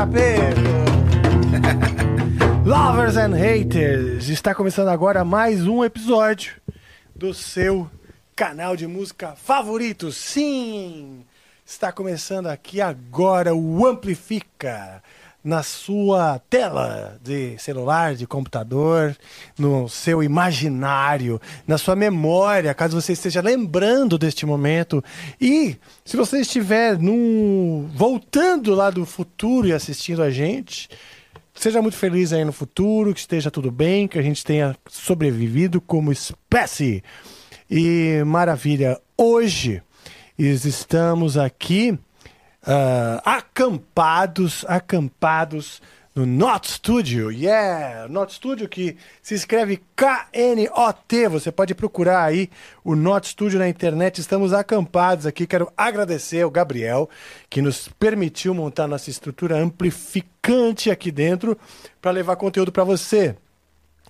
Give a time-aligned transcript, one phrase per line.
[0.00, 0.58] Capetas!
[2.64, 4.30] Lovers and haters!
[4.30, 6.54] Está começando agora mais um episódio
[7.14, 7.86] do seu
[8.34, 10.10] canal de música favorito.
[10.10, 11.26] Sim!
[11.66, 15.02] Está começando aqui agora o Amplifica
[15.42, 19.16] na sua tela de celular, de computador,
[19.58, 25.02] no seu imaginário, na sua memória, caso você esteja lembrando deste momento.
[25.40, 30.88] E se você estiver no voltando lá do futuro e assistindo a gente,
[31.54, 35.80] seja muito feliz aí no futuro, que esteja tudo bem, que a gente tenha sobrevivido
[35.80, 37.02] como espécie.
[37.70, 39.82] E maravilha, hoje
[40.38, 41.98] estamos aqui
[42.66, 45.80] ah, acampados, acampados
[46.14, 47.30] no Not Studio.
[47.30, 51.28] Yeah, Not Studio que se escreve K-N-O-T.
[51.28, 52.50] Você pode procurar aí
[52.84, 54.20] o Not Studio na internet.
[54.20, 55.46] Estamos acampados aqui.
[55.46, 57.08] Quero agradecer ao Gabriel
[57.48, 61.56] que nos permitiu montar nossa estrutura amplificante aqui dentro
[62.00, 63.36] para levar conteúdo para você.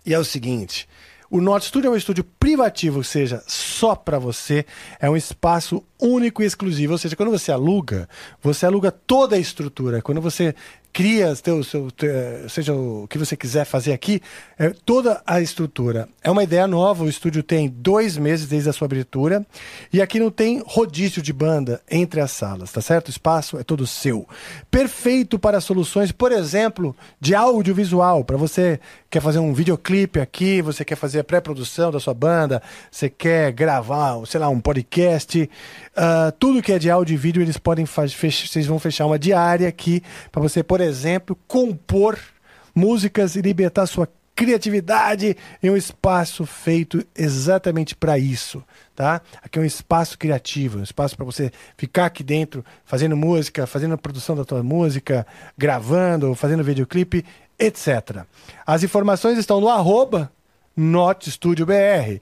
[0.04, 0.88] E é o seguinte,
[1.30, 4.64] o Norte Studio é um estúdio privativo, ou seja, só para você.
[4.98, 6.92] É um espaço único e exclusivo.
[6.92, 8.08] Ou seja, quando você aluga,
[8.42, 10.02] você aluga toda a estrutura.
[10.02, 10.54] Quando você
[10.92, 12.10] cria teu, seu, teu,
[12.48, 14.20] seja o que você quiser fazer aqui,
[14.58, 16.08] é toda a estrutura.
[16.22, 17.04] É uma ideia nova.
[17.04, 19.46] O estúdio tem dois meses desde a sua abertura.
[19.92, 23.08] E aqui não tem rodízio de banda entre as salas, tá certo?
[23.08, 24.28] O espaço é todo seu.
[24.70, 28.24] Perfeito para soluções, por exemplo, de audiovisual.
[28.24, 32.62] Para você quer fazer um videoclipe aqui, você quer fazer a pré-produção da sua banda,
[32.90, 35.48] você quer gravar, sei lá, um podcast.
[35.92, 37.84] Uh, tudo que é de áudio e vídeo, eles podem.
[37.84, 42.18] Vocês vão fechar uma diária aqui para você, por exemplo, compor
[42.74, 44.08] músicas e libertar sua
[44.40, 48.64] criatividade em um espaço feito exatamente para isso,
[48.96, 49.20] tá?
[49.42, 53.92] Aqui é um espaço criativo, um espaço para você ficar aqui dentro fazendo música, fazendo
[53.92, 55.26] a produção da tua música,
[55.58, 57.22] gravando, fazendo videoclipe,
[57.58, 58.24] etc.
[58.66, 60.32] As informações estão no arroba
[60.74, 62.18] Not Studio BR.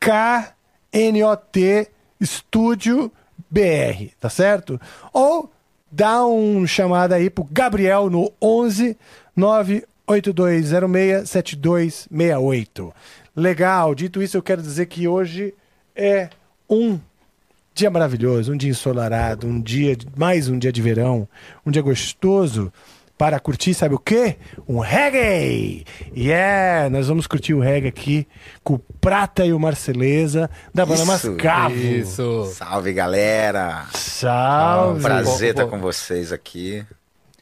[0.00, 3.10] K-N-O-T Estúdio
[3.50, 4.80] BR, tá certo?
[5.12, 5.50] Ou
[5.90, 8.96] dá um chamada aí pro Gabriel no 11
[9.34, 12.92] 98206 7268.
[13.34, 15.54] Legal, dito isso, eu quero dizer que hoje
[15.96, 16.28] é
[16.68, 16.98] um
[17.74, 21.28] dia maravilhoso, um dia ensolarado, um dia, mais um dia de verão,
[21.64, 22.72] um dia gostoso
[23.20, 24.38] para curtir, sabe o quê?
[24.66, 25.84] Um reggae!
[26.16, 26.88] Yeah!
[26.88, 28.26] Nós vamos curtir o reggae aqui
[28.64, 31.74] com o Prata e o Marceleza da banda Mascavo.
[31.74, 32.50] Isso.
[32.54, 33.84] Salve, galera!
[33.92, 35.02] Salve!
[35.02, 35.68] Prazer Pô, estar pô.
[35.72, 36.82] com vocês aqui.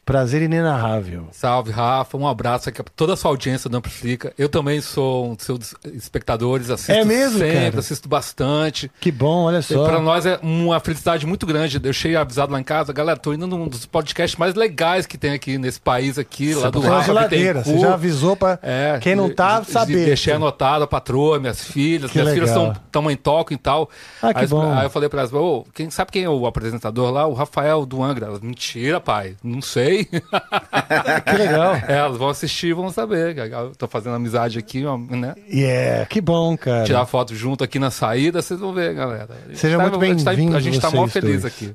[0.09, 1.27] Prazer inenarrável.
[1.31, 2.17] Salve, Rafa.
[2.17, 4.33] Um abraço aqui pra toda a sua audiência do Amplifica.
[4.39, 7.79] Eu também sou um dos seus espectadores, assisto É mesmo, sempre, cara?
[7.79, 8.89] assisto bastante.
[8.99, 9.87] Que bom, olha só.
[9.87, 11.79] Pra nós é uma felicidade muito grande.
[11.83, 15.15] Eu cheguei avisado lá em casa, galera, tô indo num dos podcasts mais legais que
[15.15, 18.57] tem aqui nesse país aqui, lá do Você uma Rafa geladeira, você já avisou pra
[18.63, 20.07] É, quem não tá saber.
[20.07, 22.09] Deixei anotado a patroa, minhas filhas.
[22.09, 22.69] Que minhas filhas legal.
[22.71, 23.87] estão tão em toque e tal.
[24.23, 24.73] Ah, que aí, bom.
[24.73, 27.27] aí eu falei pra elas, ô, quem, sabe quem é o apresentador lá?
[27.27, 28.27] O Rafael do Angra.
[28.41, 29.35] Mentira, pai.
[29.43, 29.98] Não sei.
[31.25, 31.75] Que legal.
[31.87, 33.37] É, elas vão assistir e vão saber.
[33.37, 35.35] Eu tô fazendo amizade aqui, né?
[35.51, 36.83] Yeah, que bom, cara.
[36.85, 39.27] Tirar foto junto aqui na saída, vocês vão ver, galera.
[39.53, 41.45] Seja tá- muito a gente tá- bem-vindo A gente tá mó vocês feliz dois.
[41.53, 41.73] aqui.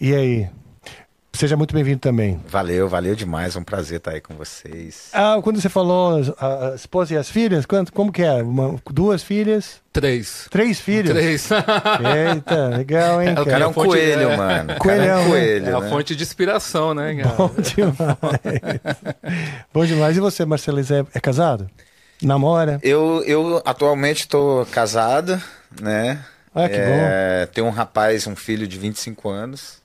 [0.00, 0.48] E aí?
[1.38, 2.40] Seja muito bem-vindo também.
[2.48, 3.54] Valeu, valeu demais.
[3.54, 5.08] É um prazer estar aí com vocês.
[5.12, 8.42] Ah, quando você falou a, esposa e as filhas, quanto, como que é?
[8.42, 9.80] Uma- duas filhas?
[9.92, 10.48] Três.
[10.50, 11.12] Três filhos?
[11.12, 11.48] Três.
[11.52, 13.64] Eita, legal, hein, É, o cara cara?
[13.64, 14.36] é um fonte- coelho, é.
[14.36, 14.72] mano.
[14.72, 15.28] É Coelhão, um né?
[15.30, 15.88] coelho, É a né?
[15.88, 17.36] fonte de inspiração, né, cara?
[17.36, 18.80] Bom demais.
[19.72, 20.16] Bom demais.
[20.16, 21.70] E você, Marcelis, é, é casado?
[22.20, 22.80] Namora?
[22.82, 25.40] Eu, eu atualmente estou casado,
[25.80, 26.18] né?
[26.52, 29.77] Ah, que É, Tenho um rapaz, um filho de 25 anos.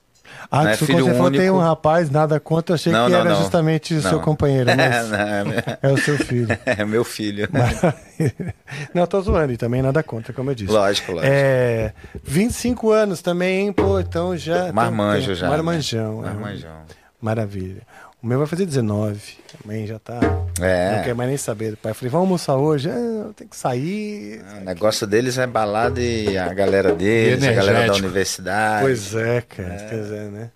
[0.50, 0.76] Ah, né?
[0.76, 3.36] se Filho você falou tem um rapaz, nada contra, achei Não, que não, era não.
[3.36, 6.48] justamente o seu companheiro, mas Não, é- é o seu filho.
[6.64, 7.48] é meu filho.
[8.94, 10.72] Não, tô zoando e também nada contra, como eu disse.
[10.72, 11.32] Lógico, lógico.
[11.32, 11.92] É,
[12.22, 14.72] 25 anos também, hein, pô, então já...
[14.72, 15.48] Marmanjo tem- já.
[15.48, 16.20] Marmanjão.
[16.22, 16.28] Né?
[16.28, 16.30] é.
[16.32, 16.76] Marmanjão.
[17.20, 17.82] Maravilha.
[18.24, 19.20] O meu vai fazer 19,
[19.52, 20.18] também já tá...
[20.58, 20.96] É.
[20.96, 21.90] Não quer mais nem saber do pai.
[21.90, 22.88] Eu falei, vamos almoçar hoje?
[22.88, 24.42] Ah, tem que sair.
[24.62, 28.82] O negócio deles é balada e a galera deles, a galera da universidade.
[28.82, 29.76] Pois é, cara.
[29.90, 30.50] Quer dizer, né?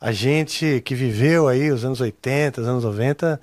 [0.00, 3.40] A gente que viveu aí os anos 80, os anos 90,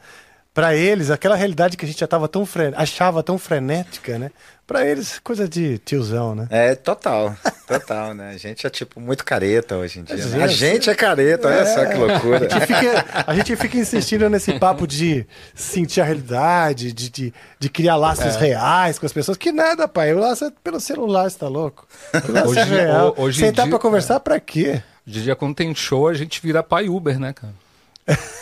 [0.53, 2.73] pra eles, aquela realidade que a gente já tava tão fre...
[2.75, 4.29] achava tão frenética, né?
[4.69, 6.47] Pra eles, coisa de tiozão, né?
[6.51, 7.35] É, total,
[7.67, 8.33] total, né?
[8.35, 10.15] A gente é tipo muito careta hoje em dia.
[10.15, 10.41] né?
[10.41, 12.45] É, A gente é careta, olha só que loucura.
[12.45, 15.25] A gente, fica, a gente fica insistindo nesse papo de
[15.55, 18.39] sentir a realidade, de, de, de criar laços É.
[18.39, 19.37] reais com as pessoas.
[19.39, 20.13] Que nada, pai.
[20.13, 21.87] O laço é pelo celular, você tá louco?
[22.13, 23.15] O laço é Hoje- real.
[23.17, 24.83] ho- hoje em Sentar dia- pra conversar pra quê?
[25.03, 27.53] De dia, quando tem show, a gente vira pai Uber, né, cara?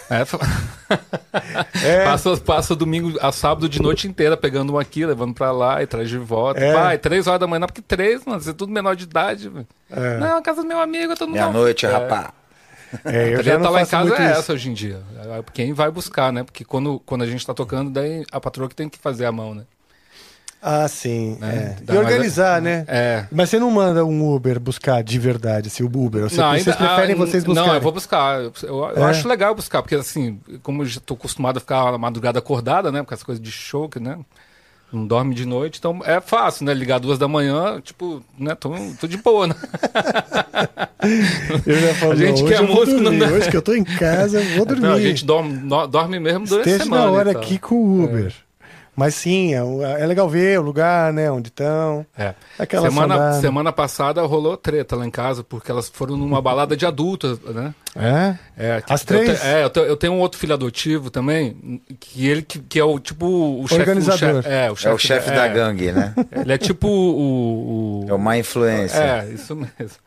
[0.10, 0.40] É, fa-
[1.84, 2.06] É.
[2.06, 5.88] passa, passa domingo a sábado de noite inteira pegando um aqui, levando pra lá e
[5.88, 6.60] traz de volta.
[6.60, 6.74] É.
[6.74, 9.52] Pai, três horas da manhã, não, porque três, mano, você é tudo menor de idade.
[9.92, 10.18] É.
[10.18, 11.36] Não, a casa do meu amigo, todo mundo.
[11.38, 11.90] Meia-noite, é.
[11.90, 12.34] rapá.
[13.04, 14.40] É, eu A já treta não lá em casa muito é isso.
[14.40, 15.02] essa hoje em dia.
[15.18, 16.44] É Quem vai buscar, né?
[16.44, 19.32] Porque quando, quando a gente tá tocando, daí a patroa que tem que fazer a
[19.32, 19.64] mão, né?
[20.62, 21.38] Ah, sim.
[21.40, 21.76] Né?
[21.88, 21.94] é.
[21.94, 22.84] E organizar, né?
[22.88, 23.26] É.
[23.32, 26.24] Mas você não manda um Uber buscar de verdade, assim, o Uber.
[26.24, 27.70] Você, vocês ainda- preferem ah, vocês buscarem?
[27.70, 28.42] Não, eu vou buscar.
[28.42, 29.04] Eu, eu É?
[29.12, 32.92] acho legal buscar, porque assim, como eu já tô acostumado a ficar a madrugada acordada,
[32.92, 33.04] né?
[33.04, 34.18] Com essa coisa de show, que, né?
[34.92, 36.74] Não dorme de noite, então é fácil, né?
[36.74, 38.56] Ligar duas da manhã, tipo, né?
[38.56, 39.56] Tô, tô de boa, né?
[41.66, 43.34] Eu já falo, A gente quer eu vou música, não dormir.
[43.34, 44.84] Hoje que eu tô em casa, eu vou dormir.
[44.86, 47.06] Então, a gente dorme, dorme mesmo durante a Esteja semana.
[47.06, 47.42] na hora então.
[47.42, 48.34] aqui com o Uber.
[49.00, 51.30] Mas sim, é, é legal ver o lugar, né?
[51.32, 52.04] Onde estão.
[52.18, 52.34] É.
[52.58, 53.42] Aquela Semana, saudade.
[53.42, 57.76] semana passada rolou treta lá em casa, porque elas foram numa balada de adultas, né?
[57.96, 58.36] É?
[58.58, 59.30] É, tipo, As três?
[59.30, 62.58] Eu te- é, eu, te- eu tenho um outro filho adotivo também, que ele que,
[62.58, 63.28] que é o tipo
[63.62, 63.82] o chefe.
[63.82, 64.30] Organizador.
[64.40, 66.16] O chefe, é, o chefe, É o chefe da gangue, né?
[66.32, 68.02] Ele é tipo o.
[68.04, 68.98] o- É o má influência.
[68.98, 69.98] É, isso mesmo.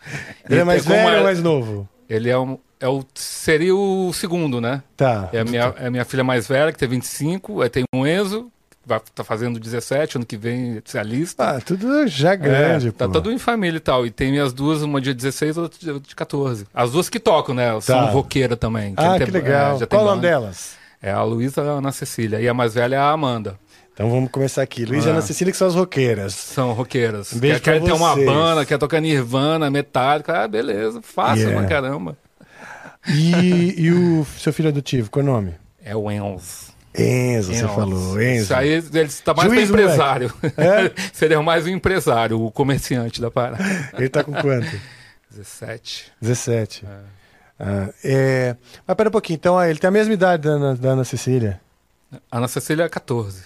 [0.48, 1.88] Ele é mais como velho é- ou mais novo?
[2.08, 3.04] Ele é, um, é o.
[3.14, 4.82] Seria o segundo, né?
[4.96, 5.28] Tá.
[5.32, 8.04] É a minha, é a minha filha mais velha, que tem 25, aí tem um
[8.04, 8.50] Enzo,
[8.86, 11.56] vai tá fazendo 17, ano que vem se alista.
[11.56, 13.12] Ah, tudo já grande, é, tá pô.
[13.12, 14.06] todo em família e tal.
[14.06, 16.66] E tem minhas duas, uma de 16 e outra de- de 14.
[16.74, 17.68] As duas que tocam, né?
[17.80, 18.10] São Tá.
[18.10, 18.94] roqueira também.
[18.96, 19.80] Ah, tem- que legal.
[19.80, 20.74] é, Qual o nome delas?
[21.02, 22.40] É a Luísa e a Ana Cecília.
[22.40, 23.58] E a mais velha é a Amanda.
[23.92, 24.84] Então vamos começar aqui.
[24.86, 25.12] Luiz e Ah.
[25.12, 26.34] Ana Cecília, que são as roqueiras.
[26.34, 27.32] São roqueiras.
[27.34, 30.42] Um beijo quer, quer ter uma banda, quer tocar Nirvana, Metallica.
[30.44, 31.00] Ah, beleza.
[31.02, 31.60] Fácil Yeah.
[31.60, 32.16] pra caramba.
[33.08, 35.54] E, e o seu filho adotivo, qual é o nome?
[35.82, 36.69] É o Enzo.
[36.94, 37.74] Enzo, você Enzo.
[37.74, 38.22] falou.
[38.22, 38.42] Enzo.
[38.42, 40.32] Isso aí ele está mais Juiz, pra empresário.
[40.56, 40.92] É?
[41.12, 43.62] Seria mais um empresário, o comerciante da parada.
[43.96, 44.70] Ele tá com quanto?
[45.30, 46.12] 17.
[46.20, 46.84] 17.
[47.58, 48.56] Ah, é...
[48.86, 51.04] Mas pera um pouquinho, então ah, ele tem a mesma idade da Ana, da Ana
[51.04, 51.60] Cecília.
[52.30, 53.44] A Ana Cecília é 14.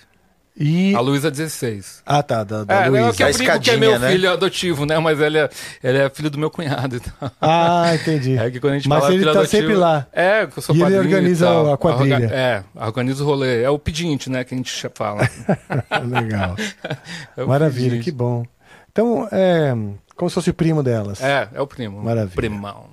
[0.57, 0.95] E.
[0.95, 2.03] A Luísa 16.
[2.07, 3.13] Ah, tá, da, da É, não, Luísa.
[3.17, 4.11] que eu brinco que é escadinha, meu né?
[4.11, 4.99] filho adotivo, né?
[5.01, 5.49] Mas ele é,
[5.83, 6.97] ele é filho do meu cunhado.
[6.97, 7.31] Então.
[7.41, 8.39] Ah, entendi.
[8.39, 10.07] É que quando a gente Mas fala ele filho tá adotivo, sempre lá.
[10.13, 11.73] É, eu sou E ele organiza tal.
[11.73, 12.27] a quadrilha.
[12.33, 13.63] É, organiza o rolê.
[13.63, 14.45] É o pedinte, né?
[14.45, 15.29] Que a gente fala.
[16.09, 16.55] Legal.
[17.37, 18.05] É Maravilha, pedinte.
[18.05, 18.45] que bom.
[18.93, 19.75] Então, é
[20.15, 21.21] como se fosse o primo delas.
[21.21, 22.01] É, é o primo.
[22.01, 22.37] Maravilha.
[22.37, 22.85] Primão.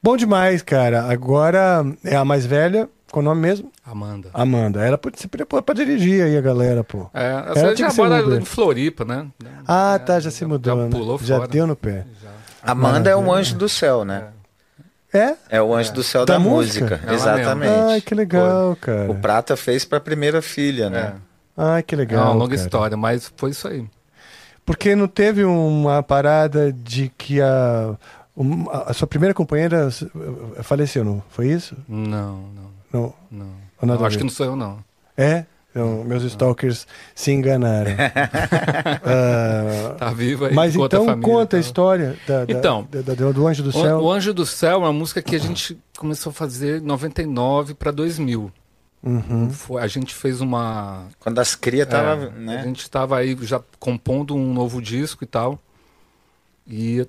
[0.00, 1.02] Bom demais, cara.
[1.10, 3.70] Agora é a mais velha, com o nome mesmo?
[3.84, 4.30] Amanda.
[4.34, 4.84] Amanda.
[4.84, 7.08] Ela pode se preparar pra dirigir aí a galera, pô.
[7.14, 9.26] É, Ela essa já mora em Floripa, né?
[9.66, 10.76] Ah, É, tá, já se mudou.
[10.76, 10.88] Já né?
[10.90, 11.48] pulou Já fora.
[11.48, 12.04] deu no pé.
[12.62, 14.28] Amanda é um anjo do céu, né?
[15.14, 15.34] É?
[15.48, 16.96] É o anjo do céu Da da, música?
[16.96, 17.12] música.
[17.14, 17.70] Exatamente.
[17.72, 19.10] Ai, que legal, cara.
[19.10, 21.14] O Prata fez pra primeira filha, né?
[21.56, 21.62] É.
[21.62, 22.24] Ai, que É legal.
[22.24, 22.60] uma longa cara.
[22.66, 23.86] história, mas foi isso aí.
[24.64, 27.96] Porque não teve uma parada de que a,
[28.84, 29.88] a sua primeira companheira
[30.62, 31.22] faleceu, não?
[31.30, 31.76] Foi isso?
[31.88, 33.12] Não, não, Não.
[33.30, 33.50] não.
[34.02, 34.78] A acho que não sou eu, não.
[35.16, 35.44] É?
[35.70, 37.90] Então, meus stalkers se enganaram.
[39.04, 40.54] Ah, Tá vivo aí.
[40.54, 41.60] mas então família, conta a então.
[41.60, 44.00] história da, da- Então, da- da- do Anjo do O, Céu.
[44.00, 47.74] o Anjo do Céu é uma música que a gente começou a fazer em 99
[47.74, 48.50] para 2000.
[49.02, 49.50] Uhum.
[49.50, 51.04] Foi- a gente fez uma.
[51.20, 52.62] Quando as crias tava, é, A né?
[52.64, 55.58] gente estava aí já compondo um novo disco e tal.
[56.66, 57.06] E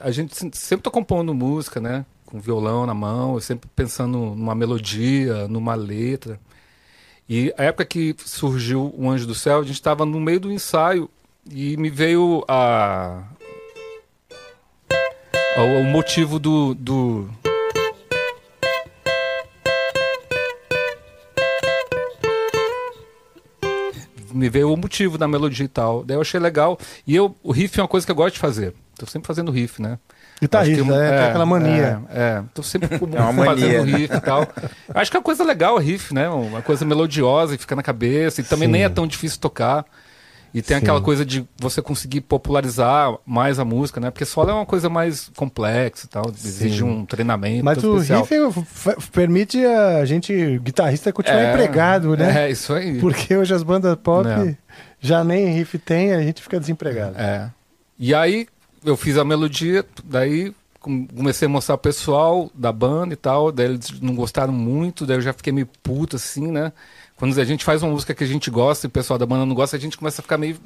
[0.00, 2.04] a gente se- sempre tá compondo música, né?
[2.30, 6.38] Com violão na mão, sempre pensando numa melodia, numa letra.
[7.28, 10.52] E a época que surgiu o Anjo do Céu, a gente estava no meio do
[10.52, 11.10] ensaio
[11.48, 13.24] e me veio a.
[15.56, 17.28] O motivo do, do.
[24.32, 26.04] Me veio o motivo da melodia e tal.
[26.04, 26.78] Daí eu achei legal.
[27.06, 28.74] E eu, o riff é uma coisa que eu gosto de fazer.
[28.96, 29.98] Tô sempre fazendo riff, né?
[30.40, 32.00] Guitarrista, Acho que- é, tem aquela mania.
[32.10, 32.42] É, é.
[32.54, 34.48] Tô sempre como É uma fazendo mania, riff e tal.
[34.94, 36.28] Acho que é uma coisa legal o riff, né?
[36.30, 38.40] Uma coisa melodiosa e fica na cabeça.
[38.40, 38.72] E também Sim.
[38.72, 39.84] nem é tão difícil tocar.
[40.52, 40.82] E tem Sim.
[40.82, 44.10] aquela coisa de você conseguir popularizar mais a música, né?
[44.10, 46.24] Porque solo é uma coisa mais complexa e tal.
[46.34, 48.24] Exige um treinamento Mas o especial.
[48.24, 52.46] riff permite a gente, guitarrista, continuar É, empregado, né?
[52.46, 52.98] É, isso aí.
[52.98, 54.56] Porque hoje as bandas pop É.
[54.98, 57.14] já nem riff tem, a gente fica desempregado.
[57.16, 57.48] É.
[57.96, 58.48] E aí
[58.84, 63.52] eu fiz a melodia, daí com- comecei a mostrar pro pessoal da banda e tal,
[63.52, 66.72] daí eles não gostaram muito, daí eu já fiquei meio puto assim, né?
[67.16, 69.44] Quando a gente faz uma música que a gente gosta e o pessoal da banda
[69.44, 70.56] não gosta, a gente começa a ficar meio,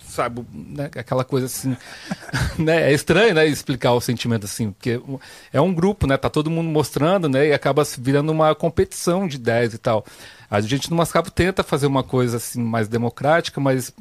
[0.00, 0.90] sabe, né?
[0.96, 1.76] aquela coisa assim,
[2.58, 2.90] né?
[2.90, 5.00] É estranho, né, explicar o sentimento assim, porque
[5.52, 6.16] é um grupo, né?
[6.16, 7.46] Tá todo mundo mostrando, né?
[7.48, 10.04] E acaba virando uma competição de ideias e tal.
[10.50, 13.92] A gente no Mascavo tenta fazer uma coisa assim mais democrática, mas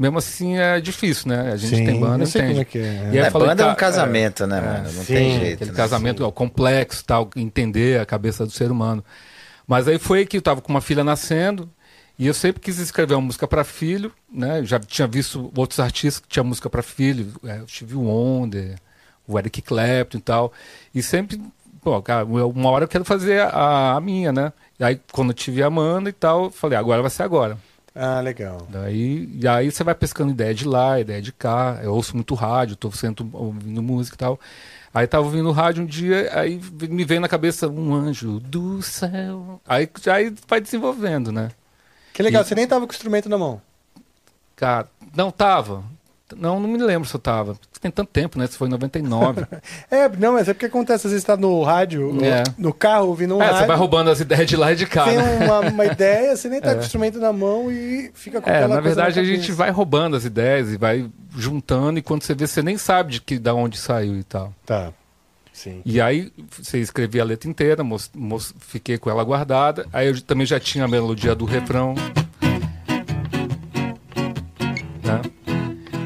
[0.00, 1.52] mesmo assim é difícil, né?
[1.52, 2.42] A gente Sim, tem banda, eu sei entende.
[2.42, 2.82] como é que é.
[3.10, 4.92] E aí É, eu falei, banda é um casamento, né, mano?
[4.92, 5.64] Não sim, tem jeito.
[5.64, 5.76] Aquele né?
[5.76, 9.04] casamento ó, complexo, tal, entender a cabeça do ser humano.
[9.66, 11.70] Mas aí foi que eu tava com uma filha nascendo
[12.18, 14.64] e eu sempre quis escrever uma música para filho, né?
[14.64, 18.76] Já tinha visto outros artistas que tinham música para filho, é, o Stevie Wonder,
[19.26, 20.52] o Eric Clapton e tal.
[20.94, 21.40] E sempre,
[21.82, 24.52] pô, cara, eu- uma hora eu quero fazer a, a minha, né?
[24.78, 27.58] E aí quando eu tive a Amanda e tal, eu falei, agora vai ser agora.
[27.94, 28.66] Ah, legal.
[28.70, 31.80] Daí, e aí você vai pescando ideia de lá, ideia de cá.
[31.82, 34.38] Eu ouço muito rádio, tô sempre ouvindo música e tal.
[34.94, 39.60] Aí tava ouvindo rádio um dia, aí me veio na cabeça um anjo do céu.
[39.66, 41.50] Aí, aí vai desenvolvendo, né?
[42.12, 43.60] Que legal, E- você nem tava com o instrumento na mão.
[44.56, 45.82] Cara, não tava.
[46.36, 47.56] Não, não me lembro se eu tava.
[47.80, 48.46] Tem tanto tempo, né?
[48.46, 49.46] Se foi em 99.
[49.90, 52.42] É, não, mas é porque acontece, às vezes tá no rádio, no, É.
[52.58, 53.60] no carro, ouvindo um é, rádio.
[53.60, 55.46] você vai roubando as ideias de lá e de cá, Tem né?
[55.46, 58.56] uma, uma ideia, você nem tá com o instrumento na mão e fica com É,
[58.58, 59.36] aquela na verdade a cabeça.
[59.42, 63.12] gente vai roubando as ideias e vai juntando e quando você vê, você nem sabe
[63.14, 64.54] de que da onde saiu e tal.
[64.66, 64.92] Tá.
[65.52, 65.82] Sim.
[65.84, 67.82] E aí você escrevi a letra inteira,
[68.60, 69.86] fiquei com ela guardada.
[69.92, 71.94] Aí eu também já tinha a melodia do refrão.
[75.02, 75.20] Né?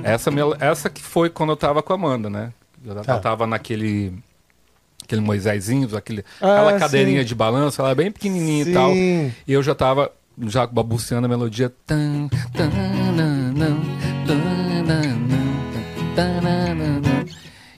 [0.04, 2.52] Essa, mel- essa que foi quando eu tava com a Amanda, né?
[2.84, 3.18] Eu Tá.
[3.18, 4.12] tava naquele
[5.02, 7.26] aquele Moisésinho, aquele, Ah, aquela cadeirinha sim.
[7.26, 8.90] de balanço, ela é bem pequenininha e tal.
[8.92, 9.32] Sim.
[9.46, 10.11] E eu já tava
[10.46, 11.73] já babuceando a melodia.
[11.87, 13.76] Tan, tan, nan, nan,
[14.26, 15.02] tan, nan, nan,
[16.16, 17.25] tan, nan, nan, nan.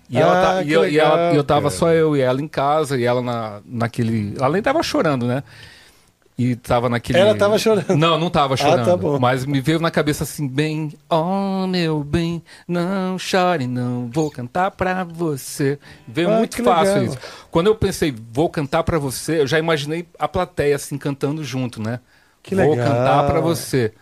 [0.08, 1.74] E, ela Ah, tá, e, eu, e ela- eu tava cara.
[1.74, 4.34] só eu e ela em casa, e ela na, naquele.
[4.38, 5.42] Ela nem tava chorando, né?
[6.38, 7.18] E tava naquele.
[7.18, 7.96] Ela tava chorando.
[7.96, 8.84] Não, não tava chorando.
[8.84, 9.18] tá bom.
[9.18, 14.70] Mas me veio na cabeça assim, bem, oh meu bem, não chore, não, vou cantar
[14.72, 15.78] pra você.
[16.06, 17.14] Veio Ah, muito fácil legal.
[17.14, 17.18] isso.
[17.50, 21.80] Quando eu pensei, vou cantar pra você, eu já imaginei a plateia assim cantando junto,
[21.82, 22.00] né?
[22.42, 22.86] Que vou legal.
[22.86, 23.94] cantar pra você.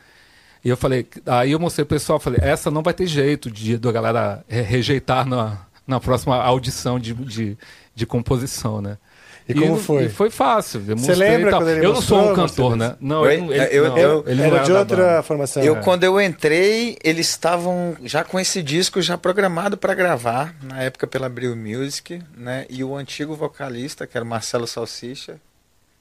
[0.64, 3.76] E eu falei, aí eu mostrei pro pessoal, falei, essa não vai ter jeito de
[3.78, 7.56] da galera re- rejeitar na, na próxima audição de, de,
[7.94, 8.98] de composição, né?
[9.46, 10.04] E como foi?
[10.04, 10.82] E foi fácil.
[10.88, 12.96] eu mostrei lembra e quando ele Eu não sou um cantor, né?
[12.98, 15.62] Não, ele, ele, Eu- não, eu- ele não Era era de outra formação.
[15.62, 15.80] Eu, É.
[15.80, 21.06] quando eu entrei, eles estavam já com esse disco já programado para gravar, na época
[21.06, 22.64] pela Abril Music, né?
[22.70, 25.36] E o antigo vocalista, que era o Marcelo Salsicha,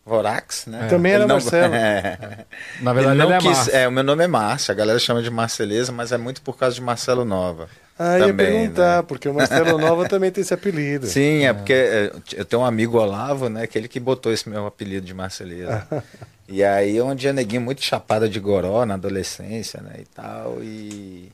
[0.05, 0.87] Vorax, né?
[0.89, 1.73] Também era Ele não- Marcelo.
[1.75, 2.45] É.
[2.81, 3.75] Na verdade, ele ele, não é quis, Márcio.
[3.75, 6.57] é, o meu nome é Márcio, a galera chama de Marceleza, mas é muito por
[6.57, 7.67] causa de Marcelo Nova.
[7.97, 9.05] Ah, ia também, perguntar, né?
[9.07, 11.05] porque o Marcelo Nova também tem esse apelido.
[11.07, 13.67] Sim, é, porque é, eu tenho um amigo Olavo, né?
[13.67, 15.87] Que ele que botou esse meu apelido de Marceleza.
[16.49, 19.93] e aí um dia neguinho muito chapado de goró na adolescência, né?
[19.99, 20.57] E tal.
[20.61, 21.31] E.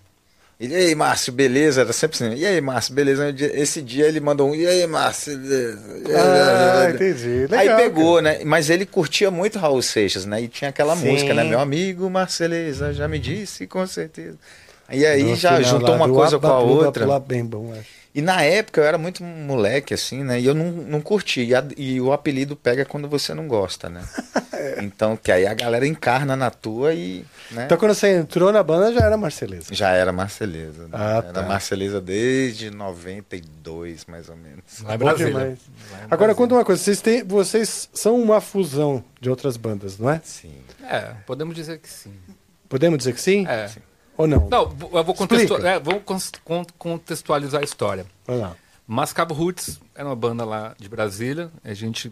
[0.59, 1.79] E aí, Márcio, beleza?
[1.79, 2.35] Era sempre assim.
[2.35, 3.33] E aí, Márcio, beleza?
[3.53, 4.53] Esse dia ele mandou um.
[4.53, 5.79] E aí, Márcio, beleza?
[6.17, 7.47] Ah, entendi.
[7.47, 8.43] Legal, aí pegou, né?
[8.43, 10.41] Mas ele curtia muito Raul Seixas, né?
[10.41, 11.11] E tinha aquela Sim.
[11.11, 11.45] música, né?
[11.45, 14.37] Meu amigo Marceleza já me disse, com certeza.
[14.91, 17.05] E aí No já final juntou uma coisa com a outra.
[17.05, 17.99] Pula bem bom, acho.
[18.13, 20.39] E na época eu era muito moleque, assim, né?
[20.41, 21.41] E eu não, não curti.
[21.43, 24.01] E, a- e o apelido pega quando você não gosta, né?
[24.81, 27.25] Então, que aí a galera encarna na tua e.
[27.51, 27.63] Né?
[27.65, 29.67] Então quando você entrou na banda já era Marceleza.
[29.73, 30.83] Já era Marceleza.
[30.83, 30.89] Né?
[30.91, 31.41] Ah, era tá.
[31.43, 34.59] Marceleza desde 92, mais ou menos.
[34.83, 35.31] Lá em Bom Brasília.
[35.31, 35.59] demais.
[35.91, 36.35] Lá em Agora Brasília.
[36.35, 40.19] conta uma coisa, vocês, têm, vocês são uma fusão de outras bandas, não é?
[40.23, 40.51] Sim.
[40.83, 42.13] É, podemos dizer que sim.
[42.67, 43.45] Podemos dizer que sim?
[43.47, 43.69] É.
[44.19, 44.49] Ou não?
[44.49, 45.91] Não, eu vou contextua- Explica.
[45.93, 45.99] é,
[46.43, 48.05] con- contextualizar a história.
[48.27, 48.53] Lá.
[48.85, 51.49] Mascavo Roots era uma banda lá de Brasília.
[51.63, 52.11] A gente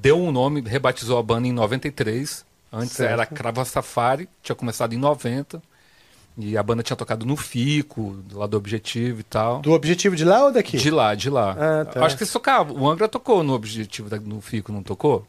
[0.00, 2.46] deu um nome, rebatizou a banda em 93.
[2.72, 3.12] Antes Certo.
[3.12, 5.62] era Crava Safari, tinha começado em 90.
[6.38, 9.60] E a banda tinha tocado no Fico, lá do Objetivo e tal.
[9.60, 10.76] Do objetivo de lá ou daqui?
[10.78, 11.56] De lá, de lá.
[11.58, 12.06] Ah, tá.
[12.06, 12.74] Acho que eles tocavam.
[12.80, 15.26] O Angra tocou no Objetivo, da- no Fico, não tocou?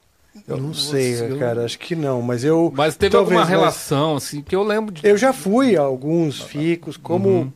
[0.48, 2.72] Eu não sei, eu- cara, acho que não, mas eu...
[2.76, 5.06] Mas teve talvez, alguma mas relação, assim, que eu lembro de.
[5.06, 7.54] Eu já fui a alguns ficos como Uhum.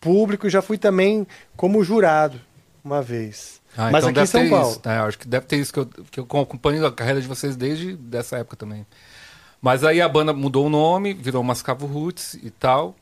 [0.00, 2.40] público e já fui também como jurado.
[2.82, 3.60] uma vez.
[3.76, 4.70] Ah, Mas então aqui em São ter Paulo.
[4.70, 4.80] Isso.
[4.84, 7.56] É, acho que deve ter isso que eu, que eu acompanho a carreira de vocês
[7.56, 8.86] desde dessa época também.
[9.60, 12.94] Mas aí a banda mudou o nome, virou Mascavo Roots e tal.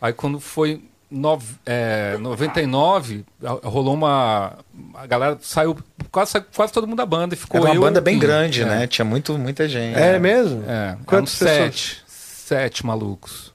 [0.00, 4.58] Aí quando foi nove, é, 99, a- rolou uma.
[4.94, 5.76] A galera saiu.
[6.10, 8.62] Quase, quase todo mundo da banda e ficou Era uma eu, banda bem e- grande,
[8.62, 8.86] é, né?
[8.86, 9.98] Tinha muito, muita gente.
[9.98, 10.64] É, mesmo?
[10.68, 11.30] É, pessoas?
[11.30, 12.02] sete.
[12.06, 13.52] Sete malucos.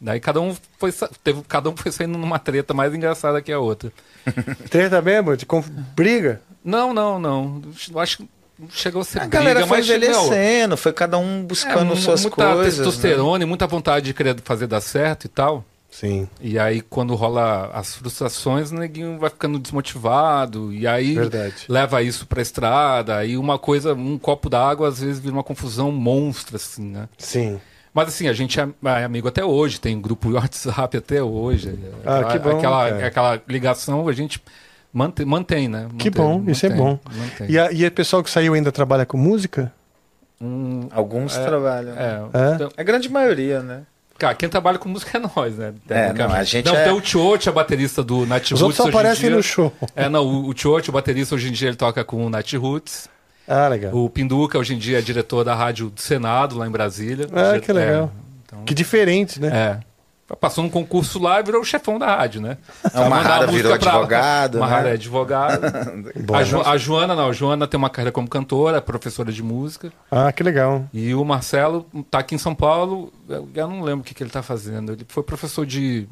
[0.00, 0.90] Daí cada um foi,
[1.22, 3.92] teve, cada um foi saindo numa treta mais engraçada que a outra.
[4.70, 5.36] Treta mesmo?
[5.36, 5.68] De conf...
[5.68, 6.40] briga?
[6.64, 7.60] Não, não, não.
[7.92, 8.28] Eu acho que
[8.70, 11.96] chegou a ser A briga, galera foi mas meu, envelhecendo, foi cada um buscando mu-
[11.96, 12.78] suas muita coisas.
[12.78, 12.84] né?
[12.84, 15.64] testosterona e muita vontade de querer fazer dar certo e tal.
[15.90, 16.28] Sim.
[16.40, 20.72] E aí, quando rola as frustrações, o neguinho vai ficando desmotivado.
[20.72, 21.64] E aí Verdade.
[21.68, 23.16] leva isso pra estrada.
[23.16, 27.08] Aí uma coisa, um copo d'água, às vezes vira uma confusão monstra, assim, né?
[27.18, 27.60] Sim.
[27.92, 31.76] Mas assim, a gente é é amigo até hoje, tem grupo de WhatsApp até hoje.
[32.06, 33.06] Ah, que bom, Aquela, cara.
[33.08, 34.40] aquela ligação a gente
[34.92, 35.88] mantém, mantém né?
[35.98, 36.98] Que Mantém, bom, isso é mantém, bom.
[37.16, 37.50] mantém.
[37.50, 39.72] E, a, e o pessoal que saiu ainda trabalha com música?
[40.40, 41.94] Um, Alguns trabalham.
[41.96, 42.28] né?
[42.32, 42.54] é, É?
[42.54, 43.82] então, A grande maioria, né?
[44.20, 45.72] Cara, quem trabalha com música é nós, né?
[45.88, 48.62] É, não, a gente não, é- tem o Tiote, a baterista do Nat Os Roots
[48.62, 49.72] outros só aparecem no show.
[49.96, 53.08] É, não, o, Tiote, o baterista, hoje em dia ele toca com o Nat Roots.
[53.48, 53.94] Ah, legal.
[53.94, 57.26] O Pinduca, hoje em dia, é diretor da rádio do Senado, lá em Brasília.
[57.32, 58.12] Ah, que legal.
[58.14, 59.48] É, então, Que diferente, né?
[59.52, 59.89] é.
[60.38, 62.56] Passou num concurso lá e virou o chefão da rádio, né?
[62.94, 64.90] É, o Mahara Mandar a música virou pra- advogado, Mahara né?
[64.90, 65.60] é advogado.
[66.24, 66.34] Bom.
[66.34, 67.28] a, Jo- a Joana, não.
[67.28, 69.92] A Joana tem uma carreira como cantora, é professora de música.
[70.10, 70.84] Ah, que legal.
[70.92, 74.22] E o Marcelo tá aqui em São Paulo, eu eu não lembro o que, que
[74.22, 74.92] ele tá fazendo.
[74.92, 76.06] Ele foi professor de,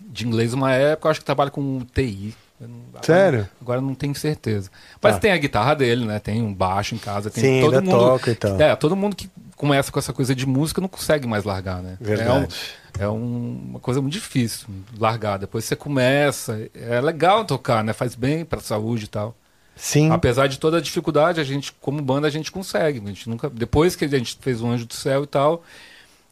[0.00, 2.34] de inglês uma época, eu acho que trabalha com TI.
[2.60, 3.48] Agora- Sério?
[3.60, 4.70] Agora não tenho certeza.
[5.02, 5.20] Mas Tá.
[5.20, 6.18] tem a guitarra dele, né?
[6.18, 7.98] Tem um baixo em casa, tem Sim, todo ainda mundo.
[7.98, 8.60] toca e tal.
[8.60, 11.96] É, todo mundo que começa com essa coisa de música não consegue mais largar, né?
[12.00, 12.54] Verdade.
[12.98, 14.66] É, um- é um- uma coisa muito difícil
[14.98, 15.38] largar.
[15.38, 17.92] Depois você começa, é legal tocar, né?
[17.92, 19.34] Faz bem pra saúde e tal.
[19.76, 20.10] Sim.
[20.10, 23.00] Apesar de toda a dificuldade, a gente, como banda, a gente consegue.
[23.02, 25.62] A gente nunca, depois que a gente fez o Anjo do Céu e tal,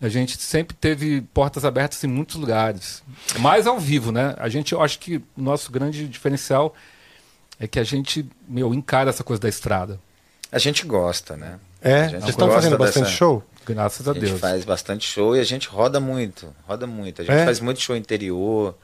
[0.01, 3.03] a gente sempre teve portas abertas em muitos lugares.
[3.39, 4.35] Mais ao vivo, né?
[4.39, 6.75] A gente, eu acho que o nosso grande diferencial
[7.59, 9.99] é que a gente, meu, encara essa coisa da estrada.
[10.53, 11.59] A gente gosta, né?
[11.83, 11.95] É?
[11.95, 13.43] A gente Vocês estão gosta fazendo bastante dessa- show?
[13.67, 14.41] Graças a, A gente Deus.
[14.41, 17.21] faz bastante show e a gente roda muito, roda muito.
[17.21, 17.45] A gente É?
[17.45, 18.75] faz muito show interior,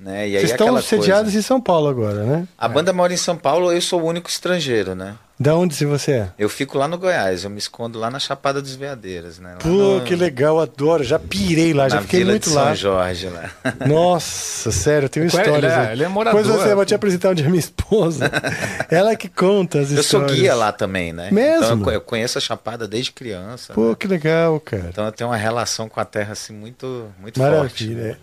[0.00, 0.28] né?
[0.28, 1.38] E aí Vocês estão sediados coisa.
[1.38, 2.48] em São Paulo agora, né?
[2.58, 5.16] A banda mora em São Paulo, eu sou o único estrangeiro, né?
[5.38, 6.28] Da onde se você é?
[6.38, 9.50] Eu fico lá no Goiás, eu me escondo lá na Chapada dos Veadeiras, né?
[9.50, 11.04] Lá Pô, no- que legal, adoro.
[11.04, 12.64] Já pirei lá, já na fiquei Vila muito de lá.
[12.68, 13.50] São Jorge lá.
[13.86, 15.72] Nossa, sério, eu tenho Ele é- histórias.
[15.72, 15.92] ele é- né?
[15.92, 16.42] ele é morador.
[16.42, 18.30] Depois você vai te apresentar onde é minha esposa.
[18.90, 20.38] Ela que conta as Eu sou histórias.
[20.38, 21.30] guia lá também, né?
[21.30, 21.64] Mesmo?
[21.64, 23.74] Então eu co- eu conheço a Chapada desde criança.
[23.74, 23.96] Pô, né?
[23.98, 24.86] que legal, cara.
[24.88, 27.52] Então eu tenho uma relação com a terra assim muito, muito forte.
[27.84, 28.12] Maravilha.
[28.12, 28.16] é.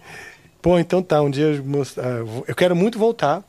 [0.63, 3.43] Pô, então tá, um dia eu, most- eu vou- eu quero muito voltar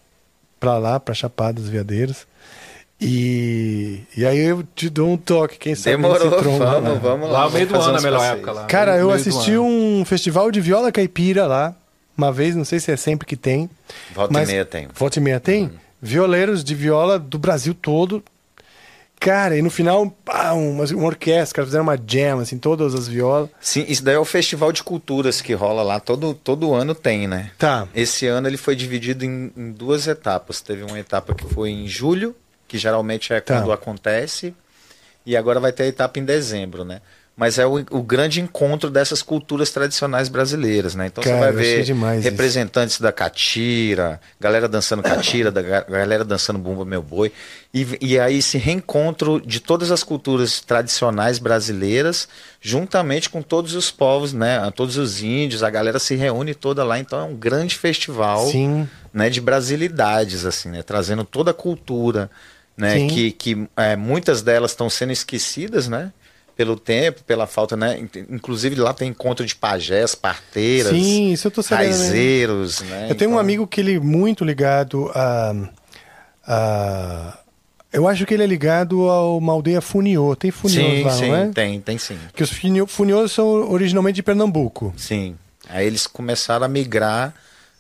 [0.61, 2.27] pra lá, pra Chapada dos Veadeiros.
[3.07, 6.81] E, e aí eu te dou um toque, quem sabe Demorou, vamos, lá.
[6.81, 7.39] vamos lá.
[7.41, 8.65] Lá no meio do ano é a fazer melhor época lá.
[8.67, 11.75] Cara, eu assisti um festival de viola caipira lá,
[12.17, 13.69] uma vez, não sei se é sempre que tem.
[14.15, 14.89] Volta mas- e meia tem.
[14.95, 15.71] Volta e meia tem?
[16.01, 18.23] Violeiros de viola do Brasil todo.
[19.21, 23.09] Cara, e no final, pá, uma, uma orquestra, cara, fizeram uma jam, assim, todas as
[23.09, 23.49] violas.
[23.59, 27.27] Sim, isso daí é o festival de culturas que rola lá, todo, todo ano tem,
[27.27, 27.51] né?
[27.57, 27.89] Tá.
[27.95, 30.61] Esse ano ele foi dividido em, em duas etapas.
[30.61, 32.37] Teve uma etapa que foi em julho,
[32.75, 33.61] que geralmente é Tá.
[33.61, 34.53] quando acontece,
[35.25, 37.01] e agora vai ter a etapa em dezembro, né?
[37.37, 41.07] Mas é o, o grande encontro dessas culturas tradicionais brasileiras, né?
[41.07, 42.31] Então Cara, você vai ver demais isso.
[42.31, 47.33] representantes da catira, galera dançando catira, da ga- galera dançando bumba meu boi,
[47.73, 52.29] e, e aí esse reencontro de todas as culturas tradicionais brasileiras,
[52.61, 54.71] juntamente com todos os povos, né?
[54.75, 58.89] Todos os índios, a galera se reúne toda lá, então é um grande festival Sim.
[59.13, 62.31] né, de brasilidades, assim, né, trazendo toda a cultura,
[62.77, 63.09] né, Sim.
[63.09, 66.13] que, que é, muitas delas estão sendo esquecidas, né,
[66.57, 71.47] pelo tempo, pela falta, né, in- inclusive lá tem encontro de pajés, parteiras, Sim, isso
[71.49, 71.89] eu tô sabendo.
[71.91, 71.97] né?
[71.97, 73.07] raizeiros, né.
[73.11, 75.55] Eu tenho um então- amigo que ele é muito ligado a,
[76.47, 77.39] a-
[77.93, 80.35] Eu acho que ele é ligado a uma aldeia Funiô.
[80.35, 81.49] Tem Funiôs Sim, lá, sim, não é?
[81.51, 82.19] tem, tem sim.
[82.35, 84.93] Que os Funiô- Funiôs são originalmente de Pernambuco.
[84.97, 85.37] Sim.
[85.69, 87.33] Aí eles começaram a migrar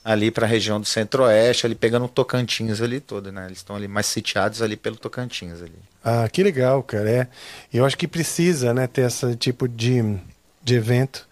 [0.05, 3.47] ali para a região do Centro-Oeste, ali pegando o Tocantins ali todo, né?
[3.47, 5.73] Eles estão ali mais sitiados ali pelo Tocantins ali.
[6.05, 7.11] Ah, que legal, cara.
[7.11, 7.29] É.
[7.73, 10.17] Eu acho que precisa, né, ter esse tipo de,
[10.63, 11.27] de evento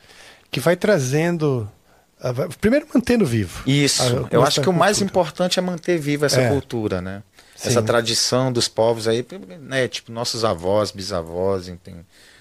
[0.51, 1.71] que vai trazendo.
[2.19, 3.63] ah, Primeiro mantendo vivo.
[3.69, 4.03] Isso.
[4.03, 5.11] a- eu nossa acho que o mais cultura.
[5.11, 6.49] importante é manter viva essa É.
[6.49, 7.23] cultura, né?
[7.55, 7.69] Sim.
[7.69, 9.25] Essa tradição dos povos aí,
[9.61, 9.87] né?
[9.87, 11.95] Tipo, nossos avós, bisavós, tem,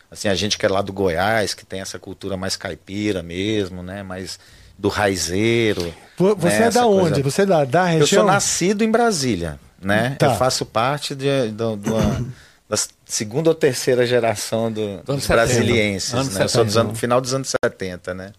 [0.09, 3.83] assim, a gente que é lá do Goiás, que tem essa cultura mais caipira mesmo,
[3.83, 4.01] né?
[4.01, 4.39] Mais
[4.81, 5.93] do raizeiro.
[6.17, 7.21] Vo- Você né, é da onde?
[7.21, 7.23] coisa.
[7.23, 8.01] Você é da, da região?
[8.01, 10.15] Eu sou nascido em Brasília, né?
[10.17, 10.27] Tá.
[10.27, 11.91] Eu faço parte de, do- do-
[12.67, 15.27] da segunda ou terceira geração do- dos 70.
[15.27, 16.43] brasilienses, Anos né?
[16.43, 16.87] Eu sou dos 70.
[16.89, 18.31] anos, final dos anos 70, né?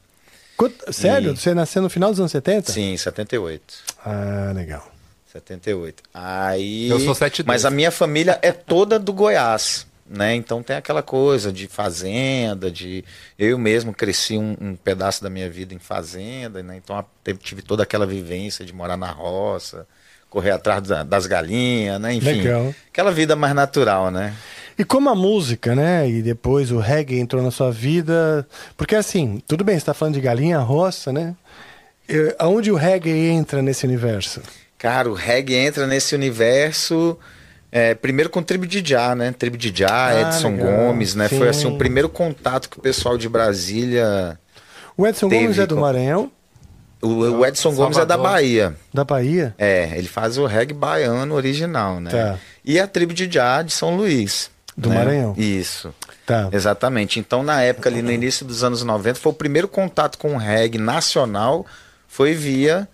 [0.57, 1.33] Quanto- Sério?
[1.33, 2.73] E- Você nasceu no final dos anos 70?
[2.73, 3.63] Sim, 78.
[4.05, 4.87] Ah, legal.
[5.33, 6.03] 78.
[6.13, 6.89] Aí.
[6.91, 7.47] Eu sou 72.
[7.47, 10.35] Mas a minha família é toda do Goiás, né?
[10.35, 13.05] Então tem aquela coisa de fazenda, de.
[13.39, 16.77] Eu mesmo cresci um, um pedaço da minha vida em fazenda, né?
[16.77, 17.05] Então
[17.41, 19.87] tive toda aquela vivência de morar na roça,
[20.29, 22.15] correr atrás da- das galinhas, né?
[22.15, 22.43] Enfim.
[22.43, 22.75] Legal.
[22.91, 24.35] Aquela vida mais natural, né?
[24.79, 26.09] E como a música, né?
[26.09, 28.47] E depois o reggae entrou na sua vida.
[28.77, 31.35] Porque assim, tudo bem, você está falando de galinha, roça, né?
[32.09, 34.41] Eh, Aonde o reggae entra nesse universo?
[34.79, 37.17] Cara, o reggae entra nesse universo.
[37.73, 39.33] É, primeiro com Tribo de Já, né?
[39.33, 40.77] Tribo de Já, Ah, Edson legal.
[40.89, 41.29] Gomes, né?
[41.29, 41.75] Foi assim Sim.
[41.75, 44.39] o primeiro contato que o pessoal de Brasília.
[44.97, 46.31] O Edson Gomes é do Maranhão,
[47.01, 48.33] O, o Edson Gomes é da Salvador.
[48.33, 48.77] Bahia.
[48.93, 49.55] da Bahia.
[49.59, 52.11] É, ele faz o reggae baiano original, né?
[52.11, 52.39] Tá.
[52.65, 54.51] E a tribo de Já de São Luís.
[54.77, 54.97] Do né?
[54.97, 55.35] Maranhão.
[55.37, 55.95] Isso.
[56.25, 56.49] Tá.
[56.53, 57.19] Exatamente.
[57.19, 60.39] Então, na época, ali no início dos anos 90, foi o primeiro contato com o
[60.39, 61.67] reggae nacional,
[62.07, 62.89] foi via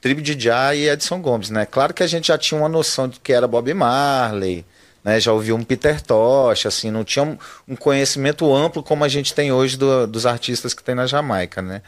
[0.00, 1.66] Tribo de Já e Edson Gomes, né?
[1.66, 4.64] Claro que a gente já tinha uma noção de que era Bob Marley,
[5.04, 5.20] né?
[5.20, 7.36] Já ouviu um Peter Tosh, assim, não tinha um,
[7.68, 11.60] um conhecimento amplo como a gente tem hoje do- dos artistas que tem na Jamaica,
[11.60, 11.82] né?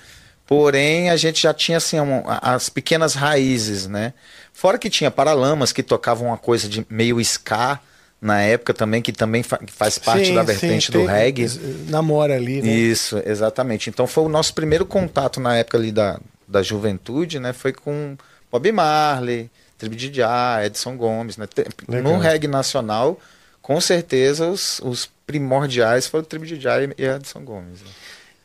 [0.47, 4.13] Porém, a gente já tinha, assim, um- as pequenas raízes, né?
[4.53, 7.79] Fora que tinha Paralamas, que tocavam uma coisa de meio ska,
[8.21, 11.47] na época também, que também faz parte Sim, da sim, vertente do tem- reggae.
[11.89, 12.69] Namora ali, né?
[12.71, 13.89] Isso, exatamente.
[13.89, 16.21] Então foi o nosso primeiro contato na época ali da,
[16.53, 17.53] da juventude, né?
[17.53, 18.17] Foi com
[18.51, 21.47] Bob Marley, Tribo de Já, Edson Gomes, né?
[21.89, 22.13] Legal.
[22.13, 23.19] No reggae nacional,
[23.61, 27.81] com certeza os, os primordiais foram Tribo de Já e Edson Gomes.
[27.81, 27.89] né?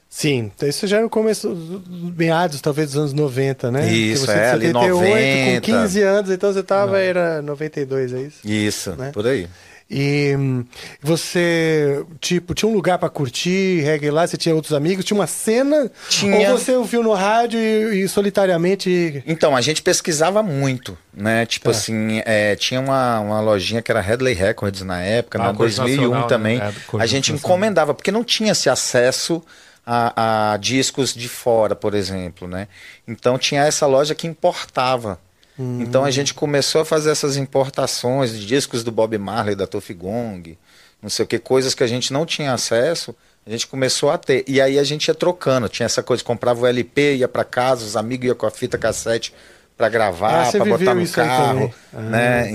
[0.09, 3.91] Sim, então isso já no começo, dos meados talvez dos anos 90, né?
[3.91, 5.61] Isso, Porque você é, ali com 90.
[5.61, 8.39] 15 anos, então você tava, era 92, é isso?
[8.43, 9.11] Isso, Né?
[9.11, 9.47] por aí.
[9.89, 10.65] E hum,
[11.01, 14.27] você, tipo, tinha um lugar pra curtir reggae lá?
[14.27, 15.05] Você tinha outros amigos?
[15.05, 15.89] Tinha uma cena?
[16.09, 16.51] Tinha.
[16.51, 19.23] Ou você ouviu no rádio e, e solitariamente...
[19.25, 21.45] Então, a gente pesquisava muito, né?
[21.45, 21.71] Tipo Tá.
[21.71, 25.75] assim, é, tinha uma, uma lojinha que era Headley Records na época, Ah, na Corte
[25.77, 26.57] 2001 Nacional, também.
[26.59, 26.73] né?
[26.93, 29.41] É, a gente encomendava, porque não tinha esse acesso
[29.85, 32.67] a, a discos de fora, por exemplo, né?
[33.07, 35.17] Então tinha essa loja que importava.
[35.59, 39.95] Então a gente começou a fazer essas importações de discos do Bob Marley, da Tuffy
[39.95, 40.57] Gong,
[41.01, 43.15] não sei o que, coisas que a gente não tinha acesso,
[43.45, 44.43] a gente começou a ter.
[44.47, 47.85] E aí a gente ia trocando, tinha essa coisa, comprava o LP, ia para casa,
[47.85, 49.33] os amigos iam com a fita cassete
[49.77, 51.73] para Ah, gravar, você para botar no carro, também.
[51.93, 52.51] Ah, né?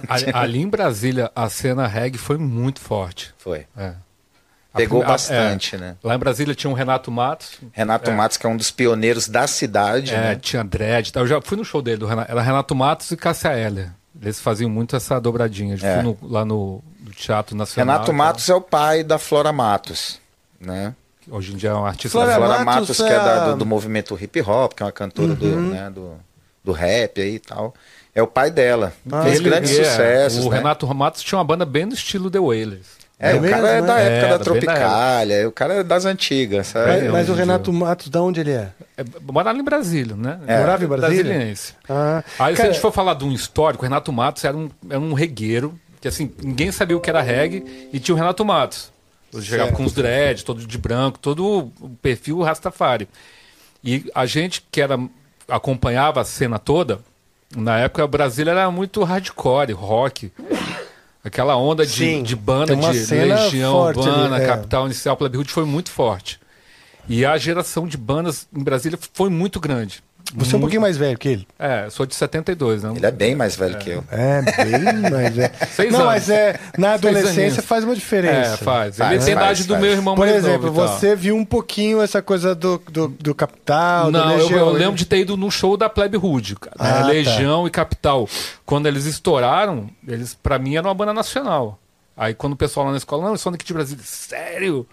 [0.08, 3.34] Ali, ali em Brasília, a cena reggae foi muito forte.
[3.38, 3.66] Foi.
[3.76, 3.92] É.
[4.74, 5.78] Pegou a- bastante, é.
[5.78, 5.96] né?
[6.02, 7.58] Lá em Brasília tinha o Renato Matos.
[7.72, 10.34] Renato Matos, que é um dos pioneiros da cidade, É, né?
[10.36, 11.10] tinha Dredd.
[11.12, 11.22] tal.
[11.22, 13.90] Eu já fui no show dele, do Renato, era Renato Matos e Cássia Heller.
[14.20, 15.76] Eles faziam muito essa dobradinha.
[15.80, 15.94] Eu É.
[15.94, 17.94] fui no- lá no, no Teatro Nacional.
[17.96, 18.12] Renato.
[18.12, 20.20] Matos é o pai da Flora Matos,
[20.60, 20.94] né?
[21.30, 22.18] Hoje em dia é um artista.
[22.18, 22.34] Flora.
[22.34, 24.92] Flora Matos Matos, que é é da- do, do movimento hip hop, que é uma
[24.92, 26.12] cantora do, né, do,
[26.62, 27.74] do rap aí e tal.
[28.14, 28.92] É o pai dela.
[29.10, 30.58] Ah, Fez ele- grandes é, sucessos, O né?
[30.58, 32.86] Renato Matos tinha uma banda bem no estilo The Wailers.
[33.24, 34.02] É, É o cara mesmo, é da né?
[34.06, 36.86] época É, da Tropicália, o cara é das antigas, sabe?
[36.86, 38.70] Mas, É, mas hoje o em Renato Matos, da onde ele é?
[38.96, 40.38] É, morava em Brasília, né?
[40.46, 40.58] É.
[40.58, 41.24] Morava em Brasília?
[41.24, 41.74] Brasiliense.
[41.88, 44.56] Ah, Aí, se cara, a gente for falar de um histórico, o Renato Matos era
[44.56, 48.18] um, era um regueiro, que assim, ninguém sabia o que era reggae, e tinha o
[48.18, 48.92] Renato Matos.
[49.32, 49.76] Ele chegava Certo.
[49.78, 53.08] com os dreads, todo de branco, todo o perfil Rastafari.
[53.82, 54.98] E a gente que era,
[55.48, 57.00] acompanhava a cena toda,
[57.56, 60.30] na época o Brasília era muito hardcore, rock.
[61.24, 64.46] Aquela onda de, Sim, de banda de Legião ali, Urbana, é.
[64.46, 66.38] Capital Inicial, Plebe Hood foi muito forte.
[67.08, 70.02] E a geração de bandas em Brasília foi muito grande.
[70.32, 71.48] Você é um pouquinho mais velho que ele.
[71.58, 72.92] É, eu sou de 72, né?
[72.96, 74.04] Ele é bem mais velho que eu.
[74.10, 75.52] É, bem mais velho.
[75.70, 76.12] Seis Não, anos.
[76.12, 78.54] mas é, na adolescência faz uma diferença.
[78.54, 78.98] É, faz.
[78.98, 80.88] Ele Faz, tem a faz, idade do meu irmão Por mais exemplo, novo tal.
[80.88, 84.58] você viu um pouquinho essa coisa do, do, do Capital, do Não, eu, Legião.
[84.68, 84.78] eu né?
[84.80, 86.90] lembro de ter ido num show da Plebe Hood, cara, né?
[86.98, 87.06] Ah, tá.
[87.08, 88.28] Legião e Capital.
[88.64, 91.78] Quando eles estouraram, eles para mim era uma banda nacional.
[92.16, 94.86] Aí quando o pessoal lá na escola, não, eles são daqui de Brasília, sério?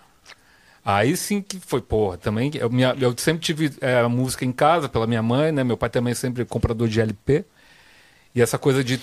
[0.84, 2.52] Aí sim que foi, porra, também.
[2.56, 5.64] Eu, minha- eu sempre tive é, música em casa pela minha mãe, né?
[5.64, 7.46] Meu pai também sempre comprador de LP.
[8.36, 9.00] E essa coisa de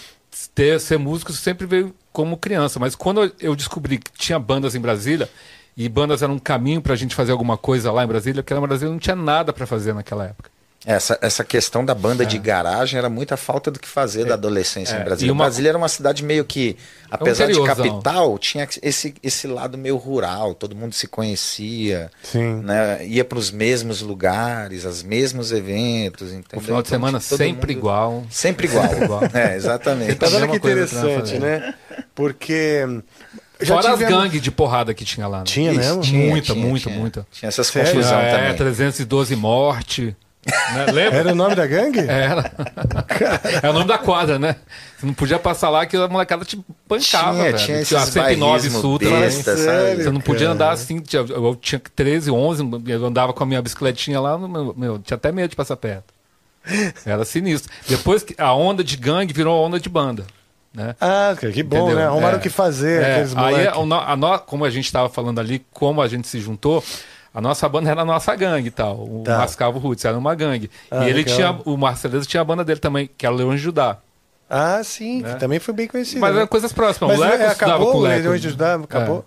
[0.55, 2.81] ter, ser músico sempre veio como criança.
[2.81, 5.29] Mas quando eu- descobri que tinha bandas em Brasília,
[5.77, 8.61] e bandas eram um caminho pra gente fazer alguma coisa lá em Brasília, porque lá
[8.61, 10.51] em Brasília não tinha nada pra fazer naquela época.
[10.87, 14.95] Essa, essa questão da banda de garagem era muita falta do que fazer da adolescência
[14.95, 15.01] É.
[15.01, 15.29] em Brasília.
[15.29, 16.77] E uma- Brasília era uma cidade meio que,
[17.11, 17.85] apesar de interiorzão.
[18.01, 22.61] capital, tinha esse, esse lado meio rural, todo mundo se conhecia, Sim.
[22.63, 23.05] né?
[23.05, 26.59] ia para os mesmos lugares, os mesmos eventos, entendeu?
[26.59, 28.25] O final de Então, semana tipo, sempre mundo- igual.
[28.31, 28.89] Sempre igual.
[29.35, 30.15] É, exatamente.
[30.15, 31.75] Tá vendo que interessante, né?
[32.15, 32.85] Porque.
[33.61, 35.39] já Fora as tivemos- gangues de porrada que tinha lá.
[35.39, 35.45] Né?
[35.45, 36.01] Tinha mesmo?
[36.03, 36.99] tinha, Muita, tinha, muita, tinha.
[37.01, 37.27] muita.
[37.33, 38.57] Tinha essas confusão é, também.
[38.57, 40.17] 312 morte.
[40.49, 41.03] Né?
[41.13, 42.01] Era o nome da gangue?
[42.01, 42.51] Era.
[43.63, 44.57] É o nome da quadra, né?
[44.99, 46.57] Você não podia passar lá que a molecada te
[46.87, 47.59] pancava, Tinha, velho.
[47.59, 49.21] tinha a esses 109 bairrismo Sul também.
[49.21, 49.57] besta?
[49.57, 50.03] Sério?
[50.05, 50.53] Você não podia cara?
[50.55, 51.01] andar assim.
[51.01, 55.17] tinha- Eu tinha 13, 11, eu andava com a minha bicicletinha lá, meu, meu, tinha
[55.17, 56.13] até medo de passar perto.
[57.07, 57.73] Era sinistro.
[57.89, 60.25] Depois que a onda de gangue virou onda de banda.
[60.75, 60.95] Né?
[61.01, 61.97] Ah, que bom, Entendeu?
[61.97, 62.05] né?
[62.07, 62.39] Arrumaram É.
[62.39, 65.65] o que fazer, É, aqueles aí, no- a no- como a gente estava falando ali,
[65.73, 66.85] como a gente se juntou,
[67.33, 68.97] a nossa banda era a nossa gangue e tal.
[69.05, 69.39] O Tá.
[69.39, 70.71] Mascavo Roots era uma gangue.
[70.91, 71.35] Ah, e ele legal.
[71.37, 73.99] tinha, o Marceleza tinha a banda dele também, que era o Leão de Judá.
[74.51, 75.35] Ah, sim, que É.
[75.35, 76.21] também foi bem conhecido.
[76.21, 76.39] Mas né?
[76.39, 77.19] eram coisas próximas.
[77.19, 78.37] Mas o Leco é, acabou com o Leco.
[78.39, 78.75] Judá?
[78.77, 79.25] Acabou?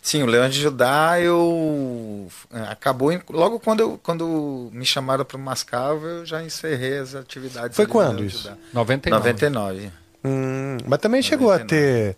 [0.00, 2.26] Sim, o Leão de Judá, eu.
[2.52, 3.12] é, Acabou.
[3.12, 7.76] em- Logo quando, eu, quando me chamaram para o Mascavo, eu já encerrei as atividades.
[7.76, 8.42] Foi quando isso?
[8.42, 8.56] Judá.
[8.72, 9.16] 99.
[9.28, 9.90] 99.
[10.24, 12.16] Hum, mas também chegou a ter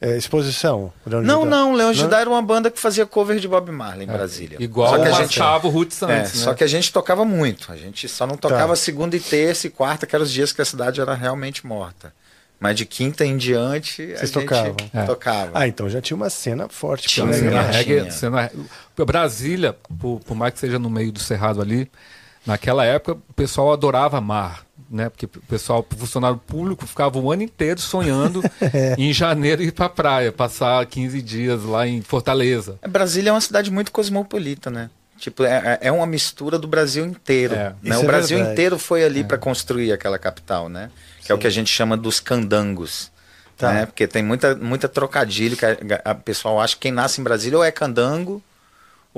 [0.00, 0.92] é, exposição.
[1.06, 1.44] Não, Judá?
[1.46, 4.58] não, Leão de Judá era uma banda que fazia cover de Bob Marley em Brasília.
[4.60, 6.44] É, Igual Só o que a gente- Roots É, antes, né?
[6.44, 7.72] só que a gente tocava muito.
[7.72, 8.76] A gente só não tocava Tá.
[8.76, 12.12] segunda e terça e quarta, que eram os dias que a cidade era realmente morta.
[12.58, 14.76] Mas de quinta em diante, a Vocês gente tocavam?
[14.94, 15.02] É.
[15.04, 15.50] tocava.
[15.54, 17.06] Ah, então já tinha uma cena forte.
[17.06, 18.50] Tinha, pra Cena reggae, cena-
[19.06, 21.90] Brasília, por, por mais que seja no meio do cerrado ali,
[22.46, 25.08] naquela época o pessoal adorava mar, né?
[25.08, 28.42] Porque o pessoal, o funcionário público, ficava o ano inteiro sonhando
[28.96, 32.78] em janeiro ir pra praia, passar 15 dias lá em Fortaleza.
[32.88, 34.90] Brasília é uma cidade muito cosmopolita, né?
[35.18, 37.54] Tipo, é, é uma mistura do Brasil inteiro.
[37.54, 37.96] É, né?
[37.96, 38.52] O é Brasil verdade.
[38.52, 40.90] inteiro foi ali para construir aquela capital, né?
[41.22, 43.10] Que é o que a gente chama dos candangos.
[43.56, 43.72] Tá.
[43.72, 43.86] Né?
[43.86, 47.56] Porque tem muita, muita trocadilho que a, a pessoal acha que quem nasce em Brasília
[47.56, 48.42] ou é candango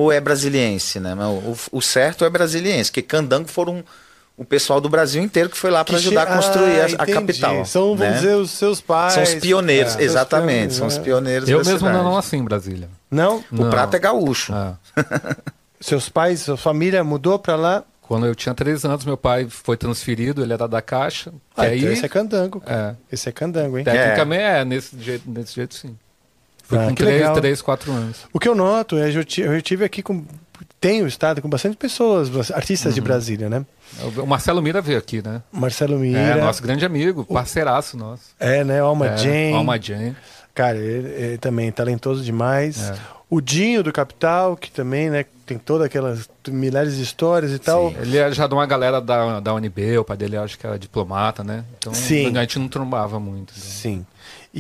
[0.01, 1.13] ou é brasiliense, né?
[1.17, 3.83] O, o certo é brasiliense, porque candango foram
[4.37, 6.87] o pessoal do Brasil inteiro que foi lá para Que ajudar che- a construir Ah,
[7.01, 7.65] a- a, capital.
[7.65, 8.13] São, vamos né?
[8.13, 9.15] dizer, os seus pais.
[9.15, 12.05] São os pioneiros, É, exatamente, são os pioneiros Eu da mesmo cidade.
[12.05, 12.89] não nasci em Brasília.
[13.11, 13.39] Não?
[13.39, 13.71] O Não.
[13.71, 14.53] prato é gaúcho.
[14.55, 14.77] Ah.
[15.81, 17.85] Seus pais, sua família mudou pra lá?
[18.03, 21.33] Quando eu tinha três anos, meu pai foi transferido, ele era da Caixa.
[21.57, 22.63] Ah, e aí, então esse é candango.
[22.67, 23.85] é, Esse é candango, hein?
[23.85, 25.97] tecnicamente é, nesse, jeito, nesse jeito sim.
[26.69, 27.35] Foi Ah, com que três, legal.
[27.35, 28.19] três, quatro anos.
[28.31, 30.23] O que eu noto é ti- eu tive aqui com.
[30.81, 32.95] Tenho estado com bastante pessoas, artistas Uhum.
[32.95, 33.65] de Brasília, né?
[34.19, 35.41] O Marcelo Mira veio aqui, né?
[35.51, 36.19] Marcelo Mira.
[36.19, 38.23] É, nosso grande amigo, parceiraço nosso.
[38.39, 38.81] É, né?
[38.81, 39.53] Alma é, Jane.
[39.55, 40.15] Alma Jane.
[40.55, 42.91] Cara, ele, ele também é talentoso demais.
[42.91, 42.95] É.
[43.31, 47.93] O Dinho do Capital, que também, né, tem todas aquelas milhares de histórias e tal.
[48.01, 50.79] Ele é já de uma galera da, da UNB, o pai dele acho que era
[50.79, 51.65] diplomata, né?
[51.79, 52.37] Então Sim.
[52.37, 53.53] a gente não trombava muito.
[53.53, 53.61] né?
[53.63, 54.07] Sim.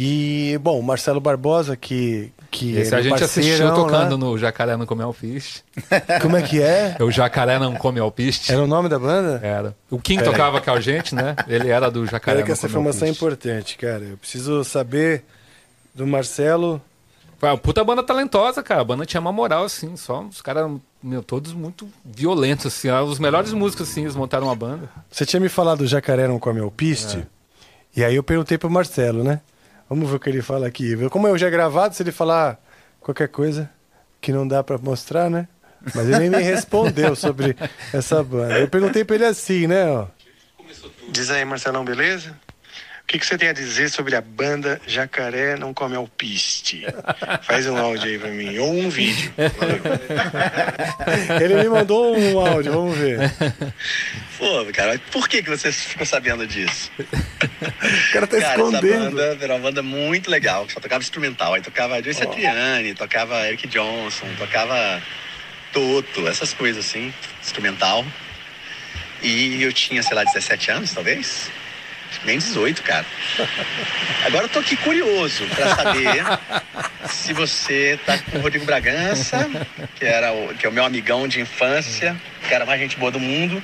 [0.00, 2.32] E, bom, o Marcelo Barbosa, que.
[2.52, 4.16] que Esse é a meu gente assistiu tocando lá.
[4.16, 5.64] no Jacaré Não Come Alpiste.
[6.22, 6.96] Como é que é?
[7.00, 8.52] O Jacaré Não Come Alpiste.
[8.52, 9.40] Era o nome da banda?
[9.44, 9.74] Era.
[9.90, 11.34] O Kim tocava com a gente, né?
[11.48, 14.04] Ele era do Jacaré Pera que essa informação é importante, cara.
[14.04, 15.24] Eu preciso saber
[15.92, 16.80] do Marcelo.
[17.36, 18.82] Foi uma puta banda talentosa, cara.
[18.82, 20.70] A banda tinha uma moral, assim, só os caras,
[21.02, 22.86] meu, todos muito violentos, assim.
[22.86, 24.88] eram Os melhores músicos, assim, eles montaram uma banda.
[25.10, 27.26] Você tinha me falado do Jacaré não come alpiste?
[27.96, 29.40] E aí eu perguntei pro Marcelo, né?
[29.88, 30.96] Vamos ver o que ele fala aqui.
[31.08, 32.60] Como eu já é gravado, se ele falar
[33.00, 33.70] qualquer coisa
[34.20, 35.48] que não dá pra mostrar, né?
[35.94, 37.56] Mas ele nem me respondeu sobre
[37.92, 38.58] essa banda.
[38.58, 39.88] Eu perguntei pra ele assim, né?
[39.90, 40.06] Ó.
[41.10, 42.36] Diz aí, Marcelão, beleza?
[43.08, 46.84] O que, que você tem a dizer sobre a banda Jacaré Não Come Alpiste?
[47.40, 49.32] Faz um áudio aí pra mim, ou um vídeo.
[51.40, 53.18] Ele me mandou um áudio, vamos ver.
[54.36, 56.90] Pô, cara, por que, que você ficou sabendo disso?
[56.98, 59.16] O cara tá cara, essa escondendo.
[59.16, 61.54] banda era uma banda muito legal, que só tocava instrumental.
[61.54, 65.02] Aí tocava Joyce Satriani, tocava Eric Johnson, tocava
[65.72, 68.04] Toto, essas coisas assim, instrumental.
[69.22, 71.50] E eu tinha, sei lá, 17 anos, talvez?
[72.24, 73.06] Nem 18, cara.
[74.24, 76.24] Agora eu tô aqui curioso pra saber
[77.10, 79.48] se você tá com o Rodrigo Bragança,
[79.94, 82.16] que, era o, que é o meu amigão de infância,
[82.46, 83.62] que era mais gente boa do mundo,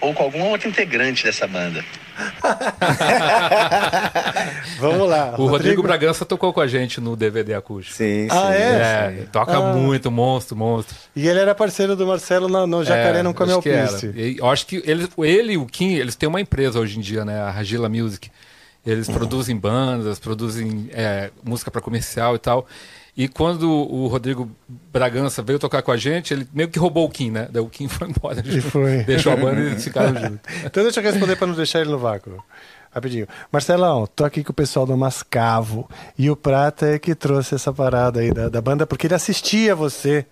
[0.00, 1.84] ou com algum outro integrante dessa banda.
[4.78, 5.34] Vamos lá.
[5.38, 7.96] O Rodrigo Bragança tocou com a gente no DVD acústico.
[7.96, 8.62] Sim, Ah, sim.
[8.62, 9.20] é?
[9.22, 9.72] É, toca Ah.
[9.74, 10.96] muito, monstro, monstro.
[11.14, 13.52] E ele era parceiro do Marcelo no, no Jacaré É, Não Come.
[14.14, 17.00] E Eu acho que ele, ele e o Kim, eles têm uma empresa hoje em
[17.00, 17.40] dia, né?
[17.40, 18.30] A Ragila Music.
[18.86, 22.66] Eles produzem bandas, produzem é, música para comercial e tal.
[23.16, 24.50] E quando o Rodrigo
[24.92, 27.48] Bragança veio tocar com a gente, ele meio que roubou o Kim, né?
[27.50, 28.42] Daí o Kim foi embora.
[28.44, 29.04] E foi.
[29.04, 30.40] Deixou a banda e ficaram juntos.
[30.64, 32.42] Então deixa eu responder para não deixar ele no vácuo.
[32.90, 33.26] Rapidinho.
[33.50, 35.88] Marcelão, tô aqui com o pessoal do Mascavo.
[36.18, 39.74] E o Prata é que trouxe essa parada aí da, da banda, porque ele assistia
[39.74, 40.26] você.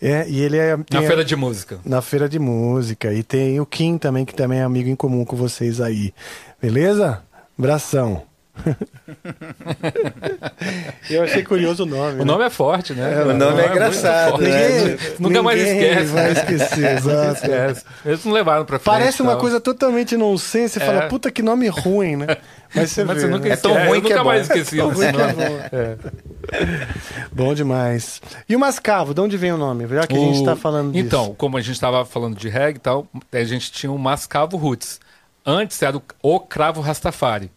[0.00, 0.76] É, e ele é.
[0.76, 1.80] Na feira de música.
[1.84, 3.12] na feira de música.
[3.12, 6.14] E tem o Kim também, que também é amigo em comum com vocês aí.
[6.60, 7.22] Beleza?
[7.58, 8.27] Abração.
[11.10, 12.20] Eu achei curioso o nome.
[12.20, 13.22] O nome é forte, né?
[13.22, 14.96] o nome é muito engraçado, né?
[15.18, 16.04] Nunca mais esquece.
[16.12, 17.34] vai esquecer, exato.
[17.34, 17.84] Esquece.
[18.04, 18.94] Eles não levaram pra frente.
[18.98, 19.40] Parece uma tal.
[19.40, 20.74] coisa totalmente nonsense.
[20.74, 20.86] Você É.
[20.86, 22.26] fala, puta que nome ruim, né?
[22.74, 23.54] Mas você Mas vê, você nunca né?
[23.54, 23.88] É tão esquece.
[23.88, 24.28] ruim Eu que é nunca bom.
[24.30, 25.34] mais esqueci Tão esse ruim que é nome.
[25.34, 25.60] bom.
[25.72, 25.96] É.
[27.32, 28.20] Bom demais.
[28.48, 29.86] E o Mascavo, de onde vem o nome?
[29.88, 31.06] Já que a gente O- está falando disso.
[31.06, 34.56] Então, como a gente estava falando de reggae e tal, a gente tinha o Mascavo
[34.56, 35.00] Roots.
[35.46, 37.50] Antes era o, o Cravo Rastafari.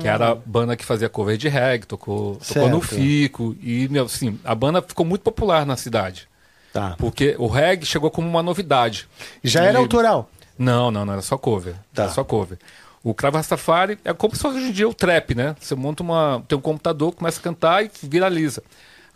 [0.00, 2.80] Que era a banda que fazia cover de reggae, tocou, tocou no.
[2.80, 3.56] Fico.
[3.62, 6.28] E, meu, assim, a banda ficou muito popular na cidade.
[6.72, 6.94] Tá.
[6.98, 9.08] Porque o reggae chegou como uma novidade.
[9.42, 10.30] Já E- era autoral.
[10.58, 11.74] Não, não, não, era só cover.
[11.94, 12.04] Tá.
[12.04, 12.58] Era só cover.
[13.02, 15.54] O Cravo Rastafari é como se fosse hoje em dia o trap, né?
[15.60, 16.42] Você monta uma.
[16.48, 18.62] tem um computador, começa a cantar e viraliza.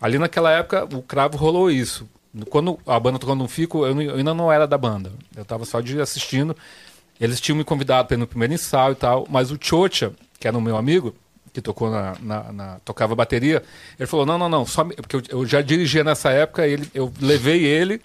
[0.01, 2.07] Ali naquela época, o Cravo rolou isso.
[2.49, 5.11] Quando a banda tocou no Fico, eu, não- eu ainda não era da banda.
[5.35, 6.55] Eu tava só de assistindo.
[7.19, 10.47] Eles tinham me convidado para ir no primeiro ensaio e tal, mas o Chocha, que
[10.47, 11.15] era o meu amigo,
[11.53, 13.61] que tocou na, na- na- tocava bateria,
[13.99, 16.89] ele falou: não, não, não, só me-" porque eu, eu já dirigia nessa época, ele,
[16.95, 18.01] eu levei ele,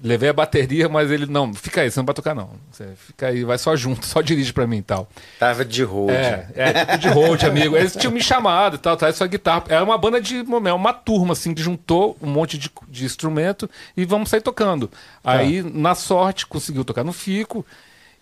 [0.00, 2.50] levei a bateria, mas ele, não, fica aí, você não vai tocar não.
[2.70, 5.08] Você fica aí, vai só junto, só dirige para mim e tal.
[5.38, 6.12] Tava de road.
[6.12, 7.76] É, é, tipo de road, amigo.
[7.76, 9.64] Eles tinham me chamado e tal, traz sua guitarra.
[9.68, 10.44] Era uma banda de.
[10.66, 14.88] É uma turma, assim, que juntou um monte de, de instrumento e vamos sair tocando.
[15.24, 17.66] Aí, na sorte, conseguiu tocar no Fico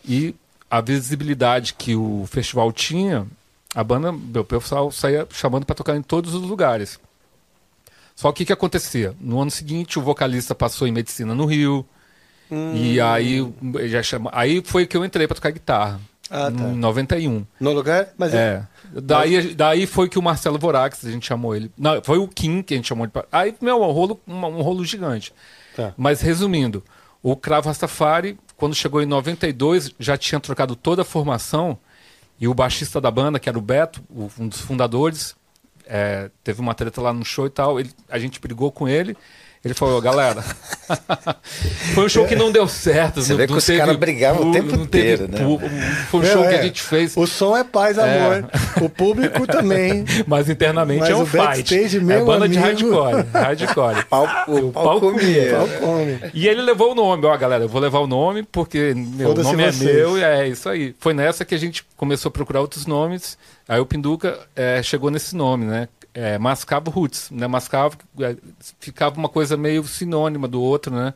[0.08, 0.34] e
[0.70, 3.26] a visibilidade que o festival tinha,
[3.74, 6.98] a banda, meu pessoal saía chamando para tocar em todos os lugares.
[8.14, 9.14] Só que o que acontecia?
[9.20, 11.86] No ano seguinte, o vocalista passou em medicina no Rio.
[12.74, 13.46] E aí,
[13.88, 14.30] já chama...
[14.32, 16.00] aí foi que eu entrei para tocar guitarra.
[16.30, 16.64] Ah, tá.
[16.64, 17.46] Em 91.
[17.60, 18.08] No lugar?
[18.18, 18.66] Mas É.
[18.92, 21.70] Daí, daí foi que o Marcelo Vorax, a gente chamou ele.
[21.76, 23.12] Não, foi o Kim que a gente chamou de.
[23.30, 25.32] Aí, meu, um rolo, um, um rolo gigante.
[25.76, 25.92] Tá.
[25.96, 26.82] Mas resumindo,
[27.22, 31.78] o Cravo Rastafari, quando chegou em 92, já tinha trocado toda a formação.
[32.40, 34.02] E o baixista da banda, que era o Beto,
[34.38, 35.34] um dos fundadores,
[35.86, 37.78] é, teve uma treta lá no show e tal.
[37.80, 39.16] ele- a gente brigou com ele.
[39.68, 40.42] Ele falou, galera,
[41.94, 43.20] foi um show que não deu certo.
[43.20, 45.38] Você não- vê que não os caras brigavam o tempo teve inteiro, né?
[46.10, 46.58] Foi um show que é.
[46.58, 47.14] a gente fez.
[47.14, 48.48] O som é paz, amor.
[48.80, 50.06] O público também.
[50.26, 51.74] Mas internamente Mas é um o fight.
[51.74, 52.94] é meu banda de amigo.
[52.98, 53.26] hardcore.
[53.30, 54.04] hardcore.
[54.08, 55.20] Pau, o pau pau comia.
[55.20, 55.50] comia.
[55.50, 56.18] Pau come.
[56.32, 59.50] E ele levou o nome, ó, galera, eu vou levar o nome porque meu Foda-se
[59.50, 60.94] nome é meu e é isso aí.
[60.98, 63.36] Foi nessa que a gente começou a procurar outros nomes.
[63.68, 65.88] Aí o Pinduca é, chegou nesse nome, né?
[66.20, 67.46] É, Mascavo Roots, né?
[67.46, 68.34] Mascavo é,
[68.80, 71.14] ficava uma coisa meio sinônima do outro, né?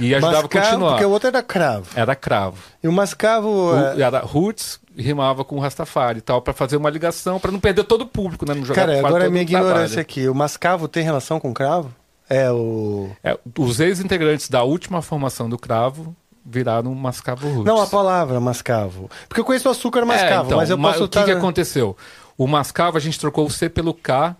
[0.00, 0.90] E ajudava Mascavo, a continuar.
[0.92, 1.86] Porque o outro era cravo.
[1.94, 2.56] Era cravo.
[2.82, 3.48] E o mascavo.
[3.48, 7.60] O- é, era Roots rimava com Rastafari e tal, pra fazer uma ligação, pra não
[7.60, 8.54] perder todo o público, né?
[8.54, 9.68] Não jogar Cara, agora é minha o trabalho.
[9.70, 10.28] ignorância aqui.
[10.28, 11.94] O mascavo tem relação com cravo?
[12.30, 13.10] É o.
[13.22, 17.64] É, os ex-integrantes da última formação do Cravo viraram Mascavo Roots.
[17.64, 19.10] Não, a palavra mascavo.
[19.28, 21.24] Porque eu conheço o açúcar mascavo, É, então, mas eu posso O que, estar.
[21.24, 21.94] que aconteceu?
[22.38, 24.34] O Mascavo a gente trocou o C pelo K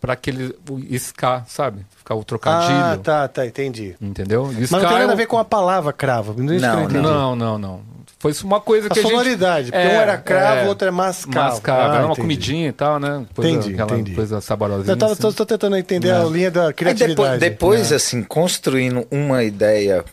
[0.00, 1.84] para aquele o ska, sabe?
[1.96, 2.76] Ficar o trocadilho.
[2.78, 3.96] Ah, tá, tá, entendi.
[4.00, 4.44] Entendeu?
[4.54, 6.34] Mas não tem é nada a o- ver com a palavra cravo.
[6.40, 7.00] Não, é isso que eu Não, entendi.
[7.02, 7.80] Não, não, não.
[8.18, 9.10] Foi isso uma coisa A que a gente...
[9.10, 11.50] sonoridade, porque um era cravo, outro é mascavo.
[11.54, 12.20] Mascavo, Ah, era uma entendi.
[12.20, 13.26] comidinha e tal, né?
[13.34, 14.14] Coisa, Entendi, aquela entendi.
[14.14, 14.92] coisa saborosinha.
[14.92, 15.22] Eu tava, assim.
[15.22, 16.30] tô, tô tentando entender a Não.
[16.30, 17.12] linha da Aí criatividade.
[17.16, 17.96] depois, depois É.
[17.96, 20.04] assim, construindo uma ideia,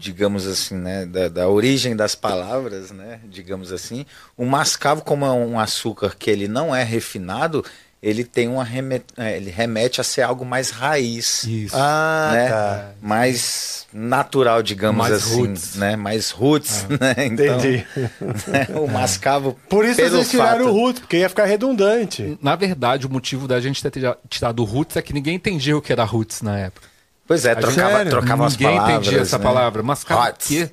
[0.00, 5.30] digamos assim, né, da, da origem das palavras, né, digamos assim, o mascavo, como é
[5.30, 7.64] um açúcar que ele não é refinado,
[8.02, 11.76] ele tem uma remet, é, ele remete a ser algo mais raiz, Isso.
[11.78, 12.90] Ah, né, tá.
[13.02, 15.74] mais natural, digamos Mais assim, roots.
[15.74, 17.86] né, mais roots, né, então, Entendi.
[18.48, 22.38] né, o mascavo, Por isso pelo vocês tiraram fato- o root, porque ia ficar redundante.
[22.40, 25.76] Na verdade, o motivo da gente ter tira- tirado o Roots é que ninguém entendia
[25.76, 26.88] o que era Roots na época.
[27.30, 28.10] Pois é, trocava, Sério?
[28.10, 29.44] trocava as ninguém palavras, entendia essa né?
[29.44, 29.82] palavra.
[29.84, 30.48] Mascar o Hots.
[30.48, 30.70] quê?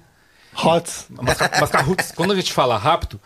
[0.56, 0.92] Hot.
[1.22, 2.12] Mascar, mascar roots.
[2.16, 3.22] Quando a gente fala rápido,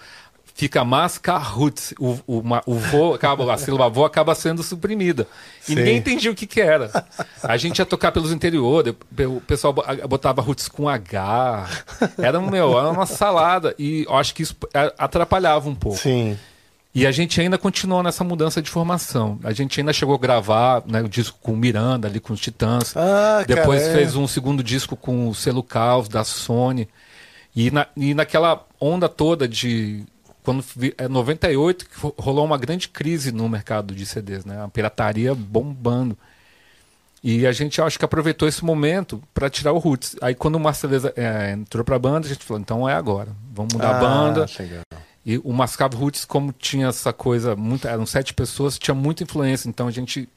[0.53, 1.93] fica mascar roots.
[1.97, 5.25] O, o, o vô, acaba, a sílaba vô acaba sendo suprimida.
[5.61, 5.75] E Sim.
[5.75, 6.91] ninguém entendia o que, que era.
[7.41, 8.93] A gente ia tocar pelos interiores,
[9.29, 11.69] o pessoal bo- botava roots com H.
[12.17, 13.73] Era, meu, era uma salada.
[13.79, 14.57] E eu acho que isso
[14.97, 15.97] atrapalhava um pouco.
[15.99, 16.37] Sim.
[16.93, 19.39] E a gente ainda continuou nessa mudança de formação.
[19.43, 22.39] A gente ainda chegou a gravar né, o disco com o Miranda, ali com os
[22.39, 22.95] Titãs.
[22.97, 23.97] Ah, Depois cara, é.
[23.97, 26.89] fez um segundo disco com o selo Caos, da Sony.
[27.55, 30.03] E, na, e naquela onda toda de
[30.43, 30.63] quando
[30.97, 34.61] é 98 que rolou uma grande crise no mercado de CDs, né?
[34.61, 36.17] A pirataria bombando.
[37.23, 40.15] E a gente acho que aproveitou esse momento para tirar o Roots.
[40.21, 43.29] Aí quando o Marceleza é, entrou para a banda, a gente falou, então é agora.
[43.53, 44.45] Vamos mudar ah, a banda.
[44.59, 44.81] Legal.
[45.25, 49.69] E o Mascavo Roots, como tinha essa coisa, muito, eram sete pessoas, tinha muita influência.
[49.69, 50.27] Então a gente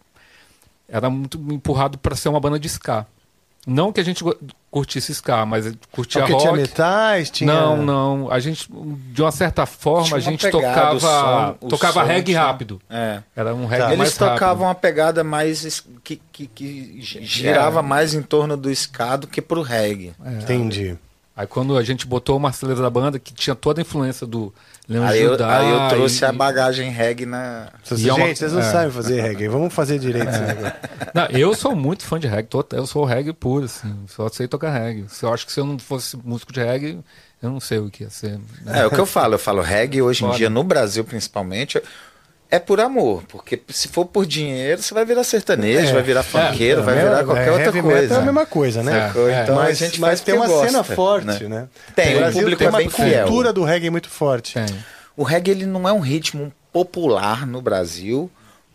[0.88, 3.06] era muito empurrado para ser uma banda de ska.
[3.66, 4.22] Não que a gente
[4.70, 6.44] curtisse ska, mas curtia Porque rock.
[6.44, 7.50] tinha metais, tinha...
[7.50, 8.30] Não, não.
[8.30, 12.42] A gente, de uma certa forma, a gente tocava, som, tocava som reggae tinha...
[12.42, 12.80] rápido.
[12.90, 13.22] É.
[13.34, 13.96] Era um reggae tá.
[13.96, 14.62] mais Eles tocavam rápido.
[14.64, 15.82] uma pegada mais...
[16.02, 17.82] que, que, que girava é.
[17.82, 20.12] mais em torno do ska do que pro reggae.
[20.22, 20.42] É.
[20.42, 20.98] Entendi.
[21.36, 24.54] Aí quando a gente botou o Marcelo da banda, que tinha toda a influência do
[24.88, 27.70] Leão aí, eu, aí eu trouxe e, a bagagem reggae na.
[27.90, 28.34] É gente, uma...
[28.34, 28.70] vocês não é.
[28.70, 30.76] sabem fazer reggae, vamos fazer direito é.
[31.14, 34.70] Não, eu sou muito fã de reggae, eu sou reggae puro, assim, só sei tocar
[34.70, 35.06] reggae.
[35.22, 36.98] Eu acho que se eu não fosse músico de reggae,
[37.42, 38.38] eu não sei o que ia ser.
[38.62, 38.80] Né?
[38.80, 40.34] É o que eu falo, eu falo reggae hoje Foda.
[40.34, 41.82] em dia, no Brasil principalmente,
[42.50, 46.22] é por amor, porque se for por dinheiro, você vai virar sertanejo, é, vai virar
[46.22, 48.14] funkeiro, é, vai virar é, qualquer outra coisa.
[48.14, 49.12] É a mesma coisa, né?
[49.42, 51.48] Então mas, a gente mas tem uma gosta, cena forte, né?
[51.48, 51.68] né?
[51.96, 53.24] Tem, o, o público tem é bem fiel.
[53.24, 54.54] A cultura do reggae é muito forte.
[54.54, 54.66] Tem.
[55.16, 58.30] O reggae ele não é um ritmo popular no Brasil,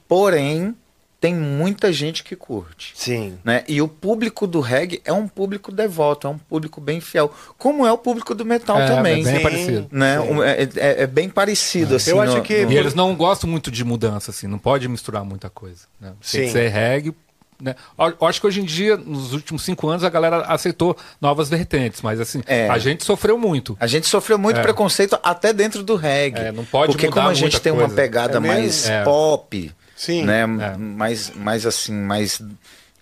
[0.07, 0.75] porém
[1.19, 2.93] tem muita gente que curte.
[2.95, 3.37] Sim.
[3.43, 3.63] Né?
[3.67, 7.31] E o público do reggae é um público devoto, é um público bem fiel.
[7.57, 9.21] Como é o público do metal é, também.
[9.21, 9.87] É bem sim, parecido.
[9.91, 10.15] Né?
[10.45, 12.11] É, é, é, bem parecido, assim.
[12.11, 12.65] Eu acho no, que...
[12.65, 12.71] No...
[12.71, 14.47] E eles não gostam muito de mudança, assim.
[14.47, 15.81] Não pode misturar muita coisa.
[15.99, 16.13] Né?
[16.31, 17.13] Tem que ser reggae,
[17.61, 17.75] né?
[17.97, 22.01] Eu acho que hoje em dia, nos últimos cinco anos, a galera aceitou novas vertentes,
[22.01, 22.69] mas assim, é.
[22.69, 23.75] a gente sofreu muito.
[23.79, 24.63] A gente sofreu muito é.
[24.63, 26.39] preconceito até dentro do reggae.
[26.39, 27.87] É, não pode Porque como a gente tem coisa.
[27.87, 29.03] uma pegada é mais é.
[29.03, 30.23] pop, Sim.
[30.23, 30.43] né?
[30.43, 30.77] É.
[30.77, 32.41] Mais, mais assim, mais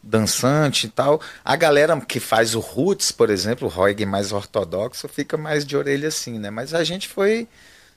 [0.02, 1.22] dançante e tal.
[1.45, 5.78] A galera que faz o roots, por exemplo, o reggae mais ortodoxo, fica mais de
[5.78, 6.50] orelha assim, né?
[6.50, 7.48] Mas a gente foi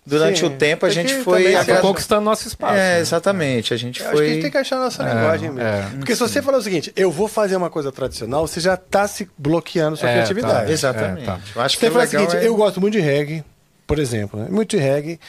[0.05, 1.55] Durante Sim, o tempo a gente foi.
[1.63, 2.75] Foi conquistando nosso espaço.
[2.75, 3.01] É, né?
[3.01, 3.75] exatamente.
[3.75, 4.13] A gente Eu foi.
[4.13, 5.69] Acho que a gente tem que achar a nossa é, linguagem mesmo.
[5.69, 8.75] É, Porque se você falar o seguinte, eu vou fazer uma coisa tradicional, você já
[8.75, 10.67] está se bloqueando sua é, criatividade.
[10.67, 11.27] Tá, exatamente.
[11.27, 11.39] Tá.
[11.55, 13.45] Eu acho você que fala o seguinte, é eu gosto muito de reggae,
[13.87, 14.49] por exemplo, né?
[14.51, 15.21] muito de reggae.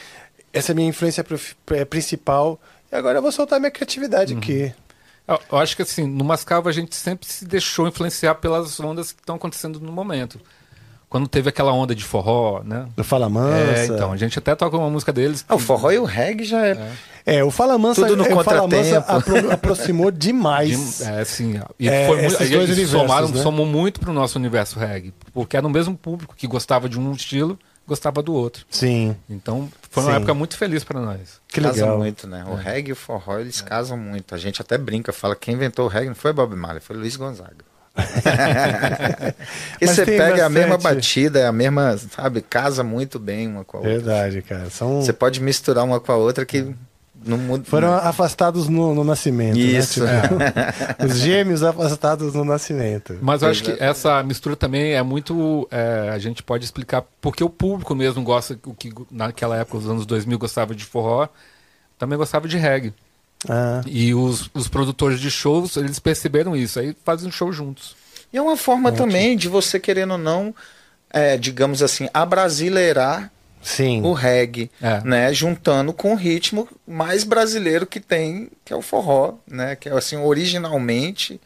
[0.52, 1.24] Essa é a minha influência
[1.72, 2.58] é, principal.
[2.92, 4.38] E agora eu vou soltar minha criatividade uhum.
[4.38, 4.72] aqui.
[5.50, 9.20] Eu, acho que assim, no Mascavo a gente sempre se deixou influenciar pelas ondas que
[9.20, 10.38] estão acontecendo no momento
[11.12, 12.86] quando teve aquela onda de forró, né?
[12.96, 13.82] Do Fala Mansa.
[13.82, 15.44] É, então, a gente até toca uma música deles.
[15.46, 16.70] Ah, o forró e o reggae já é.
[17.26, 21.00] É, é o Fala Mansa, Tudo no é, o Fala Mansa apro aproximou demais.
[21.00, 21.60] De, é, sim.
[21.78, 23.42] E é, foi muito, dois somaram, né?
[23.42, 25.12] somou muito pro nosso universo reggae.
[25.34, 28.64] Porque era o mesmo público que gostava de um estilo, gostava do outro.
[28.70, 29.14] Sim.
[29.28, 30.16] Então, foi uma sim.
[30.16, 31.38] época muito feliz para nós.
[31.46, 31.98] Que Casa legal.
[31.98, 32.46] muito, né?
[32.48, 32.62] O é.
[32.62, 33.64] reggae e o forró, eles é.
[33.64, 34.34] casam muito.
[34.34, 37.14] A gente até brinca, fala, quem inventou o reggae não foi Bob Marley, foi Luiz
[37.14, 37.70] Gonzaga.
[39.78, 40.40] e você pega bastante...
[40.40, 43.92] a mesma batida, é a mesma, sabe, casa muito bem uma com a outra.
[43.92, 44.70] Verdade, cara.
[44.70, 45.02] São...
[45.02, 46.74] Você pode misturar uma com a outra que
[47.24, 47.64] não muda.
[47.64, 47.96] Foram não.
[47.98, 49.56] afastados no, no, nascimento.
[49.56, 49.62] Né?
[49.62, 50.04] Isso.
[50.04, 50.22] Né?
[50.22, 51.06] Tipo, é.
[51.06, 53.18] Os gêmeos afastados no nascimento.
[53.20, 55.66] Mas eu acho que essa mistura também é muito.
[55.70, 59.88] É, a gente pode explicar porque o público mesmo gosta, o que naquela época, os
[59.88, 61.28] anos 2000, gostava de forró,
[61.98, 62.92] também gostava de reggae.
[63.48, 63.80] Ah.
[63.86, 67.96] E os, os produtores de shows, eles perceberam isso, aí fazem um show juntos.
[68.32, 69.06] E é uma forma Ótimo.
[69.06, 70.54] também de você, querendo ou não,
[71.10, 73.30] é, digamos assim, abrasileirar
[73.62, 74.02] Sim.
[74.02, 75.00] o reggae, é.
[75.04, 79.88] né, juntando com o ritmo mais brasileiro que tem, que é o forró, né, que
[79.88, 81.40] é assim originalmente,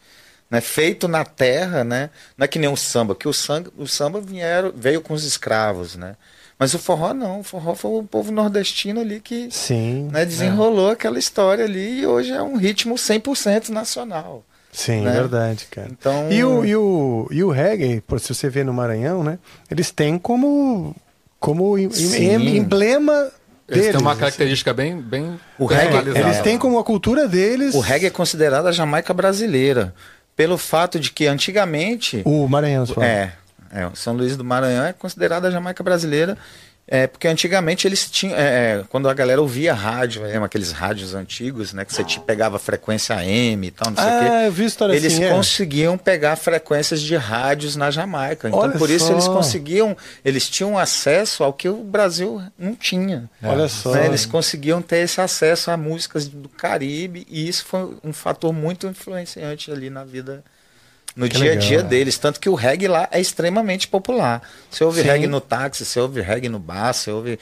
[0.49, 3.87] né, feito na terra, né, não é que nem o samba, que o samba, o
[3.87, 6.15] samba vieram, veio com os escravos, né,
[6.57, 10.89] mas o forró não, o forró foi o povo nordestino ali que Sim, né, desenrolou
[10.89, 10.93] é.
[10.93, 14.43] aquela história ali e hoje é um ritmo 100% nacional.
[14.71, 15.11] Sim, né?
[15.11, 15.87] verdade, cara.
[15.89, 16.31] Então...
[16.31, 19.39] E, o, e, o, e o reggae, se você vê no Maranhão, né?
[19.71, 20.95] Eles têm como,
[21.39, 23.31] como emblema
[23.67, 24.19] eles deles, têm uma assim.
[24.19, 24.77] característica assim.
[24.77, 27.75] bem, bem o reggae, Eles têm como a cultura deles.
[27.75, 29.93] O reggae é considerado a Jamaica brasileira.
[30.35, 32.21] Pelo fato de que antigamente.
[32.23, 33.07] O Maranhão, você fala.
[33.07, 33.33] É,
[33.71, 36.37] é, São Luís do Maranhão é considerada a Jamaica brasileira.
[36.89, 38.37] É, porque antigamente eles tinham.
[38.37, 41.83] É, é, quando a galera ouvia rádio, é, aqueles rádios antigos, né?
[41.83, 44.25] Que você te pegava frequência AM e tal, não sei o quê.
[44.31, 45.29] Ah, eu vi história eles assim, é.
[45.29, 48.47] conseguiam pegar frequências de rádios na Jamaica.
[48.47, 49.11] Então, Olha por isso só.
[49.11, 49.97] eles conseguiam.
[50.23, 53.29] Eles tinham acesso ao que o Brasil não tinha.
[53.43, 53.67] Olha né?
[53.67, 53.93] só.
[53.97, 58.87] Eles conseguiam ter esse acesso a músicas do Caribe, e isso foi um fator muito
[58.87, 60.41] influenciante ali na vida
[61.17, 62.17] no que dia a dia deles.
[62.17, 64.41] Tanto que o reggae lá é extremamente popular.
[64.71, 65.07] Você ouve Sim.
[65.07, 67.39] reggae no táxi, você ouve reggae no bar, você ouve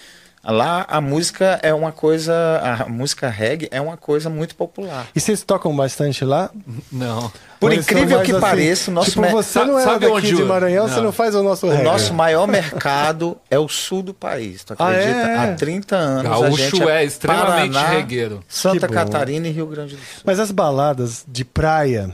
[0.47, 2.32] Lá a música é uma coisa,
[2.80, 5.07] a música reggae é uma coisa muito popular.
[5.15, 6.51] E vocês tocam bastante lá?
[6.91, 7.32] Não.
[7.59, 10.36] Por são incrível que assim, pareça, o nosso Tipo, você não é sabe daqui onde
[10.36, 11.05] de o- Maranhão, você Não.
[11.05, 11.84] não faz o nosso o reggae.
[11.84, 15.17] nosso maior mercado é o sul do país, tu Ah, acredita?
[15.17, 15.36] é?
[15.38, 18.43] Há 30 anos a Gaúcho gente é extremamente Paraná, regueiro.
[18.47, 18.88] Santa.
[18.88, 20.21] Catarina e Rio Grande do Sul.
[20.23, 22.11] Mas as baladas de praia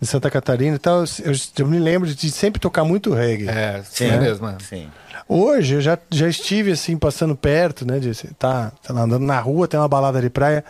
[0.00, 3.48] de Santa Catarina e tal, eu, eu me lembro de sempre tocar muito reggae.
[3.48, 4.14] É, sim, Sim.
[4.14, 4.46] é mesmo.
[4.48, 4.56] é.
[4.60, 4.88] Sim.
[5.28, 7.98] Hoje eu já, já estive assim, passando perto, né?
[7.98, 10.64] De, tá, lá, andando na rua, tem uma balada de praia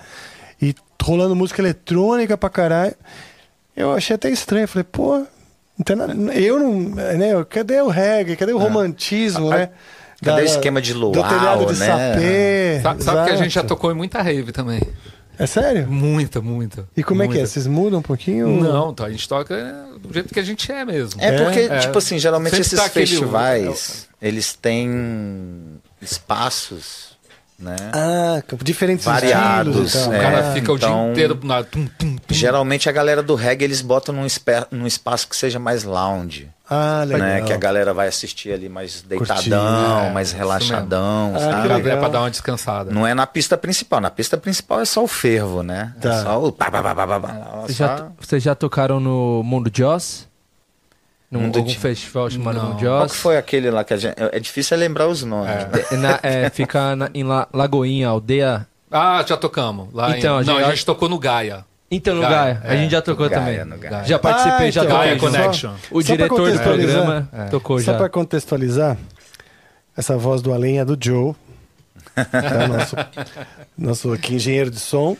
[0.61, 2.95] e rolando música eletrônica pra caralho.
[3.77, 4.67] Eu achei até estranho.
[4.67, 6.13] Falei, pô, não tem nada.
[6.35, 6.73] Eu não.
[6.81, 8.35] Né, cadê o reggae?
[8.35, 9.69] Cadê o romantismo, né?
[10.25, 11.87] Cadê o esquema de Do luau, telhado de né?
[11.87, 12.81] sapê.
[12.83, 14.81] Sa- Sabe, que a gente já tocou em muita rave também.
[15.39, 15.87] É sério?
[15.89, 16.89] Muita, muita.
[16.97, 17.37] E como é que é?
[17.37, 17.47] muita.
[17.53, 18.49] Vocês mudam um pouquinho?
[18.61, 19.55] Não, então a gente toca
[20.01, 21.21] do jeito que a gente é mesmo.
[21.23, 21.79] É porque, É.
[21.79, 27.08] tipo assim, geralmente Sempre esses tá aquele- festivais, eles têm espaços,
[27.61, 27.75] né?
[27.93, 30.19] Ah, diferentes Variados, estilos e tal.
[30.19, 32.35] O cara É, fica o dia então- inteiro na tum, tum, tum.
[32.35, 34.27] Geralmente a galera do reggae, eles botam num,
[34.71, 37.21] num espaço que seja mais lounge, Ah, legal.
[37.27, 37.43] né?
[37.43, 41.69] Que a galera vai assistir ali mais Curtir, deitadão, é, mais isso relaxadão, Ah, sabe?
[41.69, 41.99] legal.
[41.99, 42.93] pra dar uma descansada.
[42.93, 44.01] Não é na pista principal.
[44.01, 45.93] Na pista principal é só o fervo, né?
[46.01, 46.15] Tá.
[46.15, 46.53] É só o...
[46.53, 47.29] pá, pá, pá, pá, pá,
[47.63, 50.29] Vocês só- já, vocês já tocaram no Mundo Joss?
[51.31, 52.77] Num algum de- festival chamado Não.
[52.79, 54.15] Qual que foi aquele lá que a gente...
[54.17, 55.51] É difícil é lembrar os nomes.
[55.51, 55.67] É.
[55.67, 55.85] né?
[55.91, 58.67] É, na- é, fica na- em La- Lagoinha, aldeia.
[58.91, 59.93] Ah, já tocamos.
[59.93, 61.67] Lá em- Então, a Não, gente- a gente tocou no Gaia.
[61.91, 62.61] Então, no Gaia, Gaia.
[62.65, 63.79] A é, gente já tocou no Gaia, também.
[63.79, 64.05] Gaia.
[64.05, 65.09] Já participei, Ah, já então, toquei.
[65.17, 65.21] Gaia.
[65.21, 65.75] Connection.
[65.91, 67.45] O Só diretor do programa É.
[67.45, 67.99] tocou Só já.
[67.99, 68.97] para contextualizar,
[69.97, 71.35] essa voz do além é do Joe,
[72.15, 72.69] tá?
[72.69, 72.97] nosso,
[73.77, 75.17] nosso aqui engenheiro de som.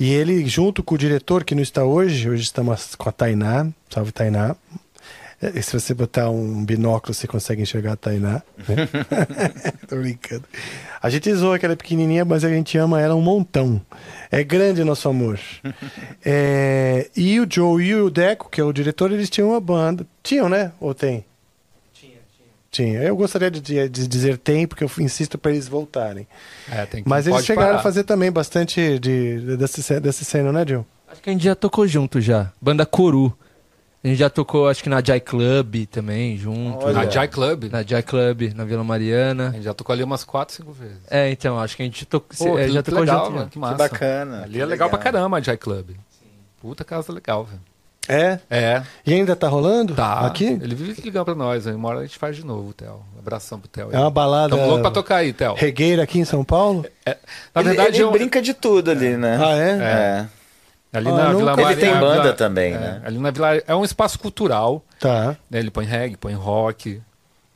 [0.00, 3.66] E ele, junto com o diretor, que não está hoje, hoje estamos com a Tainá,
[3.90, 4.54] salve Tainá.
[5.40, 8.42] Eh, Se você botar um binóculo, você consegue enxergar a Tainá.
[8.68, 8.88] Né?
[9.88, 10.44] Tô brincando.
[11.00, 13.80] A gente zoa que ela é pequenininha, mas a gente ama ela um montão.
[14.30, 15.38] É grande nosso amor.
[16.24, 20.04] É, e o Joe e o Deco, que é o diretor, eles tinham uma banda.
[20.22, 20.72] Tinham, né?
[20.80, 21.24] Ou tem?
[22.70, 23.00] Tinha.
[23.02, 26.26] Eu gostaria de, de dizer tem, porque eu insisto para eles voltarem.
[26.70, 27.80] É, tem que, Mas eles chegaram parar.
[27.80, 30.84] a fazer também bastante de, de, desse, ce- desse cena, né, Gil?
[31.10, 32.52] Acho que a gente já tocou junto já.
[32.60, 33.34] Banda Coru.
[34.02, 36.84] A gente já tocou, acho que na Jai Club também, junto.
[36.84, 36.92] Olha.
[37.04, 37.64] Na Jai Club.
[37.64, 39.50] Na Jai Club, na Vila A Mariana.
[39.52, 40.98] gente já tocou ali umas 4, 5 vezes.
[41.10, 43.30] É, então, acho que a gente tocou, Pô, é, que, já que tocou legal, junto.
[43.32, 43.50] mano, já.
[43.50, 43.74] que massa.
[43.76, 45.12] bacana, Ali que é legal, pra legal.
[45.12, 45.90] caramba a Jai Club.
[46.62, 47.60] Puta casa legal, velho.
[48.10, 48.38] É?
[48.48, 49.94] É, E ainda tá rolando?
[49.94, 50.20] tá.
[50.20, 50.44] Aqui?
[50.46, 51.66] Ele vive ligando pra nós.
[51.66, 53.02] Aí uma hora a gente faz de novo, Theo.
[53.14, 53.90] Um abração pro Theo.
[53.92, 55.54] É uma balada Tamo louco pra tocar aí, Theo.
[55.54, 56.86] regueira aqui em São Paulo?
[57.04, 59.38] Na Ele- verdade, ele, eu- brinca de tudo ali, né?
[59.38, 59.70] Ah, é?
[60.24, 60.26] É.
[60.92, 63.02] ali Ah, na Vila Ele Maria- tem na banda Vila- também, é, né?
[63.04, 64.82] Ali na Vila é um espaço cultural.
[65.00, 65.36] Tá.
[65.50, 65.58] né?
[65.60, 67.00] Ele põe reggae, põe rock,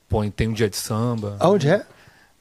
[0.09, 1.37] põe tem um dia de samba.
[1.41, 1.85] Aonde é?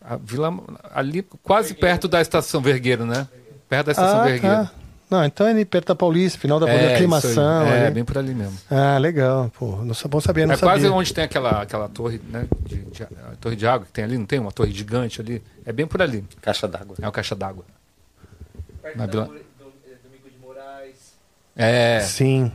[0.04, 0.54] A Vila
[0.94, 3.28] ali quase perto da estação Vergueiro, né?
[3.70, 4.56] Perto da estação Ah, Vergueiro.
[4.66, 4.72] tá.
[5.10, 7.64] Não, então é ali perto da Paulista, final da É, aclimação.
[7.68, 7.96] É, ali.
[7.96, 8.58] bem por ali mesmo.
[8.70, 9.52] Ah, legal.
[9.60, 10.96] Pô, não sou bom saber, não é quase sabia.
[10.98, 12.46] onde tem aquela, aquela torre, né?
[12.66, 14.40] De, de- a torre de água que tem ali, não tem?
[14.40, 15.44] Uma torre gigante ali.
[15.66, 16.24] É bem por ali.
[16.42, 16.96] Caixa d'água.
[17.02, 17.66] É o caixa d'água.
[18.96, 19.30] Na Vila...
[21.56, 22.00] É.
[22.02, 22.52] Sim,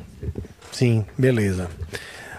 [0.73, 1.69] sim, beleza.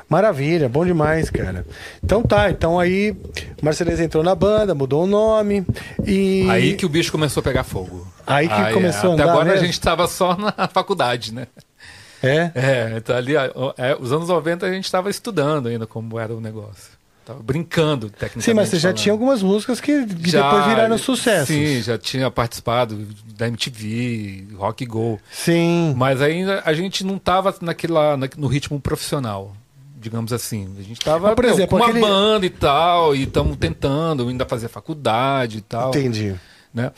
[0.10, 1.66] Maravilha, bom demais, cara.
[2.02, 3.14] Então tá, então aí
[3.62, 5.66] Marceleza entrou na banda, mudou o nome
[6.06, 8.08] e Aí que o bicho começou a pegar fogo.
[8.26, 9.64] Aí que começou a Até andar agora mesmo?
[9.64, 11.48] a gente tava só na faculdade, né?
[12.24, 12.52] é.
[12.56, 16.40] É, então ali, é, os anos 90 a gente estava estudando ainda como era o
[16.40, 16.97] negócio.
[17.28, 18.46] Tava brincando, tecnicamente.
[18.46, 18.98] Sim, mas você já falando.
[18.98, 21.48] tinha algumas músicas que, que Já, depois viraram sucesso.
[21.52, 23.06] Sim, já tinha participado
[23.38, 25.20] da MTV, Rock Go.
[25.30, 25.94] Sim.
[25.98, 29.54] Mas ainda a gente não tava naquela, na- no ritmo profissional,
[30.00, 30.74] digamos assim.
[30.80, 33.58] A gente tava Mas, por meu, exemplo, com uma aquele- banda e tal, e estamos
[33.58, 35.90] tentando ainda fazer faculdade e tal.
[35.90, 36.34] Entendi.
[36.74, 36.92] Né?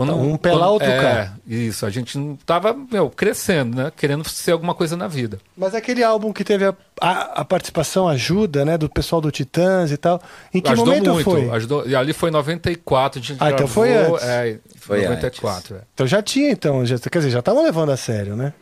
[0.00, 1.34] Quando, Então, um pé lá, outro é, cá.
[1.46, 3.92] Isso, a gente não tava meu, crescendo, né?
[3.94, 5.38] Querendo ser alguma coisa na vida.
[5.54, 9.92] Mas aquele álbum que teve a, a, a participação ajuda, né, do pessoal do Titãs
[9.92, 10.18] e tal.
[10.54, 11.30] Em que ajudou momento muito.
[11.30, 11.50] foi?
[11.50, 14.26] Ajudou, e ali foi em 94, a gente Ah, então foi gravou, antes.
[14.26, 15.76] É, Foi 94.
[15.76, 15.80] É.
[15.92, 18.54] Então já tinha, então, já, quer dizer, já estavam levando a sério, né?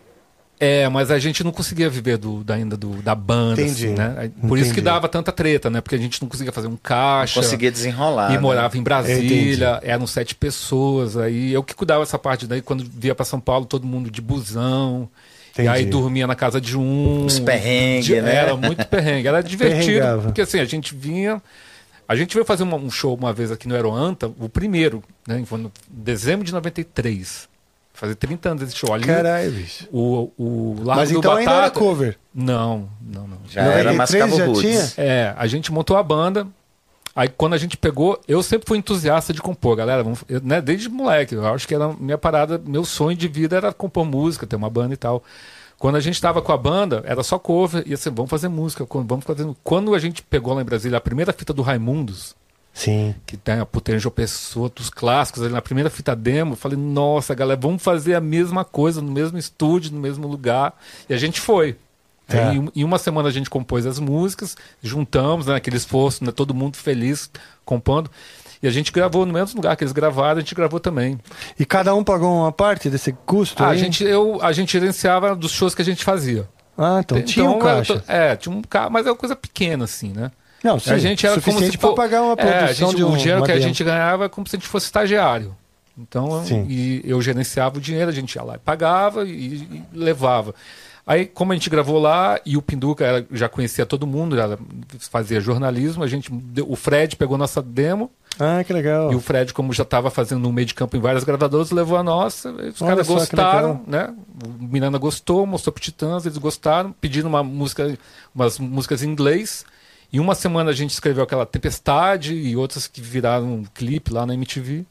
[0.61, 3.87] É, mas a gente não conseguia viver do, da, ainda do, da banda, Entendi.
[3.87, 4.31] assim, né?
[4.49, 4.81] Por isso que Entendi.
[4.81, 5.81] dava tanta treta, né?
[5.81, 7.41] Porque a gente não conseguia fazer um caixa.
[7.41, 8.31] Conseguia desenrolar.
[8.31, 8.41] E né?
[8.41, 8.83] morava em Entendi.
[8.83, 11.17] Brasília, eram sete pessoas.
[11.17, 14.21] Aí eu que cuidava dessa parte daí, quando via pra São Paulo, todo mundo de
[14.21, 15.09] busão.
[15.53, 15.69] Entendi.
[15.69, 17.25] E aí dormia na casa de um.
[17.25, 18.35] Os perrengue, De- né?
[18.35, 19.29] Era muito perrengue.
[19.29, 19.87] Era divertido.
[19.87, 20.23] Perrengava.
[20.23, 21.41] Porque assim, a gente vinha.
[22.09, 25.43] A gente veio fazer um show uma vez aqui no Aeroanta, o primeiro, né?
[25.47, 27.48] Foi no dezembro de 93.
[27.99, 28.95] Fazer 30 anos desse show.
[28.95, 29.89] Ali, Caralho, bicho.
[29.93, 31.81] o, o Largo Mas do então ainda era Batata.
[31.81, 32.17] cover.
[32.33, 33.39] Não, não, não.
[33.49, 33.97] Já era 93
[34.31, 34.93] Mascavo já tinha?
[34.97, 36.47] É, a gente montou a banda
[37.19, 40.61] Aí quando a gente pegou, eu sempre fui entusiasta de compor, galera, vamos, eu, né,
[40.61, 44.47] desde moleque, eu acho que era minha parada, meu sonho de vida era compor música,
[44.47, 45.25] ter uma banda e tal.
[45.81, 48.87] Quando a gente estava com a banda, era só cover, e assim, vamos fazer música,
[48.89, 49.45] vamos fazer.
[49.65, 52.37] Quando a gente pegou lá em Brasília a primeira fita do Raimundos,
[52.79, 53.13] Sim.
[53.27, 57.35] que tem a Putanjo Pessoa, dos clássicos, ali na primeira fita demo, eu falei, nossa,
[57.35, 60.73] galera, vamos fazer a mesma coisa, no mesmo estúdio, no mesmo lugar.
[61.09, 61.77] E a gente foi.
[62.29, 62.53] É.
[62.77, 66.77] Em uma semana a gente compôs as músicas, juntamos, né, aquele esforço, né, todo mundo
[66.77, 67.29] feliz
[67.65, 68.09] compondo.
[68.63, 71.19] E a gente gravou no mesmo lugar que eles gravaram, a gente gravou também.
[71.59, 75.35] E cada um pagou uma parte desse custo Ah, a gente, eu, a gente gerenciava
[75.35, 76.49] dos shows que a gente fazia.
[76.77, 77.99] Ah, então, tinha um caixa.
[77.99, 80.31] tô- é, tinha um carro, mas é uma coisa pequena, assim, né?
[80.63, 82.97] Não, sim, a gente era como se para for- pagar uma É, produção a gente-
[82.97, 85.55] de um, o dinheiro que a gente ganhava é como se a gente fosse estagiário.
[85.97, 86.65] Então, Sim.
[86.69, 90.55] e eu gerenciava o dinheiro, a gente ia lá e pagava e, e levava.
[91.05, 94.37] Aí, como a gente gravou lá e o Pinduca era- já conhecia todo mundo,
[95.11, 96.31] fazia jornalismo, a gente,
[96.67, 99.11] o Fred pegou nossa demo Ah, que legal.
[99.11, 101.97] e o Fred, como já estava fazendo um meio de campo em várias gravadoras, levou
[101.97, 102.51] a nossa.
[102.53, 104.15] Os Olha caras gostaram, né?
[104.45, 107.99] O Miranda gostou, mostrou pro Titãs, eles gostaram, pediram uma música,
[108.35, 109.65] umas músicas em inglês.
[110.13, 114.25] Em uma semana a gente escreveu aquela Tempestade e outras que viraram um clipe lá
[114.25, 114.85] na MTV.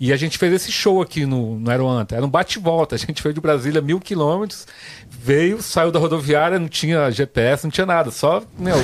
[0.00, 2.16] E a gente fez esse show aqui no, no Aeroanta.
[2.16, 2.96] Era um bate-volta.
[2.96, 4.66] A gente veio de Brasília mil quilômetros,
[5.08, 8.10] veio, saiu da rodoviária, não tinha GPS, não tinha nada.
[8.10, 8.74] Só, meu.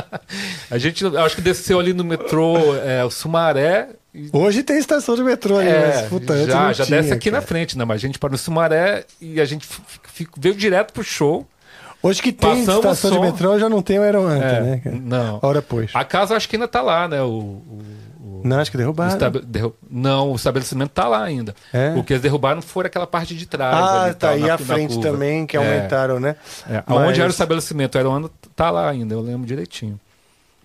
[0.70, 3.90] a gente, acho que desceu ali no metrô é, o Sumaré.
[4.14, 7.12] e- Hoje tem estação de metrô ali, é, mas puta, antes já, já tinha, desce
[7.12, 7.42] aqui cara.
[7.42, 7.84] na frente, né?
[7.84, 9.68] Mas a gente parou no Sumaré e a gente
[10.38, 11.46] veio direto pro show.
[12.02, 13.22] Hoje que tem Passamos estação de som.
[13.22, 14.82] metrô, já não tem o Aeroanta, É, né?
[15.02, 15.40] não.
[15.42, 15.90] Hora pois.
[15.94, 17.20] A casa acho que ainda tá lá, né?
[17.22, 17.82] O, o-
[18.20, 19.12] o- Não, acho que o derrubaram.
[19.12, 21.54] estabe- derru- Não, o estabelecimento tá lá ainda.
[21.72, 21.94] É?
[21.96, 23.74] O que eles derrubaram foi aquela parte de trás.
[23.76, 25.10] Ah, ali, tá na- à na frente curva.
[25.10, 25.60] também, que É.
[25.60, 26.36] aumentaram, né?
[26.70, 27.98] É, Mas- Onde era o estabelecimento?
[27.98, 29.98] Era ano tá lá ainda, eu lembro direitinho.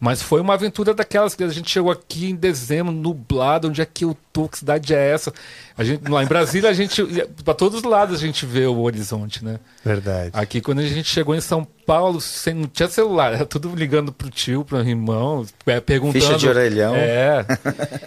[0.03, 3.85] Mas foi uma aventura daquelas que a gente chegou aqui em dezembro, nublado, onde é
[3.85, 5.31] que eu tô, que cidade é essa?
[5.77, 7.01] A gente, lá em Brasília, a gente,
[7.41, 9.61] para todos os lados a gente vê o horizonte, né?
[9.81, 10.31] Verdade.
[10.33, 14.11] Aqui, quando a gente chegou em São Paulo, sem, não tinha celular, era tudo ligando
[14.11, 16.21] pro tio, pro irmão, é, perguntando.
[16.21, 16.93] Ficha de orelhão.
[16.93, 17.45] É.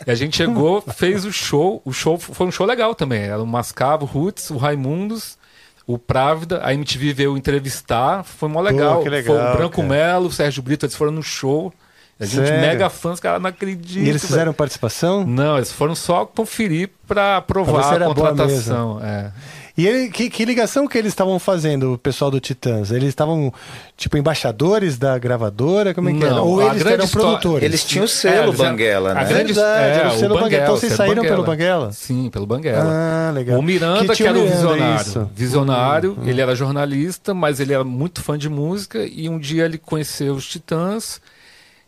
[0.07, 1.81] E a gente chegou, fez o show.
[1.83, 3.23] O show foi um show legal também.
[3.23, 5.39] Era o Mascavo, o Roots, o Raimundos,
[5.87, 6.61] o Právida.
[6.63, 8.23] A MTV veio entrevistar.
[8.23, 9.03] Foi mó legal.
[9.03, 9.89] que legal, foi o Branco cara.
[9.89, 11.73] Melo, o Sérgio Brito, eles foram no show.
[12.19, 12.61] A gente Sério?
[12.63, 13.99] mega fãs, cara, não acredito.
[13.99, 14.29] E eles velho.
[14.29, 15.27] fizeram participação?
[15.27, 16.89] Não, eles foram só conferir
[17.37, 19.01] aprovar era a boa contratação.
[19.05, 19.31] É.
[19.77, 22.91] E ele, que, que ligação que eles estavam fazendo, o pessoal do Titãs?
[22.91, 23.53] Eles estavam,
[23.95, 25.93] tipo, embaixadores da gravadora?
[25.93, 26.37] Como é que era?
[26.37, 27.63] Não, Ou a eles eram história- produtores?
[27.63, 29.25] Eles tinham o selo eram- Banguela, a né?
[29.25, 30.63] grande- Verdade, era o selo Banguela.
[30.63, 31.93] Então vocês saíram pelo Banguela?
[31.93, 32.91] Sim, pelo Banguela.
[32.91, 33.59] Ah, legal.
[33.59, 35.03] O Miranda, que, tinha era o Miranda, visionário.
[35.03, 35.31] isso.
[35.35, 39.77] Visionário, ele era jornalista, mas ele era muito fã de música e um dia ele
[39.77, 41.21] conheceu os Titãs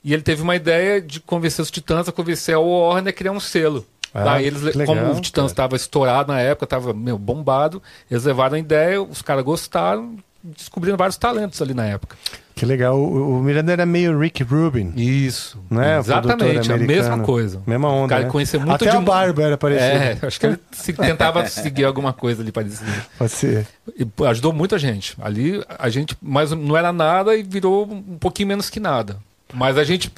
[0.05, 3.33] e ele teve uma ideia de convencer os Titãs a convencer a Warner a criar
[3.33, 3.87] um selo.
[4.15, 8.25] Ah, Daí eles, legal, como o Titãs estava estourado na época, estava meio bombado, eles
[8.25, 12.17] levaram a ideia, os caras gostaram, descobriram vários talentos ali na época.
[12.55, 12.99] Que legal.
[12.99, 14.93] O, o Miranda era meio Rick Rubin.
[14.97, 15.59] Isso.
[15.71, 16.03] É?
[16.03, 17.63] Produtor Exatamente, a mesma coisa.
[17.65, 18.31] Mesma onda, O cara né?
[18.31, 19.87] conhecia muito Até de a barba era parecida.
[19.95, 22.91] É, acho que ele se- tentava seguir alguma coisa ali parecida.
[23.17, 23.65] Pode ser.
[23.97, 25.15] E ajudou muito a gente.
[25.21, 29.19] Ali a gente mas não era nada e virou um pouquinho menos que nada.
[29.55, 30.13] Mas a gente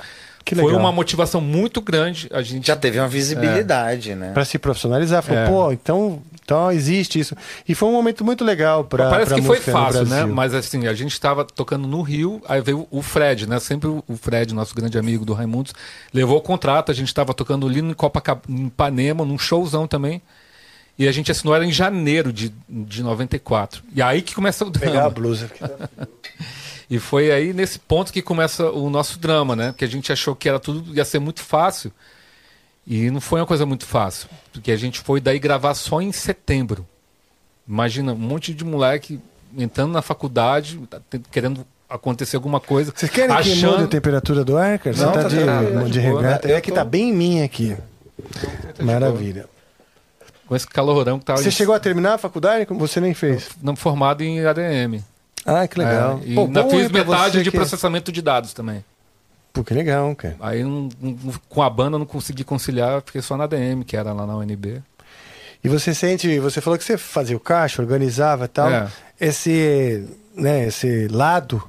[0.44, 0.80] Que foi legal.
[0.80, 2.28] uma motivação muito grande.
[2.32, 4.32] A gente Já teve uma visibilidade, né?
[4.32, 5.22] Pra se profissionalizar.
[5.22, 5.46] Falou, É.
[5.46, 7.36] pô, então, então existe isso.
[7.68, 10.24] E foi um momento muito legal pra Parece pra que foi no fácil, né?
[10.24, 13.60] Mas assim, a gente estava tocando no Rio, aí veio o Fred, né?
[13.60, 15.72] Sempre o Fred, nosso grande amigo do Raimundos,
[16.12, 20.20] levou o contrato, a gente estava tocando ali em Copacabana, em Ipanema, num showzão também.
[20.98, 23.82] E a gente assinou era em janeiro de, de 94.
[23.94, 25.10] E aí que começa o Pegar a drama.
[25.10, 25.50] blusa.
[26.90, 29.72] tá- E foi aí nesse ponto que começa o nosso drama, né?
[29.72, 31.92] Porque a gente achou que era tudo ia ser muito fácil.
[32.86, 36.10] E não foi uma coisa muito fácil, porque a gente foi daí gravar só em
[36.10, 36.86] setembro.
[37.68, 39.20] Imagina um monte de moleque
[39.56, 42.92] entrando na faculdade, tá querendo acontecer alguma coisa.
[42.94, 43.72] Vocês querem que achando...
[43.72, 44.96] mude a temperatura do ar, cara?
[44.96, 46.48] Você Não, tá, tá de, de de boa, regata.
[46.48, 46.54] né?
[46.54, 47.76] É que tá bem em mim aqui.
[48.80, 49.46] Maravilha.
[50.46, 52.66] com esse calorão que tava Você chegou a terminar a faculdade?
[52.66, 53.50] Como Você nem fez.
[53.62, 55.04] não formado em ADM.
[55.46, 56.20] Ah, que legal.
[56.22, 58.84] É, e Pô, ainda fiz metade de que- processamento de dados também.
[59.52, 60.36] Pô, que legal, cara.
[60.40, 61.16] Aí não- não-
[61.48, 64.80] com a banda não consegui conciliar, fiquei só na ADM, que era lá na UNB.
[65.64, 68.70] E você sente, você falou que você fazia o caixa, organizava e tal.
[68.70, 68.88] É.
[69.20, 71.62] Esse, né, esse lado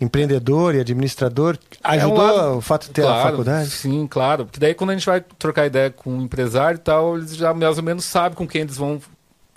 [0.00, 3.70] empreendedor e administrador ajudou É um lado- o fato de ter a Claro, faculdade?
[3.70, 4.46] Sim, claro.
[4.46, 7.52] Porque daí quando a gente vai trocar ideia com um empresário e tal, eles já
[7.52, 9.00] mais ou menos sabem com quem eles vão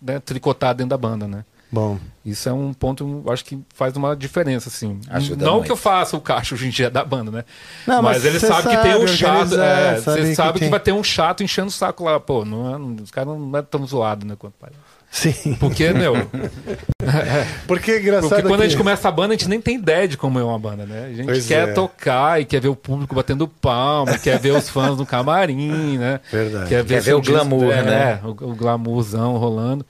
[0.02, 1.46] né, tricotar dentro da banda, né?
[1.74, 1.98] Bom.
[2.24, 5.02] Isso é um ponto, acho que faz uma diferença, assim.
[5.10, 5.66] Ajuda não muito.
[5.66, 7.44] que eu faça o caixa hoje em dia da banda, né?
[7.88, 9.54] Não, mas mas ele você sabe que tem um sabe chato.
[9.60, 10.70] É, sabe você que sabe que, tem.
[10.70, 12.20] vai ter um chato enchendo o saco lá.
[12.20, 14.36] Pô, não é, não- os caras não é tão zoado, né?
[14.38, 14.78] Quanto parece.
[15.12, 15.56] Sim.
[15.60, 16.14] Porque, meu,
[17.68, 19.76] Porque é engraçado porque quando a gente que- começa a banda, a gente nem tem
[19.76, 21.06] ideia de como é uma banda, né?
[21.12, 21.72] A gente Pois quer é.
[21.74, 26.20] tocar e quer ver o público batendo palma, quer ver os fãs no camarim, né?
[26.32, 26.70] Verdade.
[26.70, 28.20] Quer ver, Quer ver o disco- glamour, é, né?
[28.24, 29.86] O, o glamourzão rolando.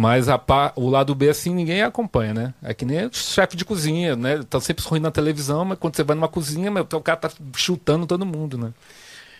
[0.00, 0.40] Mas a
[0.76, 2.54] o lado B, assim, ninguém acompanha, né?
[2.62, 4.44] É que nem chefe de cozinha, né?
[4.48, 7.30] Tá sempre sorrindo na televisão, mas quando você vai numa cozinha, meu, o cara tá
[7.56, 8.72] chutando todo mundo, né?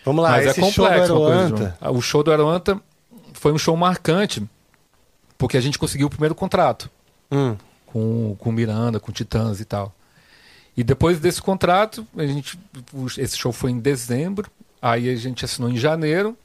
[0.03, 1.57] Vamos lá, mas é esse show do complexo uma coisa, Aroanta.
[1.57, 1.73] João.
[1.79, 2.81] Ah, O show do Aroanta
[3.31, 4.43] foi um show marcante,
[5.37, 6.89] porque a gente conseguiu o primeiro contrato
[7.31, 7.55] Hum.
[7.85, 9.95] com, com Miranda, com Titãs e tal.
[10.75, 12.59] E depois desse contrato, a gente,
[13.17, 14.51] esse show foi em dezembro,
[14.81, 16.37] aí a gente assinou em janeiro,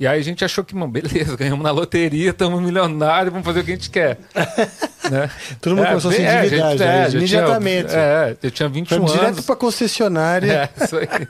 [0.00, 3.60] e aí a gente achou que, mano, beleza, ganhamos na loteria, estamos milionários, vamos fazer
[3.60, 4.18] o que a gente quer.
[5.10, 5.30] né?
[5.60, 7.88] Todo mundo começou a se bem- é, endividar já, é, já imediatamente.
[7.88, 9.46] Tinha, é, eu tinha 21 Foi direto anos.
[9.46, 10.70] pra concessionária.
[10.78, 11.28] É, isso aí.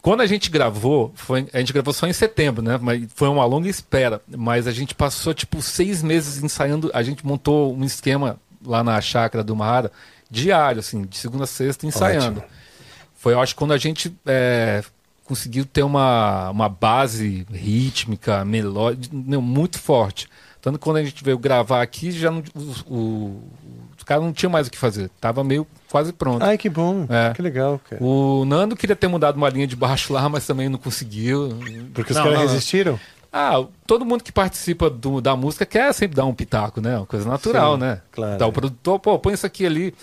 [0.00, 2.76] Quando a gente gravou, foi, a gente gravou só em setembro, né?
[2.80, 4.20] Mas foi uma longa espera.
[4.28, 6.90] Mas a gente passou, tipo, seis meses ensaiando.
[6.92, 9.92] A gente montou um esquema lá na chácara do Mahara,
[10.28, 12.40] diário, assim, de segunda a sexta, ensaiando.
[12.40, 12.44] Ótimo.
[13.14, 14.82] Foi, eu acho, quando a gente é,
[15.24, 20.28] conseguiu ter uma, uma base rítmica, melódica, muito forte.
[20.60, 23.42] Tanto que quando a gente veio gravar aqui, já não, o, o,
[23.98, 25.10] os caras não tinham mais o que fazer.
[25.20, 26.42] Tava meio quase pronto.
[26.44, 27.04] Ai, que bom.
[27.08, 27.32] É.
[27.34, 28.02] Que legal, cara.
[28.02, 31.48] O Nando queria ter mudado uma linha de baixo lá, mas também não conseguiu.
[31.92, 32.52] Porque os Não, caras não, não.
[32.52, 33.00] resistiram?
[33.32, 36.98] Ah, todo mundo que participa do- da música quer sempre dar um pitaco, né?
[36.98, 38.00] Uma coisa natural, Sim, né?
[38.12, 38.34] claro.
[38.34, 39.94] Então o produtor, pô, põe isso aqui ali.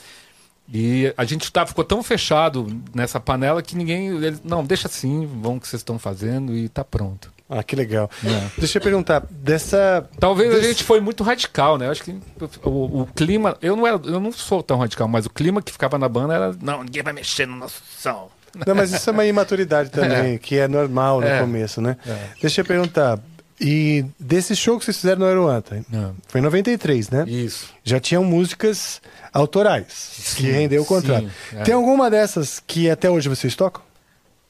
[0.71, 4.07] E a gente tá, ficou tão fechado nessa panela que ninguém.
[4.09, 7.31] ele- não, deixa assim, vamos o que vocês estão fazendo e tá pronto.
[7.49, 8.07] Ah, que legal.
[8.23, 8.47] É.
[8.59, 10.07] Deixa eu perguntar, dessa.
[10.19, 11.87] Talvez a desse- gente foi muito radical, né?
[11.87, 12.15] Eu acho que
[12.63, 13.57] o, o clima.
[13.59, 16.35] Eu não, era, eu não sou tão radical, mas o clima que ficava na banda
[16.35, 16.55] era.
[16.61, 18.29] Não, ninguém vai mexer no nosso som.
[18.67, 21.39] Não, mas isso é uma imaturidade também, que é normal no É.
[21.39, 21.97] começo, né?
[22.39, 23.17] Deixa eu perguntar.
[23.61, 26.15] E desse show que vocês fizeram no Aeroanta, Não.
[26.27, 27.25] foi em 93, né?
[27.27, 27.73] Isso.
[27.83, 29.01] Já tinham músicas
[29.33, 31.29] autorais, que rendeu o contrato.
[31.49, 31.63] sim, é.
[31.63, 33.81] Tem alguma dessas que até hoje vocês tocam?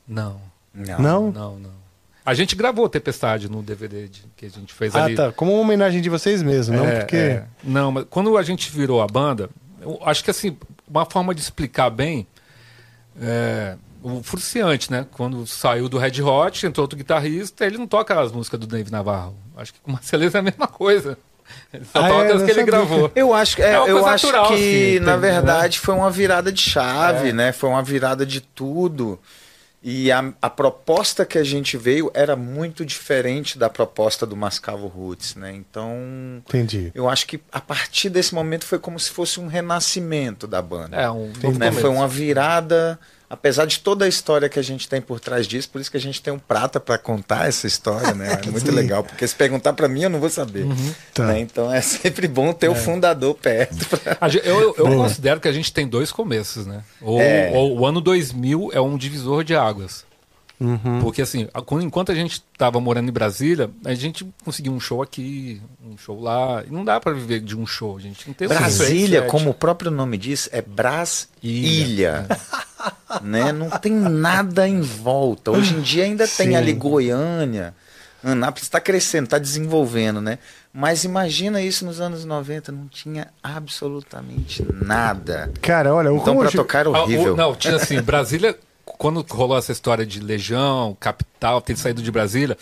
[0.07, 0.39] Não.
[0.73, 0.99] Não.
[0.99, 1.31] Não?
[1.31, 1.79] Não, não.
[2.25, 5.15] A gente gravou Tempestade no DVD de- que a gente fez Ah, ali.
[5.15, 5.31] tá.
[5.31, 6.85] Como uma homenagem de vocês mesmos, não?
[6.87, 7.15] É, Porque.
[7.15, 7.43] é.
[7.63, 9.49] Não, mas quando a gente virou a banda,
[9.81, 10.55] eu acho que assim,
[10.87, 12.27] uma forma de explicar bem
[13.19, 15.05] é o Fruciante, né?
[15.11, 18.91] Quando saiu do Red Hot, entrou outro guitarrista, ele não toca as músicas do Dave
[18.91, 19.35] Navarro.
[19.57, 21.17] Acho que com o Marceleza é a mesma coisa.
[21.73, 22.65] Ele só Ah, toca é, as que ele sabia.
[22.65, 23.11] gravou.
[23.15, 24.53] Eu acho, que- é, É eu acho natural, que,
[24.95, 27.33] assim, na verdade, foi uma virada de chave, É.
[27.33, 27.51] né?
[27.51, 29.19] Foi uma virada de tudo.
[29.81, 34.87] E a, a proposta que a gente veio era muito diferente da proposta do Mascavo
[34.87, 35.53] Roots, né?
[35.55, 35.95] Então,
[36.47, 36.91] Entendi.
[36.93, 40.97] eu acho que a partir desse momento foi como se fosse um renascimento da banda.
[40.97, 41.71] É, um né?
[41.71, 45.69] Foi uma virada, apesar de toda a história que a gente tem por trás disso,
[45.69, 48.39] por isso que a gente tem um prata para contar essa história, né?
[48.45, 50.65] É muito legal, porque se perguntar para mim eu não vou saber.
[51.13, 51.27] Tá.
[51.27, 51.39] né?
[51.39, 53.85] Então é sempre bom ter o fundador perto.
[53.97, 56.81] pra- Eu, eu- eu considero que a gente tem dois começos, né?
[57.01, 57.51] Ou, É.
[57.53, 60.03] ou o ano 2000 é um divisor de águas.
[61.01, 61.47] Porque assim,
[61.81, 66.19] enquanto a gente estava morando em Brasília, a gente conseguia um show aqui, um show
[66.19, 66.63] lá.
[66.67, 69.27] E não dá para viver de um show, a gente não tem Brasília, suficiente.
[69.27, 72.27] como o próprio nome diz, é Brasília.
[73.23, 73.51] né?
[73.53, 75.51] Não tem nada em volta.
[75.51, 76.43] Hoje em dia ainda Sim.
[76.43, 77.73] tem ali Goiânia,
[78.23, 80.39] Anápolis está crescendo, está desenvolvendo, né?
[80.73, 85.51] Mas imagina isso nos anos 90, não tinha absolutamente nada.
[85.61, 87.35] Cara, olha, o Então como para tocar era Ah, o- horrível.
[87.35, 88.55] não, tinha assim, Brasília,
[88.97, 92.57] quando rolou essa história de Legião, Capital, ter saído de Brasília,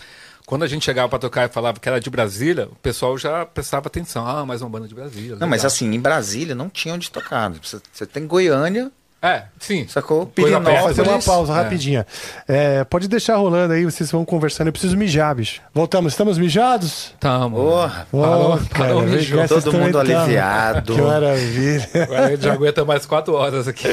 [0.46, 3.46] quando a gente chegava para tocar e falava que era de Brasília, o pessoal já
[3.46, 4.26] prestava atenção.
[4.26, 5.36] Ah, mais uma banda de Brasília.
[5.36, 7.50] Não, mas assim, em Brasília não tinha onde tocar.
[7.52, 9.88] Você, você tem Goiânia, É, sim.
[9.88, 10.28] sacou?
[10.28, 10.52] Perto.
[10.52, 11.26] fazer uma Pirinópolis.
[11.26, 11.56] pausa É.
[11.56, 12.06] rapidinha.
[12.48, 14.68] É, pode deixar rolando aí, vocês vão conversando.
[14.68, 15.60] Eu preciso mijar, bicho.
[15.74, 17.16] Voltamos, estamos mijados?
[17.20, 17.58] Tamo.
[17.58, 19.28] Porra, Parou, Ô, parou vocês
[19.64, 20.00] Todo mundo tá?
[20.02, 20.94] aliviado.
[20.94, 21.90] Que maravilha.
[22.04, 23.88] Agora a gente já aguenta mais quatro horas aqui.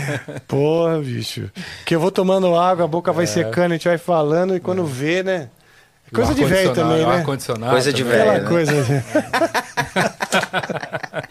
[0.46, 1.50] Porra, bicho.
[1.86, 3.28] Que eu vou tomando água, a boca vai É.
[3.28, 5.48] secando, a gente vai falando e quando vê, né?
[6.14, 7.24] Coisa de velho também, né?
[7.70, 8.22] Coisa de velho.
[8.30, 8.48] Aquela né?
[8.48, 8.72] coisa.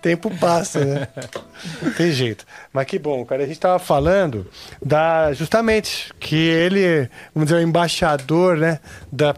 [0.00, 1.08] Tempo passa, né?
[1.96, 2.44] Tem jeito.
[2.72, 3.44] Mas que bom, cara.
[3.44, 4.46] A gente tava falando
[4.84, 5.32] da.
[5.32, 8.80] Justamente, que ele, vamos dizer, o embaixador, né?
[9.10, 9.34] Da.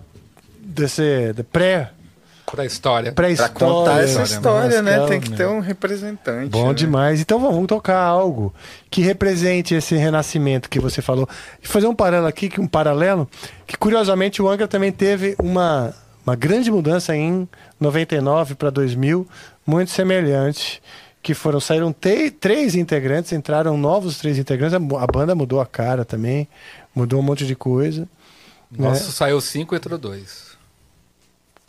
[0.61, 1.33] Desse.
[1.33, 1.91] Da pré.
[2.51, 3.13] Pra história.
[3.13, 3.55] Pra Pré-história.
[3.55, 4.93] contar essa história, né?
[4.93, 5.09] Mascavo.
[5.09, 6.51] Tem que ter um representante.
[6.51, 6.75] Bom né?
[6.75, 7.21] demais.
[7.21, 8.53] Então vamos tocar algo
[8.91, 11.29] que represente esse renascimento que você falou.
[11.63, 13.29] E fazer um paralelo aqui, que um paralelo,
[13.67, 15.95] que curiosamente o Angra também teve uma,
[16.27, 17.49] uma grande mudança em
[17.79, 19.27] 99 para 2000,
[19.71, 20.83] muito semelhante,
[21.23, 25.66] que foram saíram te- três integrantes, entraram novos três integrantes, a, a banda mudou a
[25.66, 26.49] cara também,
[26.95, 28.09] mudou um monte de coisa.
[28.71, 30.51] Nossa, saiu cinco, entrou dois.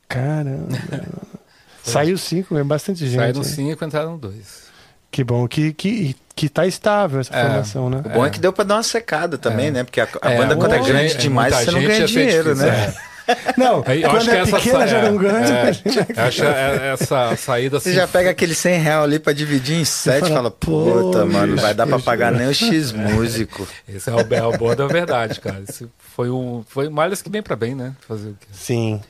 [0.07, 0.67] Caramba.
[1.83, 3.15] Saiu cinco, é bastante gente.
[3.19, 3.43] Saíram hein?
[3.47, 4.69] cinco, entraram dois.
[5.09, 7.41] Que bom que, que, que tá estável essa É.
[7.43, 8.01] formação, né?
[8.05, 8.29] O bom é.
[8.29, 9.83] que deu pra dar uma secada também, né?
[9.83, 12.93] Porque a, a É, banda quando é muita grande demais, você não ganha dinheiro, né?
[13.31, 13.53] é.
[13.57, 15.45] Não, Aí, eu quando acho que é essa pequena já não ganha.
[15.45, 15.71] é,
[16.17, 17.89] eu acho é- essa saída assim.
[17.91, 20.83] Você já pega aquele 100 real ali pra dividir em sete e fala, fala, "Pô,
[21.11, 23.67] puta, mano, vai dar pra pagar nem o X músico.
[23.87, 25.61] Esse é o, é o boa da verdade, cara.
[25.67, 26.63] Esse foi um.
[26.67, 27.93] Foi malhas que bem pra bem, né?
[28.07, 28.47] Fazer o quê?
[28.51, 29.01] Sim.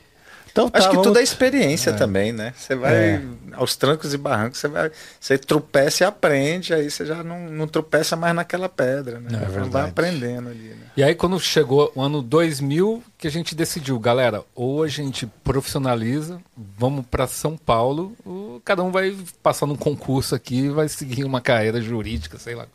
[0.51, 2.53] Então tá, Acho que vamos- tudo é experiência também, né?
[2.57, 3.21] Você vai É.
[3.53, 7.67] aos trancos e barrancos, você vai, você tropeça e aprende, aí você já não, não
[7.67, 9.29] tropeça mais naquela pedra, né?
[9.33, 9.89] É vai verdade.
[9.89, 10.87] aprendendo ali, né?
[10.97, 15.25] E aí, quando chegou o ano 2000, que a gente decidiu, galera, ou a gente
[15.41, 16.41] profissionaliza,
[16.77, 21.39] vamos pra São Paulo, ou cada um vai passar num concurso aqui vai seguir uma
[21.39, 22.65] carreira jurídica, sei lá.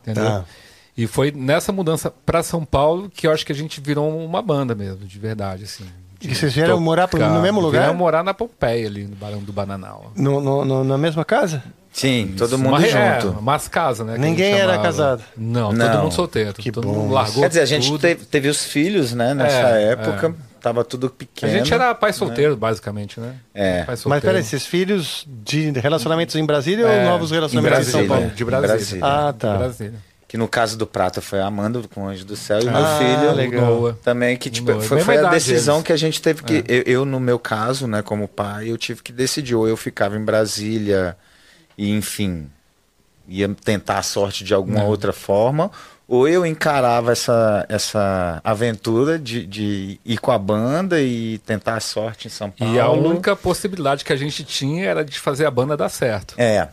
[0.00, 0.24] Entendeu?
[0.24, 0.44] Tá.
[0.96, 4.40] E foi nessa mudança pra São Paulo que eu acho que a gente virou uma
[4.42, 5.84] banda mesmo, de verdade, assim.
[6.22, 7.80] De E vocês vieram morar pro- no mesmo lugar?
[7.82, 10.12] Vieram morar na Pompeia, ali, no Barão do Bananal.
[10.16, 11.62] No, no- no- na mesma casa?
[11.92, 13.38] Sim, todo mundo re- É, junto.
[13.38, 14.14] umas casas, né?
[14.14, 14.82] que a Ninguém gente era chamava.
[14.82, 15.22] casado?
[15.36, 15.90] Não, Não.
[15.90, 16.52] todo mundo solteiro.
[16.54, 18.00] Que todo bom mundo largou Quer dizer, a gente tudo.
[18.00, 21.52] teve, teve os filhos, né, nessa É, época, tava tudo A pequeno.
[21.52, 23.34] gente era pai solteiro, basicamente, né?
[23.52, 23.78] É.
[23.80, 24.24] Pai Mas solteiro.
[24.26, 28.16] peraí, esses filhos de relacionamentos em Brasília ou É, novos em relacionamentos em, São Brasília.
[28.22, 28.34] Paulo?
[28.36, 28.76] De Brasília.
[28.76, 29.04] Brasília.
[29.04, 29.56] Ah, tá.
[29.58, 30.11] Brasília.
[30.32, 32.74] Que no caso do Prata foi a Amanda com o Anjo do Céu e meu
[32.74, 33.66] Ah, filho legal.
[33.80, 33.98] Noah.
[34.02, 35.86] também que tipo foi, foi a decisão eles.
[35.86, 39.02] que a gente teve que eu, eu, no meu caso, né, como pai, eu tive
[39.02, 41.18] que decidir ou eu ficava em Brasília
[41.76, 42.48] e enfim
[43.28, 44.86] ia tentar a sorte de alguma Não.
[44.86, 45.70] outra forma
[46.08, 51.80] ou eu encarava essa essa aventura de, de ir com a banda e tentar a
[51.80, 52.74] sorte em São Paulo.
[52.74, 56.34] E a única possibilidade que a gente tinha era de fazer a banda dar certo.
[56.38, 56.68] é É,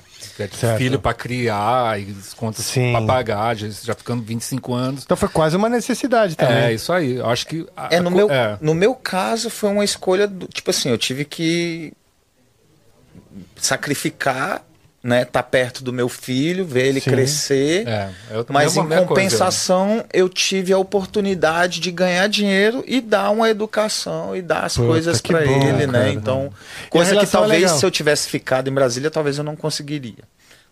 [0.47, 0.77] Certo.
[0.77, 2.91] Filho pra criar, e as contas Sim.
[2.93, 5.03] pra pagar, já, já ficando 25 anos.
[5.03, 6.55] Então foi quase uma necessidade também.
[6.57, 7.15] É, isso aí.
[7.17, 7.67] Eu acho que.
[7.75, 8.57] a- É, no a- meu, é.
[8.61, 11.91] no meu caso foi uma escolha, do, tipo assim, eu tive que
[13.57, 14.63] sacrificar,
[15.01, 17.09] né, tá perto do meu filho, ver ele Sim.
[17.11, 18.09] crescer, É,
[18.49, 23.29] mas é em mesma coisa, compensação eu tive a oportunidade de ganhar dinheiro e dar
[23.31, 25.87] uma educação e dar as Puta, coisas para ele, cara.
[25.87, 26.11] né?
[26.11, 26.51] Então,
[26.89, 27.77] coisa que é talvez legal.
[27.77, 30.23] se eu tivesse ficado em Brasília, talvez eu não conseguiria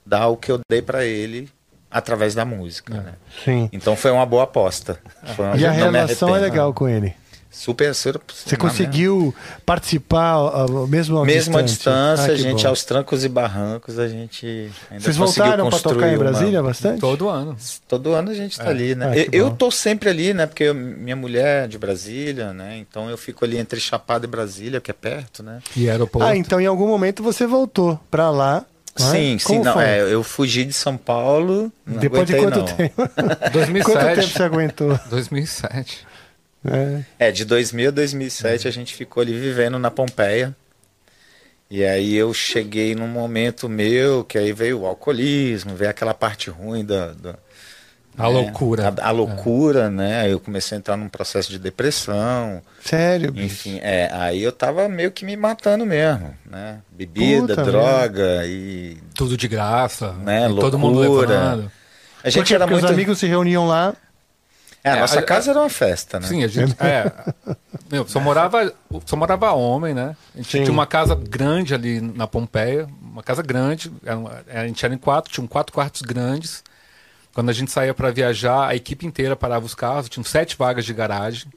[0.05, 1.49] dar o que eu dei para ele
[1.89, 3.13] através da música, né?
[3.45, 3.69] Sim.
[3.71, 4.99] Então foi uma boa aposta.
[5.37, 7.13] Foi uma- E a relação é legal com ele.
[7.57, 8.21] Super, super.
[8.33, 9.33] Você conseguiu
[9.65, 11.67] participar uh, mesmo à Mesmo à distante?
[12.15, 12.69] distância, Ah, a gente, bom.
[12.69, 16.99] aos trancos e barrancos, a gente ainda Vocês voltaram para tocar em uma- Brasília bastante?
[17.01, 17.57] Todo ano.
[17.87, 19.11] Todo ano a gente tá ali, né?
[19.11, 20.45] Ah, eu, tô sempre ali, né?
[20.45, 22.77] Porque eu- minha mulher é de Brasília, né?
[22.77, 25.59] Então eu fico ali entre Chapada e Brasília, que é perto, né?
[25.75, 26.27] E aeroporto.
[26.27, 28.63] Ah, então em algum momento você voltou para lá.
[28.99, 28.99] é?
[28.99, 32.75] Sim, sim, não, é, eu fugi de São Paulo, não Depois de aguentei, quanto não.
[32.77, 33.09] tempo?
[33.53, 33.83] 2007.
[33.83, 34.99] Quanto tempo você aguentou?
[35.09, 36.06] 2007.
[36.67, 37.27] É.
[37.27, 40.55] É, de 2000 a 2007 a gente ficou ali vivendo na Pompeia.
[41.69, 46.49] E aí eu cheguei num momento meu que aí veio o alcoolismo, veio aquela parte
[46.49, 47.35] ruim da, da-
[48.17, 48.93] A né, loucura.
[49.01, 50.21] A, a loucura, né?
[50.21, 52.61] Aí eu comecei a entrar num processo de depressão.
[52.81, 53.45] Sério, bicho.
[53.67, 56.79] Enfim, é, aí eu tava meio que me matando mesmo, né?
[56.89, 60.13] Bebida, Puta droga e Tudo de graça.
[60.13, 61.27] Né, e todo mundo loucura.
[61.27, 61.71] levando.
[62.23, 63.93] a gente Porque, era porque muito os amigos se reuniam lá.
[64.87, 66.27] É, a É, nossa a- casa era uma festa, né?
[66.27, 66.75] Sim, a gente.
[66.81, 67.11] É.
[67.91, 68.73] Meu, só morava,
[69.05, 70.15] só morava homem, né?
[70.33, 70.63] A gente Sim.
[70.63, 73.91] tinha uma casa grande ali na Pompeia, uma casa grande.
[74.05, 76.63] era uma- a gente era em quatro, tinham quatro quartos grandes.
[77.33, 80.85] Quando a gente saía para viajar, a equipe inteira parava os carros, tinham sete vagas
[80.85, 81.51] de garagem.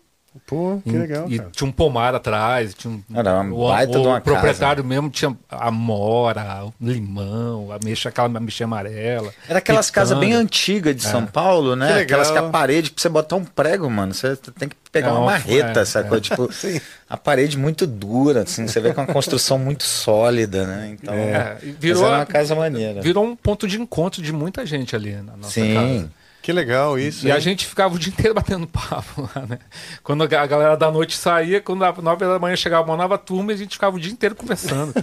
[0.47, 1.51] Pô, que E- legal, e cara.
[1.51, 5.11] tinha um pomar atrás, tinha um, Era uma o, baita o de uma proprietário mesmo
[5.11, 9.33] tinha amora, o limão, a mexa, aquela mexa amarela.
[9.49, 11.87] Era aquelas casas bem antigas de São Paulo, né?
[11.89, 12.03] Que legal.
[12.21, 15.13] Aquelas que a parede, pra você botar um prego, mano, você tem que pegar É,
[15.13, 16.19] uma um- marreta, é, sacou?
[16.19, 16.21] é.
[16.21, 16.49] Tipo,
[17.11, 20.91] a parede muito dura, assim, você vê com uma construção muito sólida, né?
[21.01, 23.01] Então, É, e mas virou, era uma casa maneira.
[23.03, 25.75] virou um ponto de encontro de muita gente ali na nossa Sim.
[25.75, 26.20] casa.
[26.43, 27.27] Que legal isso.
[27.27, 27.41] E a hein?
[27.41, 29.59] gente ficava o dia inteiro batendo papo lá, né?
[30.03, 32.97] Quando a ga- a galera da noite saía, quando às nove da manhã chegava uma
[32.97, 34.95] nova turma, a gente ficava o dia inteiro conversando.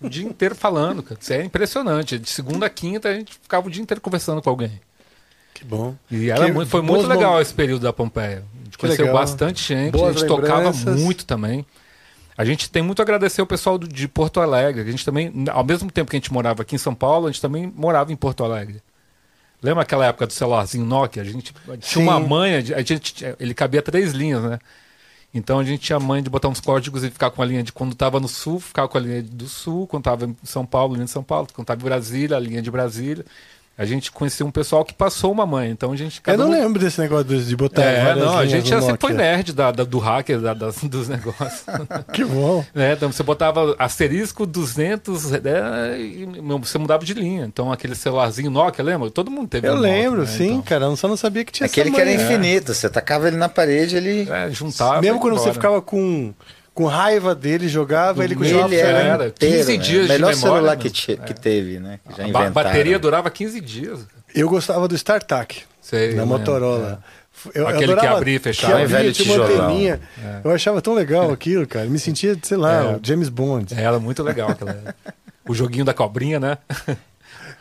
[0.00, 1.20] o dia inteiro falando, cara.
[1.20, 2.18] Isso é impressionante.
[2.18, 4.80] De segunda a quinta, a gente ficava o dia inteiro conversando com alguém.
[5.52, 5.94] Que bom.
[6.10, 8.42] E era Que muito- foi muito legal esse período da Pompeia.
[8.60, 9.20] A gente Que conheceu legal.
[9.20, 11.66] bastante gente, Boas a gente tocava muito também.
[12.38, 14.80] A gente tem muito a agradecer o pessoal do- de Porto Alegre.
[14.80, 17.30] A gente também, ao mesmo tempo que a gente morava aqui em São Paulo, a
[17.30, 18.80] gente também morava em Porto Alegre.
[19.62, 21.22] Lembra aquela época do celularzinho Nokia?
[21.22, 22.02] A gente tinha Sim.
[22.02, 24.58] uma manha, a gente, ele cabia três linhas, né?
[25.32, 27.72] Então a gente tinha mãe de botar uns códigos e ficar com a linha de
[27.72, 30.94] quando estava no sul, ficar com a linha do sul, quando estava em São Paulo,
[30.94, 33.24] linha de São Paulo, quando estava em Brasília, a linha de Brasília.
[33.80, 36.20] A gente conhecia um pessoal que passou uma mãe, então a gente.
[36.26, 39.12] Eu não um- lembro desse negócio de botar É, não, a gente já sempre foi
[39.12, 39.26] Nokia.
[39.26, 41.64] nerd da, da- do hacker, da- das- dos negócios.
[42.12, 42.62] Que bom.
[42.74, 42.92] né?
[42.92, 45.98] Então você botava asterisco 200 né?
[45.98, 46.28] e
[46.60, 47.46] você mudava de linha.
[47.46, 49.10] Então aquele celularzinho Nokia, lembra?
[49.10, 50.26] Todo mundo teve Eu um Nokia, lembro, né?
[50.26, 50.84] sim, Então, cara.
[50.84, 52.74] Eu só não sabia que tinha Aquele essa que era infinito.
[52.74, 54.28] Você tacava ele na parede, ele.
[54.30, 55.00] É, juntava.
[55.00, 55.54] Mesmo quando você embora.
[55.54, 56.34] ficava com,
[56.74, 59.82] com raiva dele, jogava, ele continuava Ele era inteiro, 15 né?
[59.84, 60.82] dias de Melhor memória, celular né?
[60.82, 61.98] que, ti- que teve, né?
[62.08, 64.00] Que já A ba- bateria durava 15 dias.
[64.34, 67.02] Eu gostava do StarTAC, Sei, na eu Motorola.
[67.54, 68.74] Eu, eu Aquele que adorava abria e fechava.
[68.74, 70.00] Que Um abria, velho tinha uma anteninha.
[70.44, 71.86] Eu achava tão legal aquilo, cara.
[71.86, 72.96] Me sentia, sei lá, É.
[72.96, 73.72] o James Bond.
[73.74, 73.88] lembro.
[73.88, 74.50] Era muito legal.
[74.50, 74.94] Aquela...
[75.48, 76.58] o joguinho da cobrinha, né?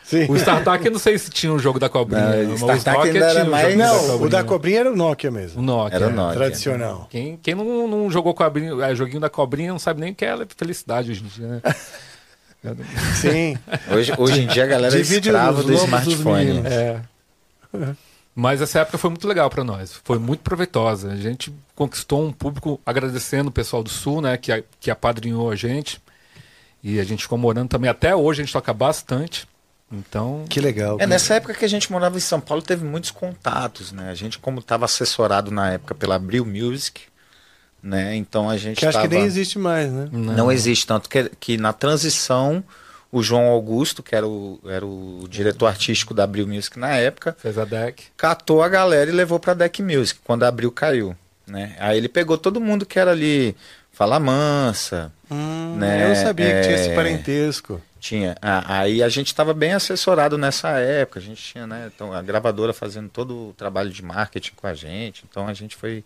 [0.09, 0.25] Sim.
[0.27, 2.43] O StarTAC, eu não sei se tinha um jogo da cobrinha.
[2.43, 4.29] Não, mas StarTAC os Nokia ainda era tinha o mais- Não, o cobrinha.
[4.29, 5.59] da cobrinha era o Nokia mesmo.
[5.59, 5.95] O Nokia.
[5.95, 6.13] Era o é.
[6.13, 6.33] Nokia.
[6.33, 7.07] Tradicional.
[7.11, 10.25] Quem, quem não, não jogou cobrinha, é, joguinho da cobrinha não sabe nem o que
[10.25, 11.61] é felicidade hoje em dia, né?
[13.21, 13.55] Sim.
[13.93, 16.63] Hoje, hoje em dia a galera é Divide escrava os do smartphone.
[16.65, 16.99] É.
[18.35, 19.93] Mas essa época foi muito legal para nós.
[20.03, 21.11] Foi muito proveitosa.
[21.11, 25.55] A gente conquistou um público agradecendo o pessoal do Sul, né, que, que apadrinhou a
[25.55, 26.01] gente.
[26.83, 27.89] E a gente ficou morando também.
[27.89, 29.47] Até hoje a gente toca bastante.
[29.91, 30.97] Então, Que legal.
[30.99, 34.09] É, nessa época que a gente morava em São Paulo, teve muitos contatos, né?
[34.11, 37.01] A gente, como estava assessorado na época pela Abril Music,
[37.81, 38.15] né?
[38.15, 40.07] Então a gente Que acho que tava- nem existe mais, né?
[40.11, 42.63] Não, existe, tanto que, que na transição,
[43.11, 47.35] o João Augusto, que era o, era o diretor artístico da Abril Music na época,
[47.39, 48.03] fez a deck.
[48.15, 51.15] catou a galera e levou pra Deck Music, quando a Abril caiu,
[51.47, 51.75] né?
[51.79, 53.55] Aí ele pegou todo mundo que era ali,
[53.91, 56.81] Fala Mansa, Hum, Né, Eu não sabia que tinha é.
[56.85, 57.79] esse parentesco.
[57.99, 58.35] Tinha.
[58.41, 61.19] Ah, aí a gente estava bem assessorado nessa época.
[61.19, 61.91] A gente tinha, né?
[61.93, 65.23] Então, a gravadora fazendo todo o trabalho de marketing com a gente.
[65.29, 66.03] Então a gente foi.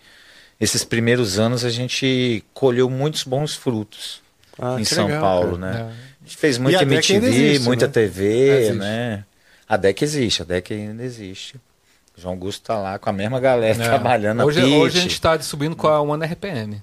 [0.59, 4.21] Esses primeiros anos a gente colheu muitos bons frutos
[4.57, 5.73] Ah, em São legal, Paulo, cara.
[5.73, 5.79] né?
[5.79, 5.83] É.
[6.21, 7.91] A gente fez muita a DEC ainda MTV, existe, muita né?
[7.91, 9.25] TV, né?
[9.67, 11.57] A DEC existe, a DEC ainda existe.
[12.17, 13.87] O João Augusto tá lá com a mesma galera É.
[13.87, 14.71] trabalhando hoje, pitch.
[14.73, 16.81] hoje a gente está subindo com a One RPM.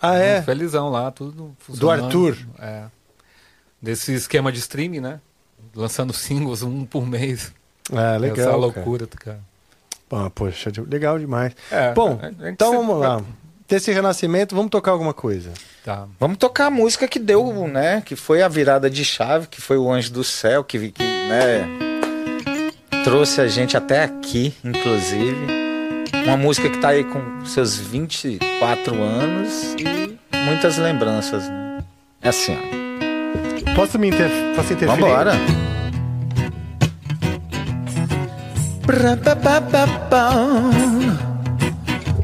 [0.00, 0.40] Ah, é?
[0.42, 2.04] Felizão lá, tudo funcionando.
[2.06, 2.36] Arthur.
[2.60, 2.84] É.
[3.82, 5.20] Desse esquema de streaming, né?
[5.74, 7.52] Lançando singles um por mês.
[7.92, 8.36] Ah, legal.
[8.36, 8.56] Essa cara.
[8.56, 9.40] loucura, cara.
[10.10, 11.54] Ah, poxa, legal demais.
[11.70, 13.22] É, Bom, então vamos lá.
[13.66, 15.50] Desse renascimento, vamos tocar alguma coisa.
[15.82, 16.06] Tá.
[16.20, 18.02] Vamos tocar a música que deu, né?
[18.02, 21.66] Que foi a virada de chave, que foi o Anjo do Céu, que, que né,
[23.02, 25.46] trouxe a gente até aqui, inclusive.
[26.26, 31.82] Uma música que tá aí com seus 24 anos e muitas lembranças, né?
[32.20, 32.81] É assim, ó.
[33.74, 34.30] Posso me inter...
[34.54, 35.02] Posso interferir?
[35.02, 35.34] Vambora.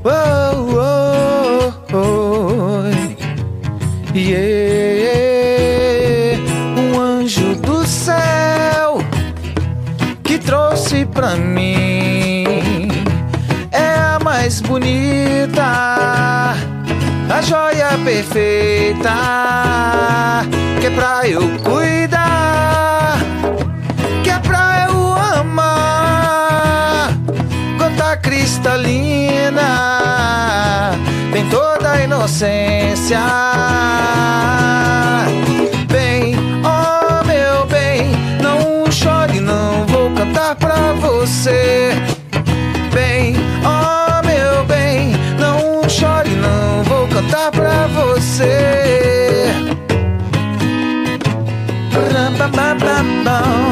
[0.05, 0.11] Oh,
[0.77, 2.83] oh, oh.
[4.15, 5.19] Yeah.
[6.77, 8.99] Um anjo do céu
[10.25, 12.89] que trouxe pra mim
[13.71, 16.55] é a mais bonita,
[17.31, 19.09] a joia perfeita
[20.81, 23.19] que é pra eu cuidar,
[24.23, 27.13] que é pra eu amar.
[27.77, 29.63] Gota cristalina,
[31.33, 33.19] tem toda a inocência.
[35.91, 41.93] Bem, oh meu bem, não chore, não vou cantar pra você.
[42.93, 49.18] Bem, oh meu bem, não chore, não vou cantar pra você.
[52.51, 53.68] ba ba ba.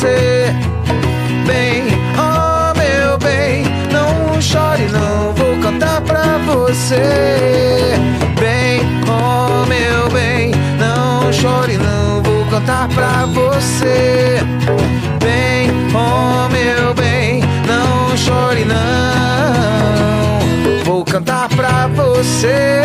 [0.00, 0.54] você.
[1.46, 1.84] Bem,
[2.16, 7.98] oh meu bem, não chore, não vou cantar pra você.
[8.40, 14.38] Bem, oh meu bem, não chore, não vou cantar pra você.
[15.22, 18.78] Bem, oh meu bem, não chore, não
[20.84, 22.82] vou cantar pra você.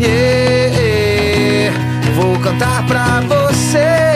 [0.00, 1.78] Yeah, yeah.
[2.16, 4.11] Vou cantar pra você.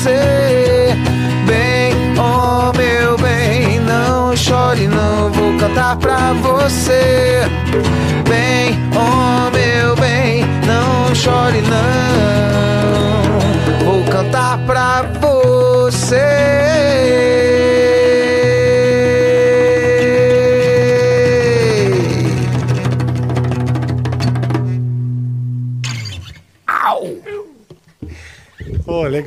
[0.00, 0.96] Você.
[1.46, 7.42] Bem, oh meu bem, não chore, não vou cantar pra você.
[8.26, 11.84] Bem, oh meu bem, não chore, não
[13.84, 16.39] vou cantar pra você.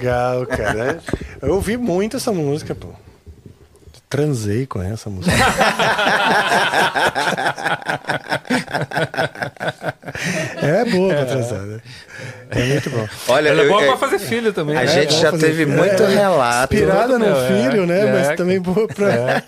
[0.03, 0.99] Legal, cara.
[1.41, 2.89] Eu ouvi muito essa música, pô.
[4.09, 5.33] Transei com essa música.
[10.61, 11.81] é boa pra transar, né?
[12.51, 13.07] É muito bom.
[13.29, 14.77] Olha, Ela é boa eu- pra fazer filho também.
[14.77, 14.87] a né?
[14.87, 16.75] gente bom já teve é, muito relato.
[16.75, 18.07] Inspirada no meu, é, filho, né?
[18.07, 18.11] é.
[18.27, 19.41] Mas também boa pra.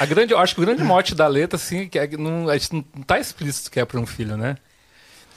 [0.00, 2.54] A grande, acho que o grande mote da letra, assim, que é que não, a
[2.58, 4.56] gente não tá explícito que é pra um filho, né?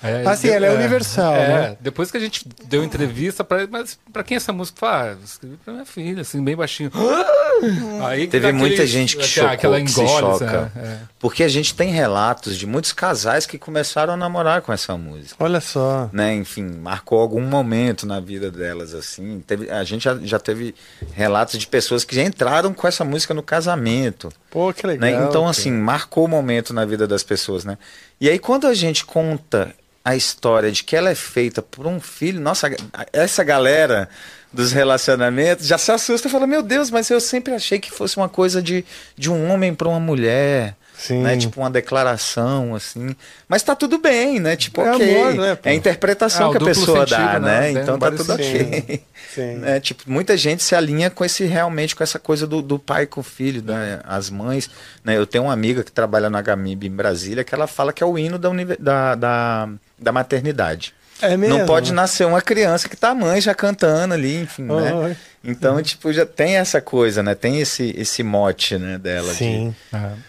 [0.03, 1.77] É, Assim, ela é universal, é, né?
[1.81, 4.79] Depois que a gente deu entrevista pra mas pra quem essa música?
[4.79, 6.91] Fala, ah, escrevi pra minha filha, assim, bem baixinho.
[8.05, 10.71] Aí que Teve muita gente que chocou, aquela que se engole, choca.
[10.75, 10.99] é, é.
[11.19, 15.35] Porque a gente tem relatos de muitos casais que começaram a namorar com essa música.
[15.43, 16.09] Olha só.
[16.13, 19.43] Né, enfim, marcou algum momento na vida delas, assim.
[19.47, 20.75] Teve- a gente já, já teve
[21.13, 24.31] relatos de pessoas que já entraram com essa música no casamento.
[24.57, 24.93] Pô, que né?
[24.93, 25.29] legal.
[25.29, 25.51] Então, cara.
[25.51, 27.77] assim, marcou o momento na vida das pessoas, né?
[28.19, 29.71] E aí, quando a gente conta
[30.03, 32.71] a história de que ela é feita por um filho, nossa,
[33.13, 34.09] essa galera
[34.51, 38.17] dos relacionamentos já se assusta e fala: Meu Deus, mas eu sempre achei que fosse
[38.17, 38.85] uma coisa de,
[39.15, 40.75] de um homem para uma mulher.
[40.97, 41.21] Sim.
[41.21, 41.37] Né?
[41.37, 43.15] Tipo uma declaração, assim.
[43.47, 44.55] Mas tá tudo bem, né?
[44.55, 45.15] Tipo, É ok.
[45.15, 47.71] amor, né, é a interpretação o que a pessoa dá, sentido, né?
[47.71, 47.81] né?
[47.81, 49.01] Então tá tudo ok.
[49.33, 49.57] Sim.
[49.57, 49.79] Né?
[49.79, 53.19] Tipo, muita gente se alinha com esse realmente com essa coisa do, do pai com
[53.19, 53.99] o filho, né?
[54.03, 54.67] as mães.
[55.03, 55.15] Né?
[55.15, 58.05] Eu tenho uma amiga que trabalha na Gamib em Brasília que ela fala que é
[58.05, 59.69] o hino da, da, da,
[59.99, 60.91] da maternidade.
[61.21, 61.57] É mesmo?
[61.57, 64.93] Não pode nascer uma criança que tá a mãe já cantando ali, enfim, né?
[64.93, 65.17] Oi.
[65.47, 67.33] Então, tipo, já tem essa coisa, né?
[67.33, 69.29] Tem esse, esse mote, né, dela.
[69.31, 69.75] de- Sim.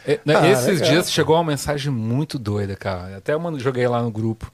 [0.06, 0.90] É, né, Ah, esses legal.
[0.90, 3.16] dias chegou uma mensagem muito doida, cara.
[3.16, 4.52] Até eu joguei lá no grupo.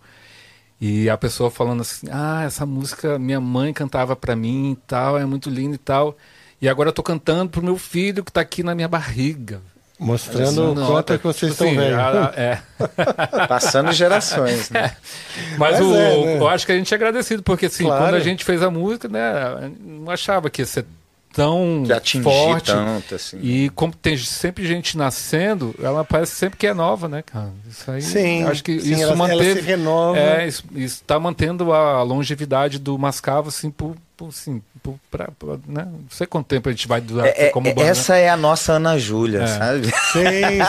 [0.80, 5.18] E a pessoa falando assim: Ah, essa música minha mãe cantava pra mim e tal,
[5.18, 6.16] é muito linda e tal.
[6.60, 9.60] E agora eu tô cantando pro meu filho que tá aqui na minha barriga.
[9.98, 11.98] Mostrando o quanto tá- que vocês tipo estão assim, velhos.
[11.98, 12.32] a- a-
[13.40, 13.46] é.
[13.46, 14.94] Passando gerações, né?
[15.56, 16.38] Mas, Mas o, é, né?
[16.38, 18.04] eu acho que a gente é agradecido, porque assim, Claro.
[18.04, 20.84] quando a gente fez a música, né, não achava que ia ser
[21.32, 21.84] tão
[22.22, 22.66] forte.
[22.72, 23.38] tanto, assim.
[23.42, 27.50] E como tem sempre gente nascendo, ela parece sempre que é nova, né, cara?
[27.68, 29.60] Isso aí, Sim, acho que sim, isso ela- ela manteve.
[29.60, 30.16] se renova.
[30.18, 35.54] É, isso está mantendo a longevidade do Mascavo, assim, por, por, assim, por, pra, pra,
[35.66, 35.84] né?
[35.86, 37.82] Não sei quanto tempo a gente vai durar É- é- como banda.
[37.84, 37.90] né?
[37.90, 39.46] essa é a nossa Ana Júlia, É.
[39.46, 39.86] sabe?
[39.86, 40.60] Sim,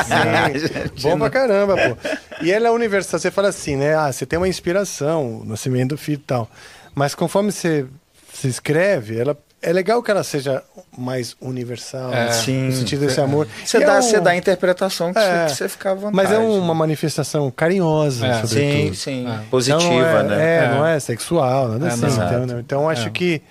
[0.99, 1.01] sim.
[1.09, 1.97] Bom pra caramba, pô.
[2.43, 3.19] E ela é universal.
[3.19, 3.95] Você fala assim, né?
[3.95, 6.49] Ah, você tem uma inspiração, o nascimento do filho e tal.
[6.93, 7.85] Mas conforme você
[8.33, 9.37] se escreve, ela
[9.69, 10.63] é legal que ela seja
[10.97, 12.13] mais universal.
[12.13, 12.25] É.
[12.25, 12.31] né?
[12.31, 12.67] Sim.
[12.67, 13.47] No sentido desse amor.
[13.65, 15.47] Você é dá, um- você dá a interpretação que É.
[15.47, 16.15] você, fica à vontade.
[16.15, 18.41] Mas é uma manifestação carinhosa, É.
[18.41, 18.95] Sim, sobretudo.
[18.95, 19.27] sim.
[19.27, 19.39] É.
[19.49, 20.45] Positiva, Então, não é, né?
[20.45, 20.69] É, É.
[20.69, 22.01] não é sexual, nada É, assim.
[22.01, 22.09] não.
[22.27, 22.59] Então, né?
[22.65, 23.11] então acho É.
[23.11, 23.41] que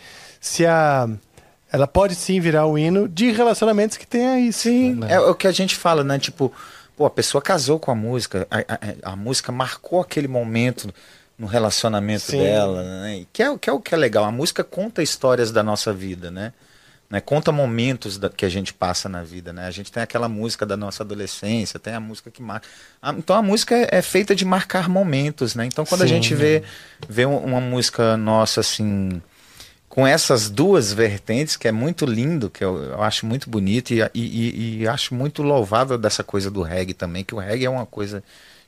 [0.40, 1.08] se a.
[1.72, 5.00] Ela pode sim virar o hino de relacionamentos que tem aí, sim.
[5.08, 6.20] É o que a gente fala, né?
[6.20, 6.52] Tipo,
[6.96, 10.94] pô, a pessoa casou com a música, a, a- a música marcou aquele momento
[11.38, 12.38] no relacionamento Sim.
[12.38, 13.24] dela, né?
[13.32, 14.24] Que é, o- que é o que é legal.
[14.24, 16.52] A música conta histórias da nossa vida, né?
[17.10, 17.20] Né?
[17.20, 19.66] Conta momentos da- que a gente passa na vida, né?
[19.66, 22.66] A gente tem aquela música da nossa adolescência, tem a música que marca.
[23.02, 25.66] Ah, então a música é, é feita de marcar momentos, né?
[25.66, 26.14] Então quando a Sim.
[26.14, 26.62] gente vê,
[27.08, 29.20] vê um- uma música nossa assim
[29.88, 34.00] com essas duas vertentes, que é muito lindo, que eu, eu acho muito bonito e,
[34.00, 37.70] e- e- e acho muito louvável dessa coisa do reggae também, que o reggae é
[37.70, 38.24] uma coisa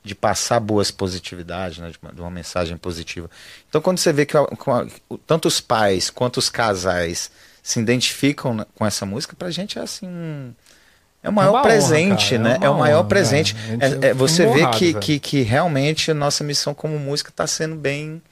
[0.06, 3.28] de passar boas positividades, né, de, uma, de uma mensagem positiva.
[3.68, 7.30] Então, quando você vê que a- com a- o- tanto os pais quanto os casais
[7.62, 10.06] se identificam com essa música, pra gente é assim.
[10.06, 10.52] um-
[11.22, 12.58] É o maior uma honra, presente, é né?
[12.62, 13.56] É, o uma maior honra, presente.
[13.80, 14.06] é.
[14.06, 17.46] É- é você vê honrado, que, que, que realmente a nossa missão como música está
[17.48, 18.22] sendo bem,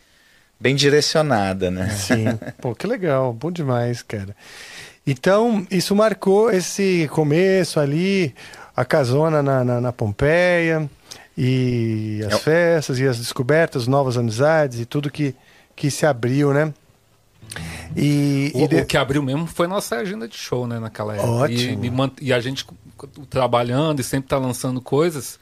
[0.60, 1.88] bem direcionada, né?
[1.98, 2.38] Sim.
[2.60, 3.32] Pô, que legal.
[3.32, 4.36] Bom demais, cara.
[5.04, 8.32] Então, isso marcou esse começo ali,
[8.76, 10.88] a casona na, na, na Pompeia,
[11.36, 15.34] e as É festas, e as descobertas, novas amizades, e tudo que,
[15.74, 16.72] que se abriu, né?
[17.96, 21.14] E, O, e de- o que abriu mesmo foi nossa agenda de show, né, naquela
[21.14, 21.28] época.
[21.30, 21.84] Ótimo.
[21.84, 22.66] E, e e a gente
[23.28, 25.38] trabalhando e sempre tá lançando coisas.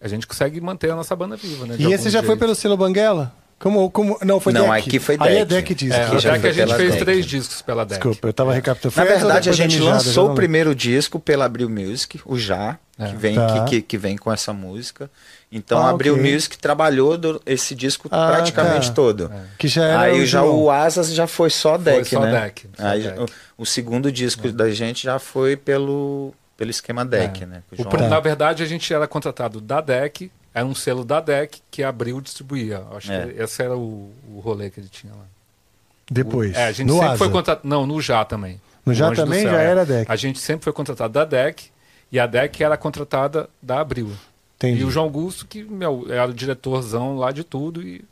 [0.00, 1.76] a gente consegue manter a nossa banda viva, né?
[1.78, 2.38] E esse já foi jeito.
[2.40, 3.34] pelo selo Banguela?
[3.58, 4.88] Como, como, não, foi Não, Deck.
[4.88, 5.74] aqui foi Aí é Deck.
[5.74, 6.00] Deck Disco.
[6.00, 7.00] É, Aqui a já DEC foi a gente fez DEC.
[7.04, 7.98] três discos pela DEC.
[7.98, 8.96] Desculpa, eu tava recapitulando.
[8.96, 13.06] Na Foi verdade, a gente lançou o primeiro disco pela Abril Music, o Já, É.
[13.08, 13.64] que, vem, Tá.
[13.64, 15.10] que, que, que vem com essa música.
[15.50, 16.32] Então Ah, a Abril ok.
[16.34, 18.94] Music trabalhou do- esse disco Ah, praticamente tá.
[18.94, 19.28] todo.
[19.58, 22.40] Que já era Aí o já o Asas já foi só deck, só né?
[22.40, 23.20] deck, só Aí deck.
[23.56, 27.46] O, o segundo disco da gente já foi pelo, pelo esquema deck, É.
[27.46, 27.62] né?
[27.76, 31.60] O pro- Na verdade, a gente era contratado da DEC, era um selo da DEC
[31.70, 32.82] que abriu e distribuía.
[32.94, 33.26] Acho É.
[33.26, 35.24] que esse era o, o rolê que ele tinha lá.
[36.10, 36.54] Depois.
[36.56, 37.18] É, a gente no sempre Asa.
[37.18, 37.68] foi contratado.
[37.68, 38.60] Não, no Já também.
[38.84, 39.64] No Já também já é.
[39.66, 40.10] era DEC.
[40.10, 41.70] A gente sempre foi contratado da DEC
[42.10, 44.10] e a DEC era contratada da Abril.
[44.56, 44.80] Entendi.
[44.80, 48.04] E o João Augusto, que meu, era o diretorzão lá de tudo e.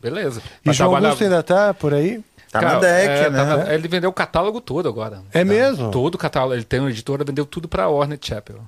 [0.00, 0.40] Beleza.
[0.64, 2.22] E João trabalhar- Augusto ainda tá por aí?
[2.50, 3.38] Tá Cara, na deck, é, né?
[3.38, 5.22] tá na- ele vendeu o catálogo todo agora.
[5.32, 5.90] É mesmo?
[5.90, 6.54] Todo o catálogo.
[6.54, 8.60] Ele tem uma editora, vendeu tudo pra Warner Chapel.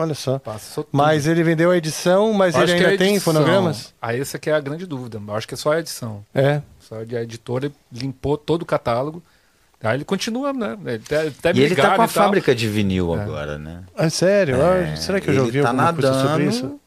[0.00, 0.38] Olha só.
[0.38, 0.96] Passou tudo.
[0.96, 3.92] Mas ele vendeu a edição, mas ele que ainda é tem fonogramas?
[4.00, 5.20] Ah, essa aqui é a grande dúvida.
[5.26, 6.24] Eu acho que é só a edição.
[6.32, 6.62] É.
[6.78, 9.20] Só a editora limpou todo o catálogo.
[9.82, 10.78] Aí ele continua, né?
[10.86, 13.20] Ele até, até E ele tá com a fábrica de vinil É.
[13.22, 13.82] agora, né?
[13.96, 14.60] Ah, sério?
[14.62, 16.50] É, Será que eu já ouvi tá alguma coisa sobre nadando.
[16.50, 16.80] isso?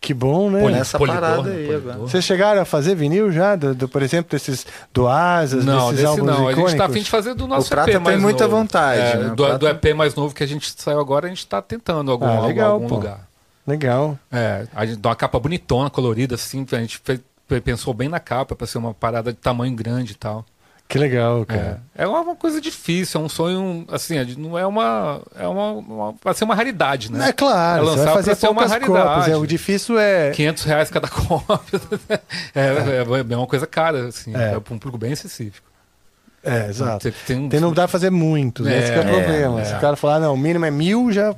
[0.00, 0.60] Que bom, né?
[0.60, 1.50] Poli- nessa parada né?
[1.56, 1.92] aí Polidor.
[1.94, 1.98] agora.
[2.08, 3.56] Vocês chegaram a fazer vinil já?
[3.56, 6.48] Do, do- por exemplo, desses do Asas, Não, desses desse álbuns não.
[6.48, 8.56] A gente tá afim de fazer do nosso Prata EP tem mais muita novo.
[8.56, 9.26] vontade, É, né?
[9.32, 11.60] O do, Prata- do EP mais novo que a gente saiu agora, a gente tá
[11.60, 12.94] tentando algum, Ah, algum- legal, algum pô.
[12.96, 13.26] lugar.
[13.66, 14.16] Legal.
[14.30, 16.64] É, a gente dá uma capa bonitona, colorida, assim.
[16.70, 17.20] A gente fez-
[17.64, 20.44] pensou bem na capa pra ser uma parada de tamanho grande e tal.
[20.88, 21.80] Que legal, cara.
[21.96, 25.20] É, é uma, uma coisa difícil, é um sonho, assim, é- não é uma.
[25.36, 27.30] É uma, uma vai ser uma raridade, né?
[27.30, 28.98] É, claro, É você lançar vai fazer ser uma poucas cópias.
[29.04, 29.30] raridade.
[29.32, 30.30] É, o difícil é...
[30.30, 31.80] 500 reais cada cópia.
[32.54, 34.54] é, é, é uma coisa cara, assim, É.
[34.54, 35.66] é, para um público bem específico.
[36.44, 37.00] É, exato.
[37.02, 38.78] Tem, tem um- Tem, não dá pra fazer muitos, né?
[38.78, 39.60] esse que é o É, problema.
[39.60, 39.64] é.
[39.64, 41.34] Se o cara falar, não, o mínimo é mil, já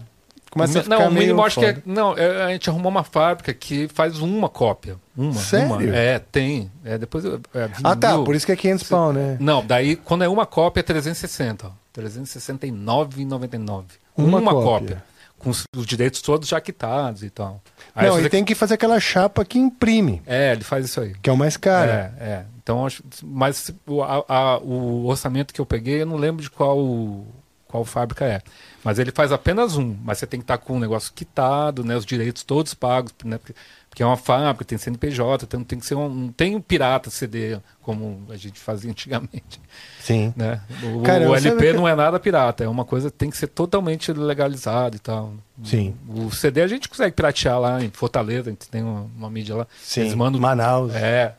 [0.50, 1.76] começa a ficar não, o acho que é.
[1.84, 4.96] Não, é, a gente arrumou uma fábrica que faz uma cópia.
[5.16, 5.32] Uma.
[5.34, 5.66] Sério?
[5.74, 5.82] Uma.
[5.96, 6.70] É, tem.
[6.84, 8.24] É, depois eu- é, Ah, tá, vinil.
[8.24, 9.36] por isso que é 500 pau, né?
[9.40, 11.66] Não, daí quando é uma cópia é 360.
[11.66, 11.70] ó.
[11.92, 13.84] 369,99.
[14.16, 14.64] Uma Uma, cópia.
[14.64, 15.04] cópia.
[15.38, 17.60] Com os, os direitos todos já quitados e tal.
[17.94, 21.14] Aí não, ele tem que fazer aquela chapa que imprime, É, ele faz isso aí.
[21.22, 21.90] que é o mais caro.
[21.90, 22.44] É, é.
[22.60, 23.72] Então, acho, mas
[24.04, 27.24] a- a- o orçamento que eu peguei, eu não lembro de qual,
[27.68, 28.40] qual fábrica é.
[28.82, 29.94] Mas ele faz apenas um.
[30.02, 31.94] Mas você tem que estar com o negócio quitado, né?
[31.96, 33.38] Os direitos todos pagos, né?
[33.38, 36.08] Porque, é uma fábrica, tem CNPJ, então tem que ser um.
[36.08, 39.60] Não tem um pirata CD, como a gente fazia antigamente.
[40.00, 40.32] Sim.
[40.36, 40.60] Né?
[40.94, 43.48] O, Cara, o LP não é nada pirata, é uma coisa que tem que ser
[43.48, 45.34] totalmente legalizado e tal.
[45.64, 45.96] Sim.
[46.08, 49.56] O CD a gente consegue piratear lá em Fortaleza, a gente tem uma, uma mídia
[49.56, 49.66] lá.
[49.82, 50.02] Sim.
[50.02, 50.94] Eles mandam Manaus.
[50.94, 51.34] é.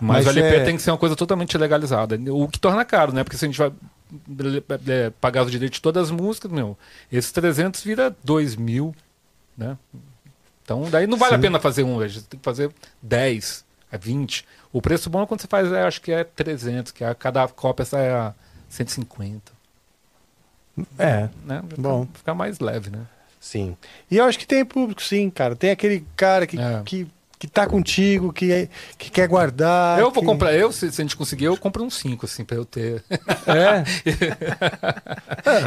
[0.00, 2.18] Mas, Mas o LP é- tem que ser uma coisa totalmente legalizada.
[2.32, 3.22] O que torna caro, né?
[3.22, 3.70] Porque se a gente vai
[4.88, 6.76] é, pagar os direitos de todas as músicas, meu,
[7.10, 8.94] esses 300 vira 2 mil,
[9.56, 9.76] né?
[10.64, 11.38] Então, daí não vale Sim.
[11.38, 12.70] a pena fazer um, a gente tem que fazer
[13.02, 14.46] 10, é 20.
[14.72, 17.46] O preço bom é quando você faz, é, acho que é 300, que a, cada
[17.48, 18.34] cópia sai a
[18.68, 19.52] 150,
[20.98, 21.62] É, né?
[21.68, 22.06] Fica, Bom.
[22.14, 23.06] Fica mais leve, né?
[23.40, 23.76] sim.
[24.10, 25.56] E eu acho que tem público, sim, cara.
[25.56, 26.82] Tem aquele cara que, É.
[26.84, 27.06] que,
[27.42, 29.98] que tá contigo, que, é- que quer guardar.
[29.98, 32.44] eu vou que- comprar, eu, se, se a gente conseguir, eu compro uns 5, assim,
[32.44, 33.02] pra eu ter.
[33.10, 33.82] É?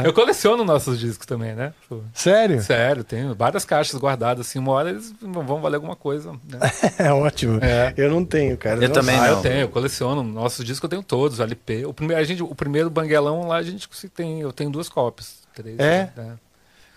[0.02, 1.74] eu coleciono nossos discos também, né?
[1.86, 2.00] Pô.
[2.14, 2.62] Sério?
[2.62, 6.32] Sério, tenho várias caixas guardadas assim, uma hora eles vão valer alguma coisa.
[6.48, 6.58] Né?
[6.98, 7.58] É ótimo.
[7.62, 7.92] É.
[7.94, 8.76] Eu não tenho, cara.
[8.82, 9.00] Eu Nossa.
[9.02, 9.28] também ah, não.
[9.36, 10.22] eu tenho, eu coleciono.
[10.22, 11.84] Nossos discos eu tenho todos, LP.
[11.84, 15.44] O primeiro, a gente, o primeiro banguelão lá a gente tem, eu tenho duas cópias.
[15.54, 16.10] Três, É?
[16.16, 16.38] né?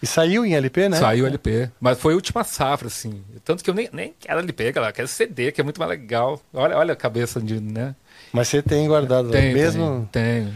[0.01, 0.97] E saiu em LP, né?
[0.97, 1.69] Saiu LP.
[1.79, 3.21] Mas foi a última safra, assim.
[3.43, 4.93] Tanto que eu nem, nem quero LP, galera.
[4.93, 6.41] Quero CD, que é muito mais legal.
[6.53, 7.95] Olha, olha a cabeça de, né?
[8.31, 10.07] Mas você tem guardado lá Tem, mesmo?
[10.11, 10.53] tem.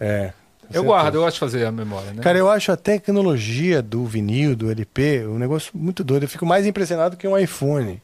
[0.00, 0.32] É.
[0.72, 2.22] Eu guardo, eu gosto de fazer a memória, né?
[2.22, 6.24] Cara, eu acho a tecnologia do vinil, do LP, um negócio muito doido.
[6.24, 8.02] Eu fico mais impressionado que um iPhone.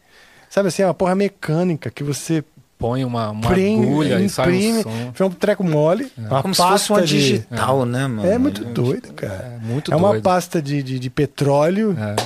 [0.48, 2.44] Sabe assim, é uma porra mecânica que você
[2.82, 5.12] Põe uma, uma agulha e sai imprime, um som.
[5.18, 7.16] é um treco mole, uma Como se fosse pasta uma de...
[7.18, 8.28] digital, né, mano?
[8.28, 9.58] É muito doido, cara.
[9.62, 10.22] É muito é uma doido.
[10.22, 12.16] pasta de, de, de petróleo É.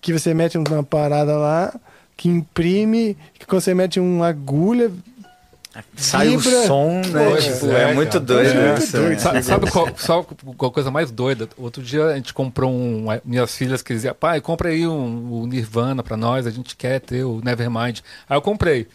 [0.00, 1.74] que você mete uma parada lá,
[2.16, 4.90] que imprime, que quando você mete uma agulha,
[5.96, 6.50] Sai Vibra.
[6.60, 7.30] o som, né?
[7.30, 8.74] Pois tipo, é, é, muito doido É.
[8.74, 9.16] né?
[9.16, 10.26] Sabe, sabe qual, sabe
[10.58, 11.48] qual coisa mais doida?
[11.56, 13.06] Outro dia a gente comprou um.
[13.24, 17.00] Minhas filhas que diziam, pai, compra aí um, o Nirvana pra nós, a gente quer
[17.00, 18.00] ter o Nevermind.
[18.28, 18.86] Aí eu comprei.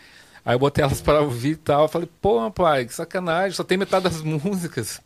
[0.48, 1.82] Aí eu botei elas pra ouvir e tal.
[1.84, 5.02] Eu falei, pô, pai, que sacanagem, só tem metade das músicas.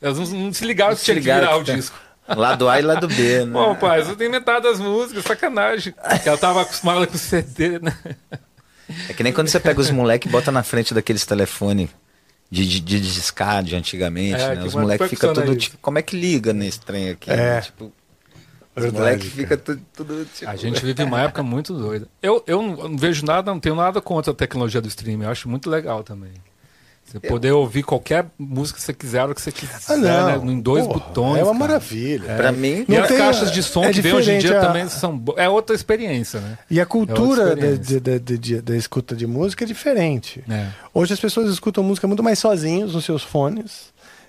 [0.00, 1.98] Elas não, não se ligaram que se tinha que ligaram virar que o tem- disco.
[2.28, 3.52] Lado A e lado B, né?
[3.52, 5.92] Pô, pai, só tem metade das músicas, sacanagem.
[5.94, 7.96] Porque ela tava acostumada com CD, né?
[9.08, 11.88] É que nem quando você pega os moleques e bota na frente daqueles telefones
[12.50, 14.56] de, de, de discar de antigamente, É, né?
[14.60, 17.30] que Os que moleques ficam tudo tipo, como é que liga nesse trem aqui?
[17.30, 17.36] É.
[17.36, 17.60] né?
[17.62, 17.90] Tipo,
[18.78, 19.42] Os Verdade, moleques cara.
[19.42, 22.06] ficam tudo, tudo tipo, A gente vive uma época muito doida.
[22.22, 25.24] Eu, eu não eu vejo nada, não tenho nada contra a tecnologia do streaming.
[25.24, 26.32] Eu acho muito legal também.
[27.04, 30.44] Você poder ouvir qualquer música que você quiser, a hora que você quiser, Ah, não.
[30.44, 30.52] né?
[30.52, 31.38] Em dois Porra, botões.
[31.38, 31.58] É uma cara.
[31.58, 32.34] maravilha.
[32.36, 34.66] Pra mim, E as tem- caixas de som é que vem hoje em dia a-
[34.66, 35.16] também são.
[35.16, 36.58] bo- É outra experiência, né?
[36.70, 40.44] E a cultura da, de- de- de- da escuta de música é diferente.
[40.50, 40.66] É.
[40.92, 43.86] Hoje as pessoas escutam música muito mais sozinhos nos seus fones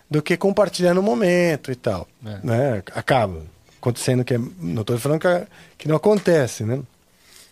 [0.09, 2.07] do que compartilhando o momento e tal.
[2.25, 2.37] É.
[2.41, 2.83] Né?
[2.95, 3.41] Acaba
[3.79, 5.47] acontecendo que é, não estou falando que,
[5.77, 6.79] que não acontece, né?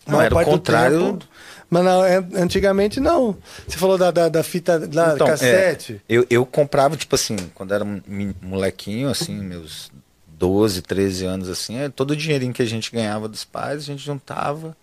[0.06, 0.98] Não, era o contrário.
[0.98, 1.26] tempo-
[1.68, 3.36] mas não, é- antigamente não.
[3.66, 5.94] Você falou da, da, da fita da Então, cassete.
[5.94, 8.00] é, eu, eu comprava, tipo assim, quando era um
[8.40, 9.90] molequinho, assim, meus
[10.26, 13.84] 12, 13 anos, assim, é, todo o dinheirinho que a gente ganhava dos pais, a
[13.86, 14.74] gente juntava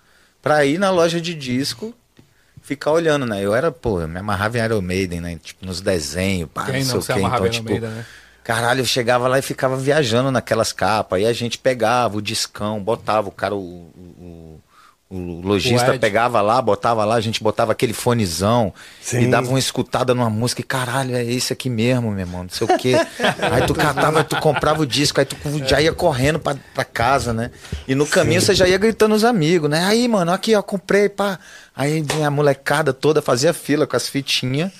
[0.43, 1.91] pra ir na loja de disco
[2.61, 3.43] ficar olhando, né?
[3.43, 5.39] Eu era, pô, eu me amarrava em Iron Maiden, né?
[5.41, 7.19] Tipo, nos desenhos, pá, Quem não não sei se o quê.
[7.19, 8.05] amarrava Então, tipo, meio, né?
[8.45, 11.17] Caralho, eu chegava lá e ficava viajando naquelas capas.
[11.17, 14.61] Aí a gente pegava o discão, botava o cara, o, o,
[15.09, 19.21] o- lojista pegava lá, botava lá, a gente botava aquele fonezão Sim.
[19.21, 22.49] e dava uma escutada numa música e caralho, é esse aqui mesmo, meu irmão, não
[22.51, 22.93] sei o quê.
[23.51, 25.35] aí tu catava, tu comprava o disco, aí tu
[25.67, 27.49] já ia correndo pra, pra casa, né?
[27.87, 29.85] E no caminho você já ia gritando os amigos, né?
[29.85, 31.39] Aí, mano, aqui, ó, comprei, pá.
[31.75, 34.71] Aí a molecada toda, fazia fila com as fitinhas.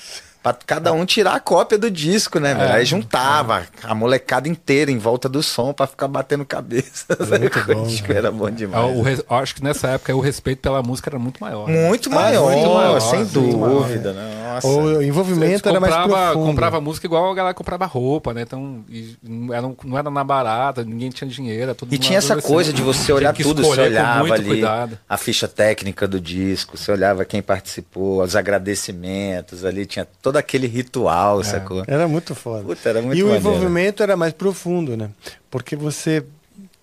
[0.46, 2.72] Pra cada um tirar a cópia do disco, né, velho?
[2.74, 7.18] Aí juntava a molecada inteira em volta do som pra ficar batendo cabeça.
[7.40, 8.96] Muito bom, Era bom demais.
[8.96, 11.68] o res- eu acho que nessa época o respeito pela música era muito maior.
[11.68, 11.88] né?
[11.88, 14.14] Muito Ah, maior, muito maior, sem muito dúvida.
[14.14, 14.52] né?
[14.54, 14.68] Nossa.
[14.68, 16.46] O envolvimento era mais comprava, profundo.
[16.46, 18.44] comprava música igual a galera comprava roupa, né?
[18.44, 21.64] Então, e não, era, não era na barata, ninguém tinha dinheiro.
[21.64, 24.46] era todo E tinha essa coisa de você olhar que tudo, você olhava muito ali
[24.46, 25.00] cuidado.
[25.10, 30.06] a ficha técnica do disco, você olhava quem participou, os agradecimentos ali, tinha
[30.36, 31.84] todo aquele ritual, sacou?
[31.88, 32.64] Era muito foda.
[32.64, 33.48] Puta, era muito e o maneiro.
[33.48, 35.10] envolvimento era mais profundo, né?
[35.50, 36.24] Porque você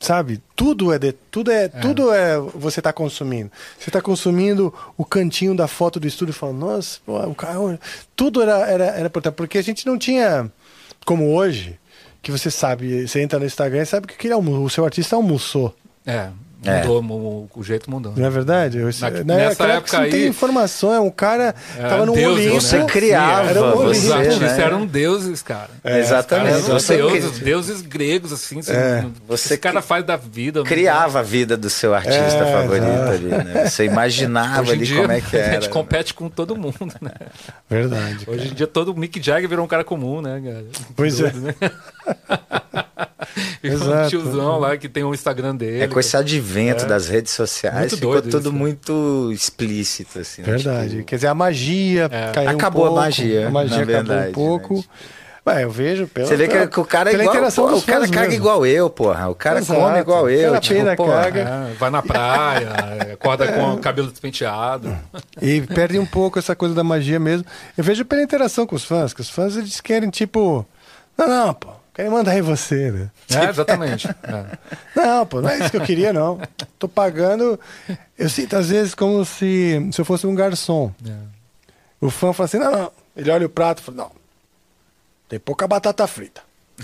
[0.00, 3.50] sabe, tudo é de, tudo é, tudo é você tá consumindo.
[3.78, 7.78] Você tá consumindo o cantinho da foto do estúdio falando, nossa, pô, o cara,
[8.16, 10.50] tudo era era era importante, porque a gente não tinha
[11.04, 11.78] como hoje,
[12.20, 15.14] que você sabe, você entra no Instagram e sabe que aquele almo- o seu artista
[15.16, 15.74] almoçou.
[16.06, 16.30] É, É.
[16.64, 18.12] mudou, mu- o jeito mudou.
[18.16, 18.78] Não é verdade?
[18.78, 21.88] Eu, Na- né, nessa aquela época você não tem aí- informação, é um cara É,
[21.88, 22.60] tava no Deus, Olimpo.
[22.60, 22.84] Você né?
[22.86, 24.62] criava, Era um Os Olimpo, você, artistas né?
[24.64, 25.70] eram deuses, cara.
[25.84, 26.56] É, Exatamente.
[26.58, 28.62] os Eram Você deuses, cri- deuses gregos, assim.
[28.62, 29.04] Você, É.
[29.28, 30.62] Você cara faz da vida.
[30.62, 33.66] criava a vida do seu artista É, favorito ali, né?
[33.68, 35.52] Você imaginava ali dia, como é que a era.
[35.54, 37.12] gente compete com todo mundo, né?
[37.68, 38.24] Verdade.
[38.26, 40.64] Hoje em dia todo Mick Jagger virou um cara comum, né, cara?
[40.96, 41.30] Pois é.
[41.30, 41.54] Doido, né?
[43.64, 45.82] Um tiozão lá que tem o Instagram dele.
[45.82, 46.88] É com esse advento É.
[46.88, 48.52] das redes sociais, Muito ficou doido tudo isso.
[48.52, 50.42] muito explícito, assim.
[50.42, 50.48] né?
[50.52, 50.90] Verdade.
[50.90, 52.32] Tipo, Quer dizer, a magia É.
[52.32, 53.02] caiu Acabou um a pouco.
[53.02, 54.74] magia, A magia acabou verdade, um pouco.
[54.76, 54.82] né?
[55.44, 57.34] Ué, eu vejo pela, Você vê que, que o cara é pela igual.
[57.36, 58.34] interação pô, o cara fãs caga mesmo.
[58.36, 59.28] igual eu, porra.
[59.28, 59.80] O cara Exato.
[59.80, 60.50] come igual eu.
[60.52, 61.40] Cara tipo, porra, caga.
[61.40, 62.68] É, vai na praia,
[63.14, 64.96] acorda com o cabelo despenteado.
[65.40, 67.44] E perde um pouco essa coisa da magia mesmo.
[67.76, 70.64] Eu vejo pela interação com os fãs, que os fãs eles querem, tipo.
[71.18, 71.70] Não, não, pô.
[71.94, 73.10] Querem mandar em você, né?
[73.30, 74.08] É, exatamente.
[74.08, 74.44] É.
[74.96, 76.40] Não, pô, não é isso que eu queria, não.
[76.78, 77.58] Tô pagando.
[78.18, 80.92] Eu sinto às vezes como se, se eu fosse um garçom.
[81.06, 81.12] É.
[82.00, 82.92] O fã fala assim: não, não.
[83.16, 84.10] Ele olha o prato e fala: não.
[85.28, 86.40] Tem pouca batata frita.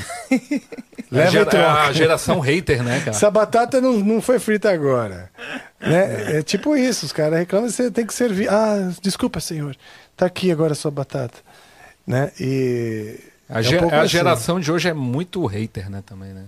[1.10, 1.72] A, Leva e gera- troca.
[1.84, 3.10] a geração hater, né, cara?
[3.10, 5.30] Essa batata não, não foi frita agora.
[5.80, 6.38] Né?
[6.38, 8.46] É tipo isso, os caras reclamam, você tem que servir.
[8.50, 9.74] Ah, desculpa, senhor.
[10.14, 11.38] Tá aqui agora a sua batata.
[12.06, 12.30] Né?
[12.38, 13.18] E.
[13.48, 14.08] A, é um ge- pouco a assim.
[14.08, 16.44] geração de hoje é muito hater, né, também, né?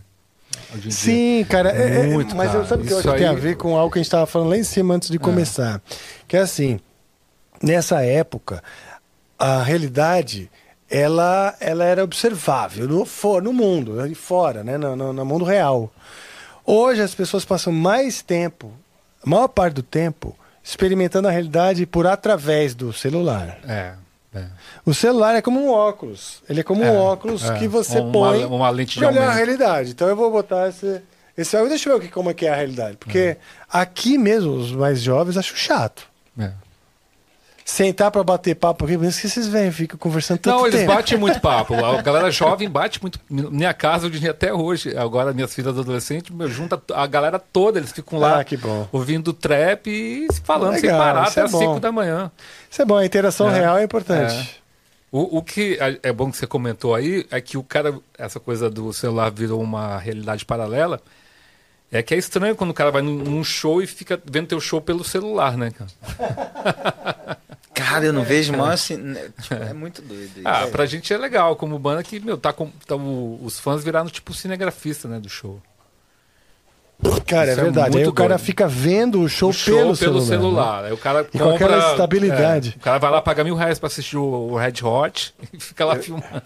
[0.91, 1.71] Sim, cara.
[1.71, 2.69] é- é- Muito, mas eu cara.
[2.69, 4.27] sabe o que eu acho que tem a ver com algo que a gente estava
[4.27, 5.81] falando lá em cima antes de começar.
[6.29, 6.79] Que é assim,
[7.63, 8.63] nessa época,
[9.39, 10.51] a realidade
[10.89, 14.77] ela, ela era observável no, for, no mundo, ali fora, né?
[14.77, 15.93] no, no, no mundo real.
[16.65, 18.73] Hoje as pessoas passam mais tempo,
[19.25, 23.59] a maior parte do tempo, experimentando a realidade por através do celular.
[23.67, 23.93] É.
[24.35, 24.45] é.
[24.85, 26.43] O celular é como um óculos.
[26.49, 27.59] Ele é como um É, óculos é.
[27.59, 29.91] que você Uma- põe uma lente de olhar a realidade.
[29.91, 31.03] Então eu vou botar esse,
[31.37, 31.71] esse óculos.
[31.71, 32.97] Deixa eu ver como é que é a realidade.
[32.97, 33.37] Porque
[33.69, 36.07] aqui mesmo, os mais jovens acham chato.
[36.39, 36.53] é.
[37.71, 40.93] Sentar pra bater papo aqui, mas que esses velhos ficam conversando tanto Não, eles tempo.
[40.93, 41.73] batem muito papo.
[41.75, 43.21] A galera jovem bate muito.
[43.31, 44.97] Minha casa, eu diria até hoje.
[44.97, 47.79] Agora, minhas filhas adolescentes, meu, junta a galera toda.
[47.79, 48.89] Eles ficam lá Ah, que bom.
[48.91, 51.59] ouvindo trap e falando sem Legal, parar isso até é as bom.
[51.61, 52.31] 5 da manhã.
[52.69, 53.61] Isso é bom, a interação É.
[53.61, 54.61] real é importante.
[55.13, 58.41] O, o que é- é bom que você comentou aí é que o cara, essa
[58.41, 61.01] coisa do celular virou uma realidade paralela.
[61.93, 64.61] É que é estranho quando o cara vai num, num show e fica vendo teu
[64.61, 65.91] show pelo celular, né, cara?
[67.73, 68.97] Cara, eu não vejo mais assim.
[68.97, 69.31] né?
[69.41, 70.39] Tipo, é muito doido.
[70.39, 70.43] isso.
[70.49, 72.69] Ah, pra gente é legal, como banda que, meu, tá com.
[72.87, 75.61] Tá, o- os fãs viraram tipo cinegrafista, né, do show.
[77.27, 77.87] Cara, é Isso é verdade.
[77.87, 78.41] Aí muito o cara doido.
[78.45, 80.27] fica vendo o show, O show pelo, pelo, celular.
[80.27, 80.83] celular.
[80.83, 80.89] né?
[80.89, 82.73] Aí o cara E com compra, aquela estabilidade.
[82.75, 85.59] é, o cara vai lá pagar mil reais pra assistir o, o Red Hot e
[85.59, 86.43] fica lá filmando.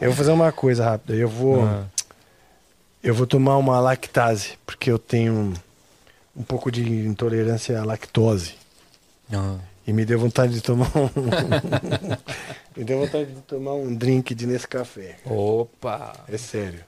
[0.00, 1.14] Eu vou fazer uma coisa rápida.
[1.14, 1.64] Eu vou.
[1.64, 1.84] Ah.
[3.04, 5.52] Eu vou tomar uma lactase, porque eu tenho um,
[6.38, 8.54] um pouco de intolerância à lactose.
[9.86, 11.08] E me deu vontade de tomar um.
[12.76, 15.16] me deu vontade de tomar um drink de Nescafé.
[15.24, 16.12] Opa!
[16.28, 16.80] É sério.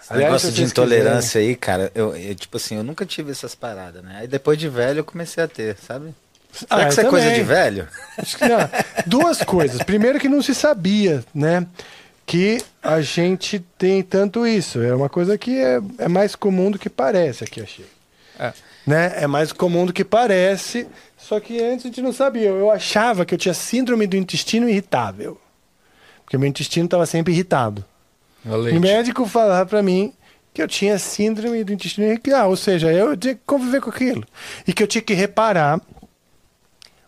[0.00, 3.54] Esse Aliás, negócio de intolerância aí, cara, eu, eu, tipo assim, eu nunca tive essas
[3.54, 4.18] paradas, né?
[4.20, 6.14] Aí depois de velho eu comecei a ter, sabe?
[6.52, 7.88] Será Ah, que isso é coisa de velho?
[8.16, 8.58] Acho que não.
[9.06, 9.82] Duas coisas.
[9.82, 11.66] Primeiro que não se sabia, né?
[12.24, 14.82] Que a gente tem tanto isso.
[14.82, 17.86] É uma coisa que é, é mais comum do que parece aqui, achei.
[18.38, 18.52] É.
[18.86, 19.12] Né?
[19.16, 20.86] É mais comum do que parece.
[21.28, 22.48] Só que antes a gente não sabia.
[22.48, 25.38] Eu achava que eu tinha síndrome do intestino irritável.
[26.24, 27.84] Porque meu intestino estava sempre irritado.
[28.46, 30.14] O médico falava para mim
[30.54, 32.48] que eu tinha síndrome do intestino irritável.
[32.48, 34.24] Ou seja, eu tinha que conviver com aquilo.
[34.66, 35.82] E que eu tinha que reparar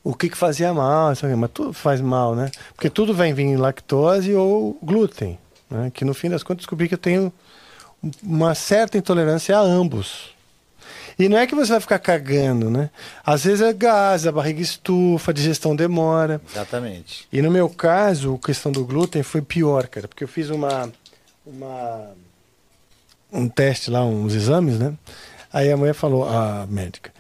[0.04, 2.50] o que, que fazia mal, mas tudo faz mal, né?
[2.74, 5.38] Porque tudo vai vir em lactose ou glúten,
[5.70, 5.90] né?
[5.94, 7.32] Que no fim das contas descobri que eu tenho
[8.22, 10.34] uma certa intolerância a ambos.
[11.20, 12.88] E não é que você vai ficar cagando, né?
[13.22, 16.40] Às vezes é gás, a barriga estufa, a digestão demora.
[16.50, 17.28] Exatamente.
[17.30, 20.90] E no meu caso, a questão do glúten foi pior, cara, porque eu fiz uma,
[21.44, 22.12] uma
[23.30, 24.94] um teste lá, uns exames, né?
[25.52, 27.12] Aí a mulher falou, a médica,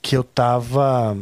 [0.00, 1.16] que eu tava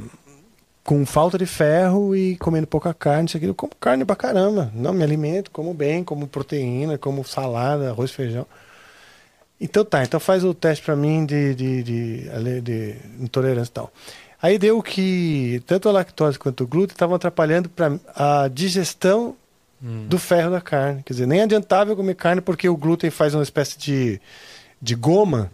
[0.85, 3.47] com falta de ferro e comendo pouca carne, isso aqui.
[3.47, 4.71] Eu como carne pra caramba.
[4.75, 8.47] Não, me alimento, como bem, como proteína, como salada, arroz, feijão.
[9.61, 13.93] Então tá, então faz o teste pra mim de, de, de, de intolerância e tal.
[14.43, 19.37] Aí deu que tanto a lactose quanto o glúten estavam atrapalhando para a digestão
[19.82, 21.03] do ferro da carne.
[21.05, 24.20] Quer dizer, nem adiantava eu comer carne porque o glúten faz uma espécie de,
[24.81, 25.51] de goma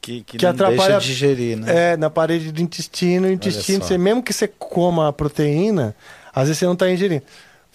[0.00, 1.92] Que, que, Que não atrapalha- deixa digerir, né?
[1.92, 3.26] é, na parede do intestino.
[3.28, 5.94] O intestino, você, mesmo que você coma a proteína,
[6.34, 7.22] às vezes você não está ingerindo.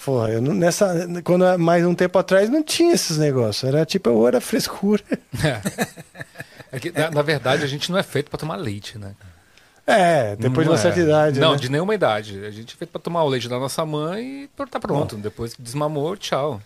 [0.05, 3.63] Porra, eu não- nessa, quando mais um tempo atrás não tinha esses negócios.
[3.67, 5.03] Era tipo, ou era frescura.
[6.71, 9.13] É que, na, na verdade, a gente não é feito pra tomar leite, né?
[9.85, 10.81] É, depois Não de uma é.
[10.81, 11.39] certa idade.
[11.39, 11.57] Não, né?
[11.57, 12.45] de nenhuma idade.
[12.45, 15.15] A gente é feito pra tomar o leite da nossa mãe e tá pronto.
[15.15, 16.61] Depois que desmamou, tchau.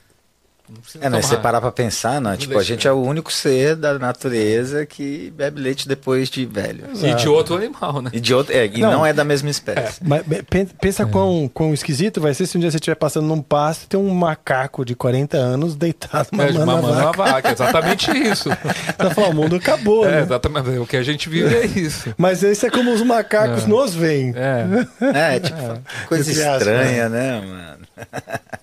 [0.74, 1.22] Não precisa É, tomar.
[1.22, 2.36] Você parar pra pensar, não.
[2.38, 2.90] Tipo, a leite, gente né?
[2.92, 6.86] é o único ser da natureza que bebe leite depois de velho.
[6.96, 8.10] E de outro animal, né?
[8.14, 8.92] E, de outro, é, e Não.
[8.92, 9.06] não.
[9.06, 10.00] é da mesma espécie.
[10.02, 13.28] Mas be- pen- pensa quão, quão esquisito vai ser se um dia você estiver passando
[13.28, 17.12] num pasto e tem um macaco de 40 anos deitado É, mamando, mamando a uma
[17.12, 17.32] vaca.
[17.34, 17.50] vaca.
[17.50, 18.50] é Exatamente isso.
[18.98, 20.22] Tá falando, o mundo acabou, É, né?
[20.22, 20.70] exatamente.
[20.80, 22.14] O que a gente vive é isso.
[22.18, 24.34] Mas isso é como os macacos nos veem.
[24.36, 25.36] É.
[25.36, 25.58] É, tipo,
[26.08, 27.88] coisa estranha, né, mano?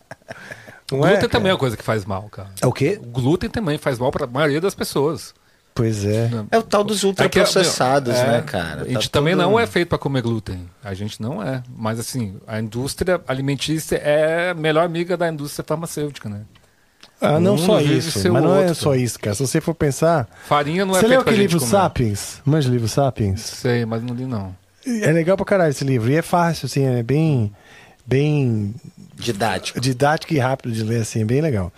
[0.91, 1.29] Não é, glúten cara?
[1.29, 2.49] também é uma coisa que faz mal, cara.
[2.61, 2.99] É o quê?
[3.03, 5.35] O glúten também faz mal pra maioria das pessoas.
[5.75, 6.29] Pois é.
[6.51, 8.83] É o tal dos É que, ultraprocessados, meu, é, né, cara?
[8.83, 10.69] A gente Tá também tudo- não é feito para comer glúten.
[10.83, 11.63] A gente não é.
[11.77, 16.41] Mas assim, a indústria alimentícia é a melhor amiga da indústria farmacêutica, né?
[17.21, 18.33] Ah, não Um só isso.
[18.33, 19.35] Mas não é só isso, cara.
[19.37, 20.29] Se você for pensar.
[20.49, 21.71] Farinha não é você leu aquele livro comer.
[21.71, 22.43] Sapiens?
[22.45, 23.41] Manja o livro Sapiens?
[23.41, 24.57] Sei, mas não li não.
[24.85, 26.11] É legal pra caralho esse livro.
[26.11, 27.53] E é fácil, assim, é bem.
[28.07, 28.75] Bem
[29.19, 29.81] Didático.
[29.81, 31.73] didático e rápido de ler, assim, é bem legal.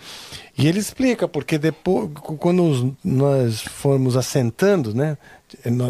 [0.57, 2.09] E ele explica, porque depois,
[2.39, 5.17] quando os- nós fomos assentando, né?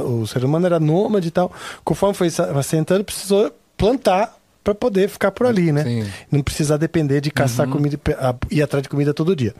[0.07, 1.51] O ser humano era nômade e tal.
[1.83, 5.83] Conforme foi assentando, precisou plantar para poder ficar por ali, né?
[5.83, 6.09] Sim.
[6.31, 9.53] Não precisar depender de caçar comida e pe- a- ir atrás de comida todo dia.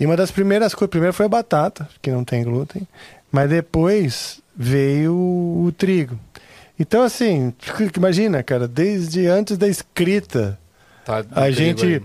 [0.00, 2.86] E uma das primeiras coisas, primeiro foi a batata, que não tem glúten,
[3.30, 6.18] mas depois veio o trigo.
[6.78, 7.52] Então, assim,
[7.96, 10.58] imagina, cara, desde antes da escrita,
[11.04, 12.02] Tá, a gente aí.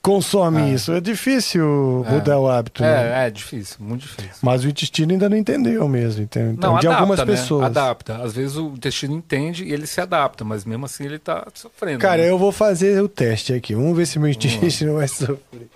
[0.00, 0.68] consome Ah.
[0.70, 0.92] isso.
[0.92, 2.12] É difícil É.
[2.12, 2.82] mudar o hábito.
[2.82, 3.24] né?
[3.24, 4.30] É, é difícil, muito difícil.
[4.42, 6.22] Mas o intestino ainda não entendeu mesmo.
[6.22, 7.24] Então, Não, de adapta, algumas né?
[7.26, 7.64] pessoas.
[7.66, 8.16] Adapta.
[8.16, 11.98] Às vezes o intestino entende e ele se adapta, mas mesmo assim ele tá sofrendo.
[12.00, 12.30] Cara, né?
[12.30, 13.74] eu vou fazer o teste aqui.
[13.74, 15.68] Vamos ver se meu intestino vai sofrer.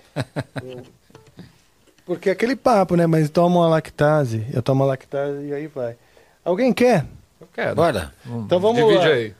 [2.05, 3.05] Porque é aquele papo, né?
[3.05, 4.45] Mas toma uma lactase.
[4.53, 5.95] Eu tomo uma lactase e aí vai.
[6.43, 7.05] Alguém quer?
[7.41, 7.75] Eu quero.
[7.75, 8.13] Bora.
[8.25, 9.05] Então vamos Divide lá.
[9.13, 9.33] aí.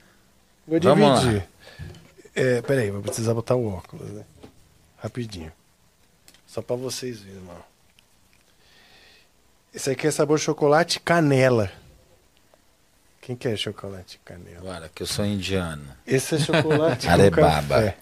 [0.68, 1.20] Vou Vamos lá.
[1.20, 1.44] dividir.
[2.40, 4.24] É, peraí, vou precisar botar o óculos, né?
[4.98, 5.52] Rapidinho.
[6.46, 7.64] Só pra vocês verem, mano.
[9.74, 11.72] Esse aqui é sabor chocolate canela.
[13.22, 14.62] Quem quer chocolate canela?
[14.62, 15.86] Bora, que eu sou indiano.
[16.06, 17.76] Esse é chocolate com Arebaba.
[17.76, 17.98] café.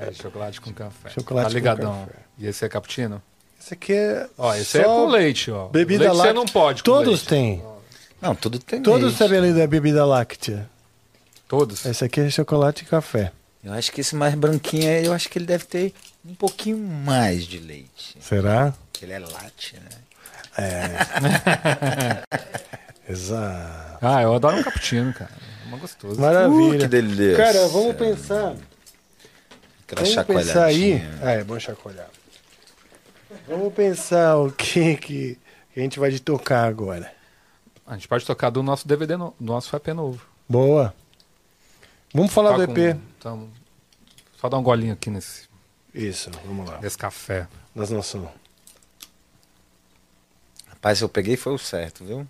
[0.00, 1.10] É, chocolate com café.
[1.10, 2.06] Chocolate tá com ligadão.
[2.06, 2.18] café.
[2.38, 3.22] E esse é cappuccino?
[3.60, 5.68] Esse aqui é Ó, esse só é com leite, ó.
[5.68, 6.22] Bebida láctea.
[6.24, 7.28] você não pode com Todos leite.
[7.28, 7.64] têm.
[8.20, 9.18] Não, tudo tem Todos leite.
[9.18, 10.68] sabem ali da bebida láctea.
[11.46, 11.84] Todos?
[11.84, 13.32] Esse aqui é chocolate e café.
[13.64, 16.76] Eu acho que esse mais branquinho aí, eu acho que ele deve ter um pouquinho
[16.76, 18.16] mais de leite.
[18.20, 18.74] Será?
[18.92, 19.90] Porque ele é latte, né?
[23.08, 23.98] Exato.
[24.00, 25.30] Ah, eu adoro um cappuccino, cara.
[25.64, 26.20] É uma gostoso.
[26.20, 26.76] Maravilha.
[26.76, 27.36] Uh, que delícia.
[27.36, 28.54] Cara, vamos pensar.
[29.86, 31.02] Aquela Vamos pensar aí.
[31.22, 32.08] Ah, é bom chacoalhar.
[33.48, 35.38] Vamos pensar o que, que
[35.76, 37.12] a gente vai de tocar agora.
[37.86, 40.24] A gente pode tocar do nosso DVD, no, do nosso EP novo.
[40.48, 40.94] Boa.
[42.14, 42.96] Vamos falar Tá do com- EP.
[43.24, 43.48] Então,
[44.38, 45.48] só dar um golinho aqui nesse,
[45.94, 46.78] Isso, vamos lá.
[46.78, 47.48] nesse café.
[47.74, 48.28] Não somos.
[50.68, 52.26] Rapaz, eu peguei foi o certo, viu?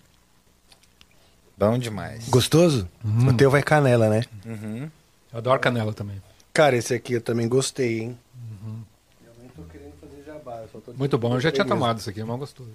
[1.57, 2.29] Bom demais.
[2.29, 2.87] Gostoso?
[3.27, 4.23] O teu vai canela, né?
[4.45, 4.89] Uhum.
[5.33, 6.21] Eu adoro canela também.
[6.53, 8.19] Cara, esse aqui eu também gostei, hein?
[8.33, 8.81] Uhum.
[9.27, 11.33] Eu nem tô querendo fazer jabá, eu só tô Muito bom.
[11.35, 11.77] Eu já tinha mesmo.
[11.77, 12.71] tomado isso aqui, é mal gostoso.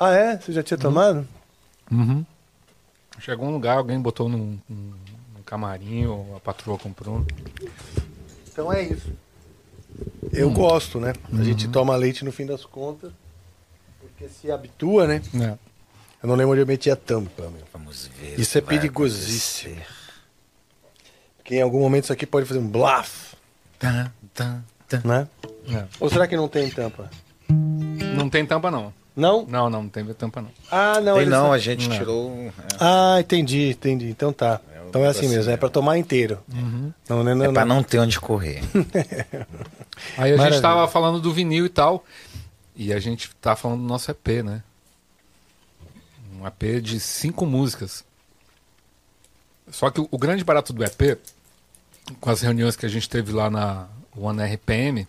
[0.00, 0.36] Ah, é?
[0.36, 1.28] Você já tinha tomado?
[1.92, 2.26] Uhum.
[3.20, 4.94] Chegou um lugar, alguém botou num, num
[5.50, 7.26] camarim, ou a patroa comprou.
[8.52, 9.12] Então é isso.
[10.32, 10.54] Eu Hum.
[10.54, 11.12] gosto, né?
[11.30, 11.42] A Uhum.
[11.44, 13.10] gente toma leite no fim das contas.
[14.00, 15.20] Porque se habitua, né?
[15.34, 15.58] É.
[16.22, 17.62] Eu não lembro onde eu meti a tampa, meu.
[17.72, 18.38] Vamos ver.
[18.38, 19.74] Isso é perigosíssimo.
[19.74, 19.96] acontecer.
[21.38, 23.34] Porque em algum momento isso aqui pode fazer um blaf,
[23.78, 25.00] Tá, tá, tá.
[25.04, 25.26] né?
[25.68, 25.84] É.
[25.98, 27.10] Ou será que não tem tampa?
[27.48, 28.92] Não tem tampa, não.
[29.16, 29.44] Não?
[29.46, 30.50] Não, não, não tem tampa, não.
[30.70, 31.14] Ah, não.
[31.14, 31.96] Tem eles- não, a gente Não.
[31.98, 32.30] tirou.
[32.36, 32.52] é.
[32.78, 34.08] Ah, entendi, entendi.
[34.08, 34.60] Então tá.
[34.90, 36.38] É, então é assim mesmo, é pra tomar inteiro.
[37.08, 38.62] Não, não, não, É pra não ter onde correr.
[40.16, 40.50] Aí a Maravilha.
[40.52, 42.04] gente tava falando do vinil e tal.
[42.74, 44.62] E a gente tá falando do nosso EP, né?
[46.38, 48.04] Um EP de cinco músicas.
[49.70, 51.18] Só que o, o grande barato do EP,
[52.20, 53.86] com as reuniões que a gente teve lá na
[54.16, 55.06] One RPM,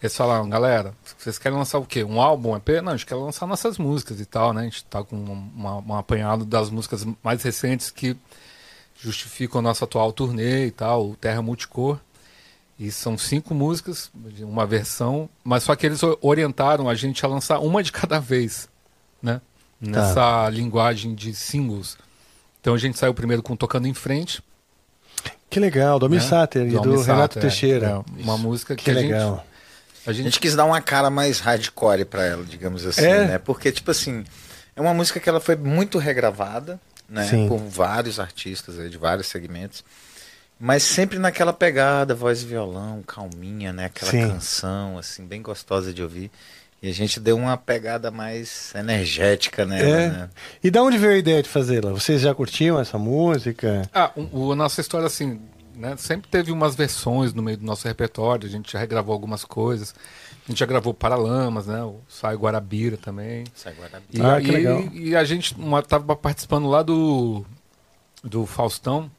[0.00, 2.04] eles falaram, galera, vocês querem lançar o quê?
[2.04, 2.68] Um álbum, um EP?
[2.82, 4.60] Não, a gente quer lançar nossas músicas e tal, né?
[4.60, 8.16] A gente tá com um, um apanhado das músicas mais recentes que
[9.00, 11.98] justificam a nossa atual turnê e tal, o Terra Multicor.
[12.78, 17.28] E são cinco músicas, de uma versão, mas só que eles orientaram a gente a
[17.28, 18.68] lançar uma de cada vez,
[19.20, 19.40] né?
[19.80, 21.96] Nessa linguagem de singles.
[22.60, 24.40] Então a gente saiu primeiro com Tocando em Frente.
[25.50, 26.28] Que legal, do Almir né?
[26.28, 27.86] Sater e do, Almir Renato Sater, Teixeira.
[28.18, 29.44] é, uma música que, Que a gente- legal.
[30.06, 33.24] a A gente, gente quis dar uma cara mais hardcore pra ela, digamos assim, É?
[33.26, 33.38] né?
[33.38, 34.24] Porque, tipo assim,
[34.76, 36.78] é uma música que ela foi muito regravada,
[37.08, 37.26] né?
[37.26, 37.48] Sim.
[37.48, 39.84] Por vários artistas aí, de vários segmentos.
[40.60, 43.84] Mas sempre naquela pegada, voz e violão, calminha, né?
[43.86, 44.28] Aquela Sim.
[44.28, 46.30] canção, assim, bem gostosa de ouvir.
[46.82, 50.08] E a gente deu uma pegada mais energética nela, É.
[50.10, 50.30] né?
[50.62, 51.92] E da onde veio a ideia de fazê-la?
[51.92, 53.88] Vocês já curtiam essa música?
[53.92, 55.40] Ah, o, o- a nossa história, assim,
[55.74, 59.44] né, sempre teve umas versões no meio do nosso repertório, a gente já regravou algumas
[59.44, 59.94] coisas.
[60.48, 61.82] A gente já gravou Paralamas, né?
[61.84, 63.44] O Sai Guarabira também.
[63.54, 64.02] Sai Guarabira.
[64.10, 64.82] E, Ah, que legal.
[64.94, 67.44] e a gente uma, tava participando lá do,
[68.24, 69.10] do Faustão.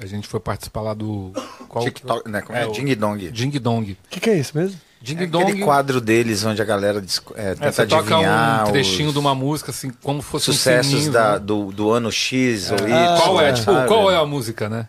[0.00, 1.32] A gente foi participar lá do.
[1.68, 2.40] Qual, TikTok, né?
[2.42, 2.64] Como é?
[2.66, 3.30] o Ding Dong.
[3.32, 3.92] Ding Dong.
[3.92, 4.80] O que, que é isso mesmo?
[5.02, 5.42] Ding É Dong.
[5.44, 7.04] aquele quadro deles onde a galera
[7.34, 10.50] é, é, tenta você toca adivinhar um trechinho os de uma música, assim, como fosse
[10.50, 11.38] um sucessos sininho, da, né?
[11.40, 13.20] do, do ano X ou Y.
[13.22, 14.88] Qual é, Ah, tipo, qual é a música, né?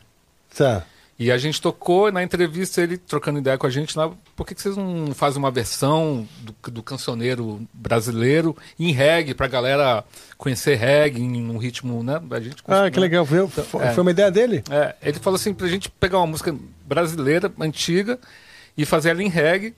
[0.55, 0.84] Tá.
[1.22, 4.56] E a gente tocou na entrevista, ele trocando ideia com a gente lá, por que,
[4.56, 10.06] que vocês não fazem uma versão do, do cancioneiro brasileiro em reggae, pra galera
[10.38, 12.22] conhecer reggae em um ritmo, né?
[12.32, 13.02] A gente Ah, que né?
[13.02, 13.26] legal.
[13.26, 13.91] Foi, foi, é.
[13.91, 14.64] foi uma ideia dele?
[14.70, 16.56] É, ele falou assim, pra gente pegar uma música
[16.86, 18.18] brasileira, antiga,
[18.78, 19.76] e fazer ela em reggae,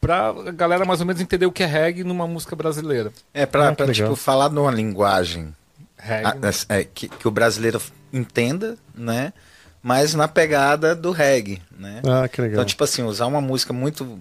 [0.00, 3.12] pra galera mais ou menos entender o que é reggae numa música brasileira.
[3.34, 4.08] É, pra, Ah, pra, legal.
[4.08, 5.54] tipo, falar numa linguagem
[5.98, 6.50] Reggae, ah, né?
[6.70, 7.78] é, que, que o brasileiro
[8.10, 9.34] entenda, né?
[9.82, 12.02] Mas na pegada do reggae, né?
[12.06, 12.54] Ah, que legal.
[12.54, 14.20] Então, tipo assim, usar uma música muito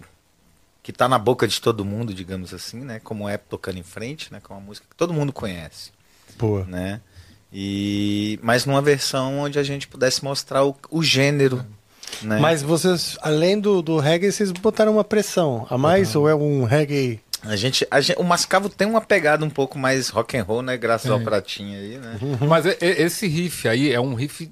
[0.81, 2.99] que tá na boca de todo mundo, digamos assim, né?
[3.03, 4.41] Como é Tocando em Frente, né?
[4.43, 5.91] Que é uma música que todo mundo conhece,
[6.37, 6.65] Boa.
[6.65, 7.01] né?
[7.51, 11.65] E mas numa versão onde a gente pudesse mostrar o, o gênero,
[12.21, 12.39] né?
[12.39, 16.63] Mas vocês, além do, do reggae, vocês botaram uma pressão a mais ou é um
[16.63, 17.19] reggae?
[17.43, 20.61] a gente, a gente- o Mascavo tem uma pegada um pouco mais rock and roll,
[20.61, 20.77] né?
[20.77, 21.25] Graças ao Tem.
[21.25, 22.19] pratinho aí, né?
[22.47, 24.49] Mas esse riff aí é um riff.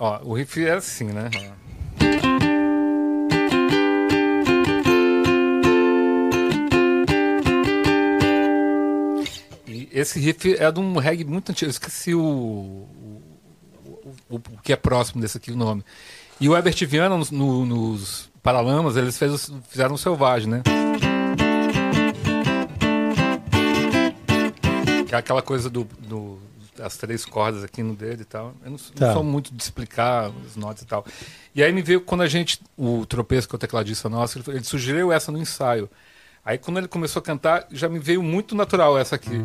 [0.00, 1.28] Ó, o riff é assim, né?
[9.66, 11.68] E esse riff é de um reggae muito antigo.
[11.68, 13.22] Eu esqueci o, o,
[14.28, 15.84] o- o que é próximo desse aqui, o nome.
[16.40, 20.62] E o Herbert Viana, nos, no- nos Paralamas, eles fez, fizeram o Selvagem, né?
[25.06, 26.39] Que é aquela coisa do, do-
[26.80, 28.54] das três cordas aqui no dedo e tal.
[28.64, 29.12] Eu não, s- não Tá.
[29.12, 31.04] sou muito de explicar as notas e tal.
[31.54, 34.56] E aí me veio quando a gente, o tropeço que é o tecladista nosso, ele,
[34.56, 35.88] ele sugeriu essa no ensaio.
[36.44, 39.44] Aí quando ele começou a cantar, já me veio muito natural essa aqui.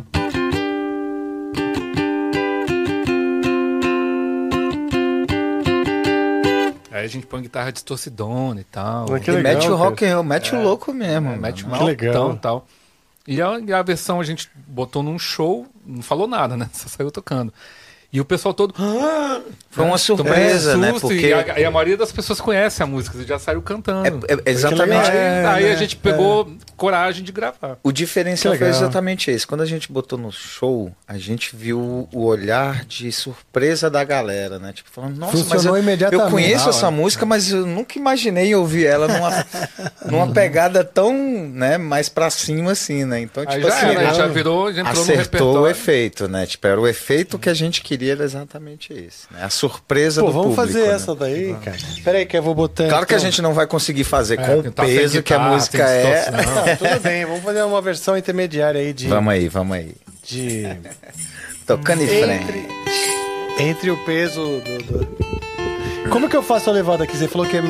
[6.91, 9.13] Aí a gente põe guitarra distorcidona e tal.
[9.13, 11.29] Ah, que e legal, mete o rock and roll, mete o louco mesmo.
[11.31, 11.79] É, mete um mano.
[11.95, 12.15] Que legal.
[12.15, 12.67] altão e tal.
[13.27, 16.69] E a, e a versão a gente botou num show, não falou nada, né?
[16.73, 17.53] Só saiu tocando.
[18.15, 18.73] E o pessoal todo.
[18.79, 20.93] "Ah!" Foi uma Tomou surpresa, um né?
[20.97, 24.25] Porque E a, e a maioria das pessoas conhece a música, já saiu cantando.
[24.25, 25.09] é, é exatamente.
[25.11, 25.71] Aí, É, aí né?
[25.73, 27.77] a gente pegou coragem de gravar.
[27.83, 29.45] O diferencial foi exatamente esse.
[29.45, 34.57] Quando a gente botou no show, a gente viu o olhar de surpresa da galera,
[34.59, 34.71] né?
[34.71, 36.23] Tipo, falando, nossa, mas Funcionou eu, imediatamente.
[36.25, 39.45] eu conheço essa música, mas eu nunca imaginei ouvir ela numa,
[40.09, 41.13] numa pegada tão,
[41.49, 43.19] né, mais pra cima assim, né?
[43.19, 45.23] Então, Aí tipo já assim, era, aí né, já virou, já entrou no acertou o
[45.65, 45.67] repertório.
[45.71, 46.45] efeito, né?
[46.45, 49.39] Tipo, era o efeito que a gente queria era exatamente esse, né?
[49.43, 50.73] A surpresa Pô, do vamos público.
[50.73, 50.93] fazer né?
[50.95, 51.77] essa daí, cara.
[52.03, 52.87] Pera aí que eu vou botar.
[52.87, 53.29] Claro que a então.
[53.29, 56.29] gente não vai conseguir fazer com o tá peso que a música é.
[56.31, 59.07] Não, tudo bem, vamos fazer uma versão intermediária aí de.
[59.07, 59.93] Vamos aí, vamos aí.
[60.23, 60.63] de
[61.65, 62.43] Tocando em frente.
[62.43, 67.17] entre, entre o peso do, do- Como que eu faço a levada aqui?
[67.17, 67.61] Você falou que é.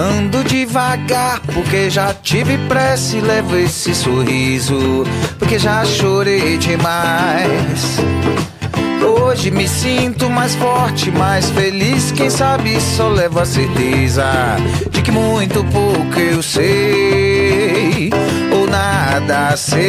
[0.00, 5.04] Ando devagar porque já tive pressa e levo esse sorriso
[5.38, 7.98] porque já chorei demais.
[9.04, 12.12] Hoje me sinto mais forte, mais feliz.
[12.12, 14.24] Quem sabe só levo a certeza
[14.90, 18.08] de que muito pouco eu sei
[18.50, 19.82] ou nada sei.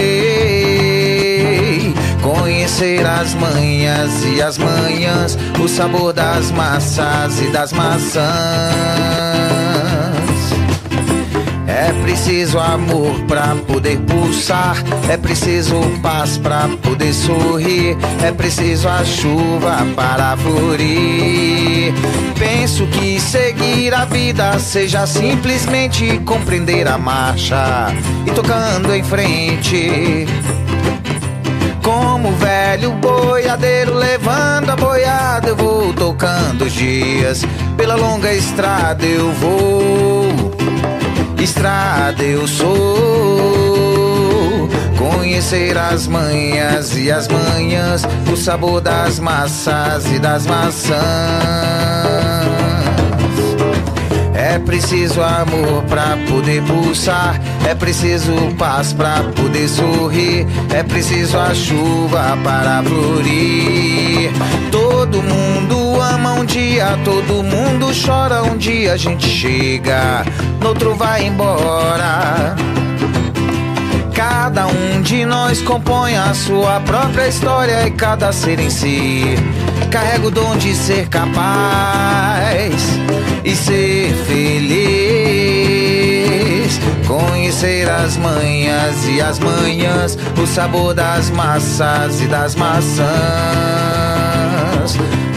[2.22, 9.31] Conhecer as manhas e as manhãs, o sabor das massas e das maçãs.
[11.82, 14.76] É preciso amor pra poder pulsar,
[15.10, 21.92] é preciso paz pra poder sorrir, é preciso a chuva para florir.
[22.38, 27.88] Penso que seguir a vida seja simplesmente compreender a marcha
[28.28, 30.28] e tocando em frente.
[31.84, 37.44] Como o velho boiadeiro levando a boiada, eu vou tocando os dias.
[37.76, 40.21] Pela longa estrada eu vou,
[41.44, 43.90] estrada eu sou.
[44.98, 51.02] Conhecer as manhas e as manhãs, o sabor das massas e das maçãs.
[54.34, 61.54] É preciso amor pra poder pulsar, é preciso paz pra poder sorrir, é preciso a
[61.56, 64.32] chuva para florir.
[64.70, 65.81] Todo mundo
[66.42, 70.26] um dia, todo mundo chora um dia, a gente chega,
[70.60, 72.56] no outro vai embora.
[74.12, 79.36] Cada um de nós compõe a sua própria história e cada ser em si
[79.92, 82.74] carrega o dom de ser capaz
[83.44, 84.82] e ser feliz.
[87.08, 93.12] Conhecer as manhas e as manhãs, o sabor das massas e das maçãs.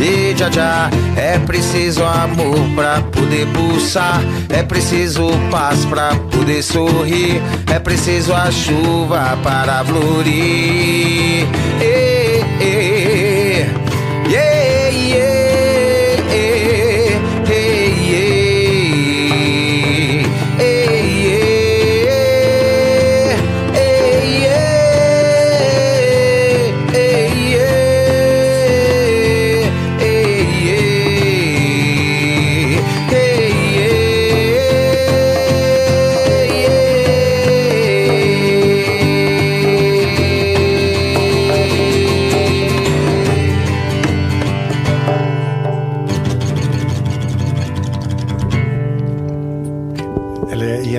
[0.04, 4.20] E já é preciso amor pra poder pulsar,
[4.50, 7.40] é preciso paz pra poder sorrir,
[7.72, 11.48] é preciso a chuva para florir.
[11.80, 13.03] Ê, ê,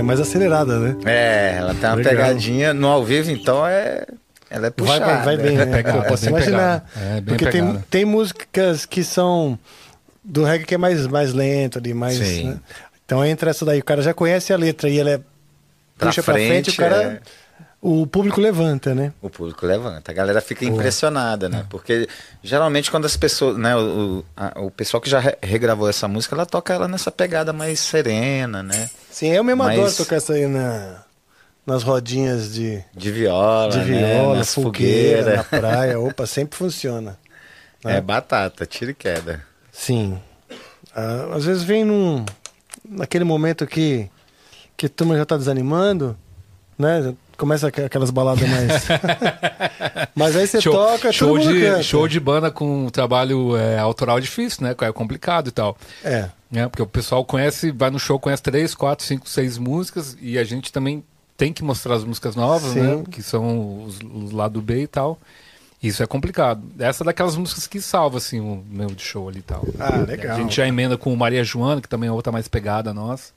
[0.06, 0.95] mais acelerada, né?
[1.06, 2.11] É, ela tem uma Legal.
[2.14, 4.06] pegadinha no ao vivo, então é.
[4.49, 5.06] Ela é Vai, puxada.
[5.06, 5.84] vai, vai bem, né?
[6.07, 6.90] posso bem imaginar.
[6.95, 7.86] É, bem Porque tem, pegada.
[7.90, 9.57] tem músicas que são
[10.23, 12.15] do reggae que é mais, mais lento ali, mais.
[12.18, 12.49] Sim.
[12.49, 12.60] né?
[13.06, 15.19] Então entra essa daí, o cara já conhece a letra e ela é.
[15.98, 17.03] Pra puxa pra frente, frente, o cara.
[17.03, 17.19] é.
[17.88, 19.14] O público levanta, né?
[19.22, 21.49] O público levanta, a galera fica impressionada, É.
[21.49, 21.66] né?
[21.70, 22.07] Porque
[22.41, 26.34] geralmente quando as pessoas, né, o, a- o pessoal que já re- regravou essa música,
[26.34, 28.90] ela toca ela nessa pegada mais serena, né?
[29.12, 31.03] Sim, eu mesmo Mas- adoro tocar essa aí na,
[31.64, 33.84] nas rodinhas de, De viola, de né?
[34.16, 35.36] viola, Nas fogueira, fogueiras.
[35.38, 35.99] na praia.
[35.99, 37.20] Opa, sempre funciona.
[37.88, 39.44] É batata, tira e queda.
[39.72, 40.20] Sim.
[40.95, 42.26] Ah, às vezes vem num,
[42.84, 44.10] naquele momento que,
[44.76, 46.18] que a turma já tá desanimando,
[46.80, 47.14] né?
[47.38, 48.72] Começa aqu- aquelas baladas mais.
[50.16, 51.84] Mas aí você show, toca, show de canta.
[51.84, 54.76] show de banda com trabalho é, autoral é difícil, né?
[54.80, 55.78] É complicado e tal.
[56.03, 56.30] É.
[56.52, 56.68] né?
[56.68, 60.44] Porque o pessoal conhece, vai no show, conhece três, quatro, cinco, seis músicas e a
[60.44, 61.03] gente também
[61.38, 62.80] tem que mostrar as músicas novas, Sim.
[62.82, 63.03] né?
[63.12, 65.20] Que são os, os lado B e tal.
[65.84, 66.64] Isso é complicado.
[66.80, 69.64] Essa é daquelas músicas que salva, assim, o meu de show ali e tal.
[69.80, 70.36] Ah, legal.
[70.36, 73.34] A gente já emenda com Maria Joana, que também é outra mais pegada nossa.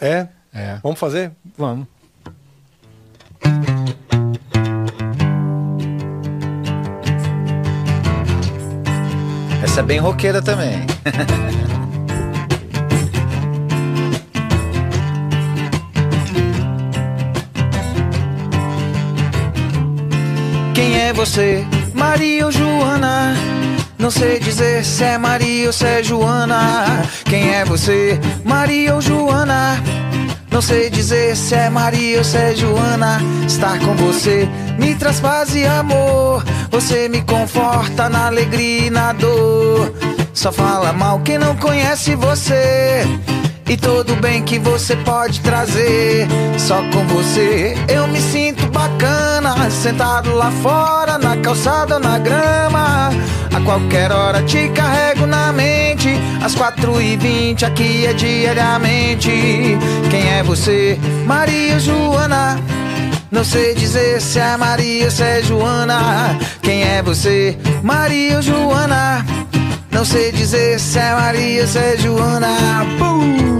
[0.00, 0.26] É?
[0.52, 0.78] É.
[0.82, 1.30] Vamos fazer?
[1.56, 1.86] Vamos.
[9.62, 10.84] Essa é bem roqueira também.
[20.74, 21.64] Quem é você,
[21.94, 23.34] Maria ou Joana?
[23.98, 27.06] Não sei dizer se é Maria ou se é Joana.
[27.24, 29.80] Quem é você, Maria ou Joana?
[30.52, 33.18] Não sei dizer se é Maria ou se é Joana.
[33.46, 34.46] Estar com você
[34.78, 36.44] me traz paz e amor.
[36.70, 39.92] Você me conforta na alegria e na dor.
[40.34, 43.04] Só fala mal quem não conhece você.
[43.72, 46.28] E todo bem que você pode trazer.
[46.58, 49.70] Só com você eu me sinto bacana.
[49.70, 53.08] Sentado lá fora, na calçada ou na grama.
[53.50, 56.10] A qualquer hora te carrego na mente.
[56.44, 59.30] Às quatro e vinte aqui é diariamente.
[60.10, 60.98] Quem é você?
[61.24, 62.60] Maria Joana.
[63.30, 66.38] Não sei dizer se é Maria ou se é Joana.
[66.60, 67.56] Quem é você?
[67.82, 69.24] Maria ou Joana.
[69.90, 72.84] Não sei dizer se é Maria ou se é Joana.
[72.98, 73.51] Pum!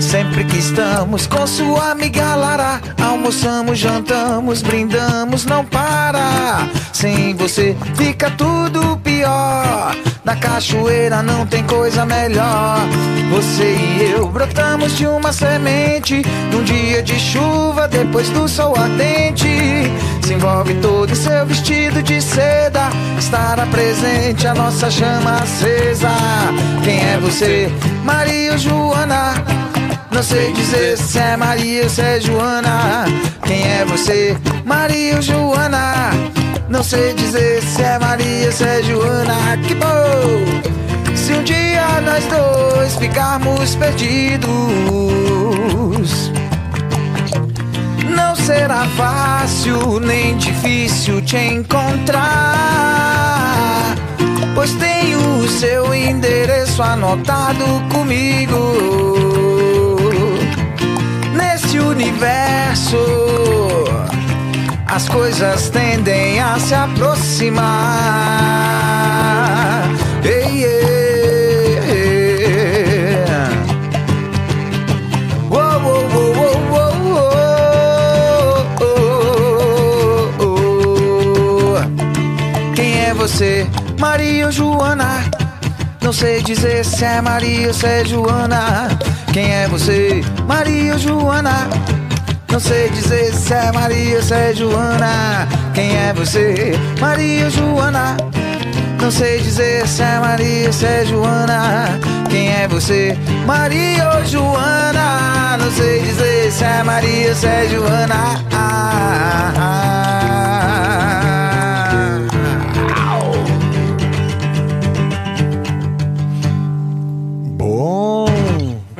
[0.00, 6.68] Sempre que estamos com sua amiga Lara, almoçamos, jantamos, brindamos, não para.
[6.92, 9.94] Sem você fica tudo pior.
[10.24, 12.78] Na cachoeira não tem coisa melhor.
[13.30, 16.22] Você e eu brotamos de uma semente.
[16.52, 19.48] Num dia de chuva, depois do sol ardente.
[20.30, 22.88] Envolve todo em seu vestido de seda.
[23.18, 26.10] Estará presente a nossa chama acesa.
[26.84, 27.68] Quem é você?
[28.04, 29.34] Maria ou Joana?
[30.12, 33.04] Não sei dizer se é Maria ou se é Joana.
[33.44, 34.36] Quem é você?
[34.64, 36.10] Maria ou Joana?
[36.68, 39.56] Não sei dizer se é Maria ou se é Joana.
[39.66, 40.70] Que bom!
[41.16, 44.50] Se um dia nós dois ficarmos perdidos,
[48.10, 52.20] não será fácil nem difícil te encontrar.
[54.54, 58.74] Pois tenho o seu endereço anotado comigo
[61.34, 62.98] nesse universo
[64.92, 67.70] as coisas tendem a se aproximar.
[70.24, 70.99] Ei, ei,
[83.40, 83.66] você,
[83.98, 85.24] Maria ou Joana?
[86.02, 88.88] Não sei dizer se é Maria ou se é Joana.
[89.32, 91.66] Quem é você, Maria ou Joana?
[92.52, 95.48] Não sei dizer se é Maria ou se é Joana.
[95.72, 98.16] Quem é você, Maria ou Joana?
[99.00, 101.98] Não sei dizer se é Maria ou se é Joana.
[102.28, 105.56] Quem é você, Maria ou Joana?
[105.56, 108.44] Não sei dizer se é Maria ou se é Joana.
[108.52, 110.89] Ah, ah, ah.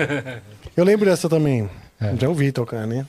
[0.76, 1.68] Eu lembro dessa também.
[2.18, 3.04] Já ouvi tocar, né?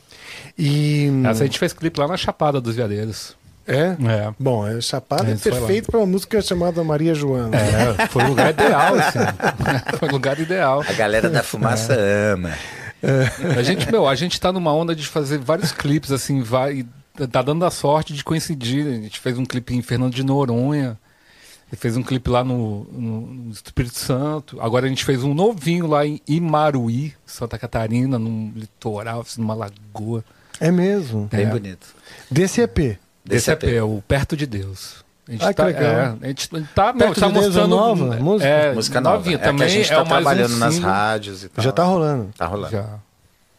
[0.57, 1.09] E.
[1.25, 3.35] Essa a gente fez clipe lá na Chapada dos Veadeiros.
[3.67, 3.95] É?
[4.05, 4.33] É.
[4.37, 5.57] Bom, é Chapada A é foi lá.
[5.59, 7.55] perfeito pra uma música chamada Maria Joana.
[7.55, 9.19] É, foi o lugar ideal, assim.
[9.97, 10.83] Foi o lugar ideal.
[10.87, 11.95] A galera da fumaça
[12.33, 12.51] ama.
[13.57, 16.85] A gente, meu, a gente tá numa onda de fazer vários clipes, assim, vai.
[17.31, 18.87] Tá dando a sorte de coincidir.
[18.87, 20.97] A gente fez um clipe em Fernando de Noronha.
[21.71, 24.59] E Fez um clipe lá no, no- Espírito Santo.
[24.61, 29.53] Agora a gente fez um novinho lá em Imaruí, Santa Catarina, num litoral, assim, numa
[29.53, 30.23] lagoa.
[30.59, 31.27] É mesmo.
[31.31, 31.49] Bem É.
[31.49, 31.87] bonito.
[32.29, 32.97] Desse EP.
[33.23, 35.03] Desse EP, é o Perto de Deus.
[35.27, 35.83] A gente Ah, que tá, legal.
[35.83, 38.15] é, a gente tá, meu, Perto tá de Deus é mostrando nova?
[38.17, 38.49] Música?
[38.49, 39.15] É, Música nova.
[39.17, 39.57] novinha é também.
[39.59, 41.63] que a gente tá é o mais um trabalhando nas rádios e tal.
[41.63, 42.29] Já tá rolando.
[42.37, 42.71] Tá rolando.
[42.71, 42.99] Já.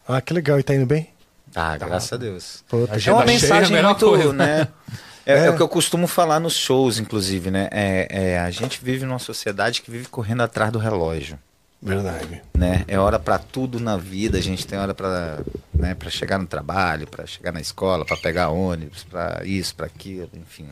[0.07, 0.59] Ah, que legal.
[0.59, 1.09] E tá indo bem?
[1.55, 2.63] Ah, graças a Deus.
[2.67, 4.67] Pô, tá- É uma cheia é mensagem melhor muito, né?
[5.25, 5.45] É, É.
[5.45, 7.67] é o que eu costumo falar nos shows, inclusive, né?
[7.71, 11.39] É, é, a gente vive numa sociedade que vive correndo atrás do relógio,
[11.81, 12.41] Verdade.
[12.57, 12.83] né?
[12.87, 14.37] É hora pra tudo na vida.
[14.37, 15.39] A gente tem hora pra,
[15.73, 19.85] né, para chegar no trabalho, pra chegar na escola, pra pegar ônibus, pra isso, pra
[19.85, 20.67] aquilo, enfim.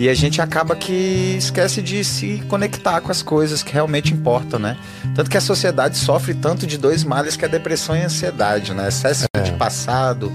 [0.00, 4.58] E a gente acaba que esquece de se conectar com as coisas que realmente importam,
[4.58, 4.76] né?
[5.14, 8.06] Tanto que a sociedade sofre tanto de dois males que é a depressão e a
[8.06, 8.88] ansiedade, né?
[8.88, 10.32] Excesso de passado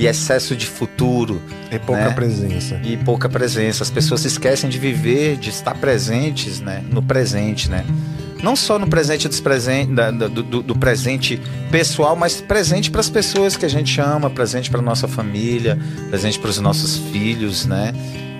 [0.00, 1.40] e excesso de futuro.
[1.70, 2.10] E pouca né?
[2.12, 2.80] presença.
[2.82, 3.82] e pouca presença.
[3.82, 7.84] As pessoas se esquecem de viver, de estar presentes, né, no presente, né?
[8.42, 11.38] não só no presente dos presen da- do, do- do presente
[11.70, 15.78] pessoal, mas presente para as pessoas que a gente ama, presente para nossa família,
[16.08, 17.92] presente para os nossos filhos, né?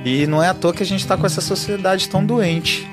[0.03, 2.89] E não é à toa que a gente está com essa sociedade tão doente.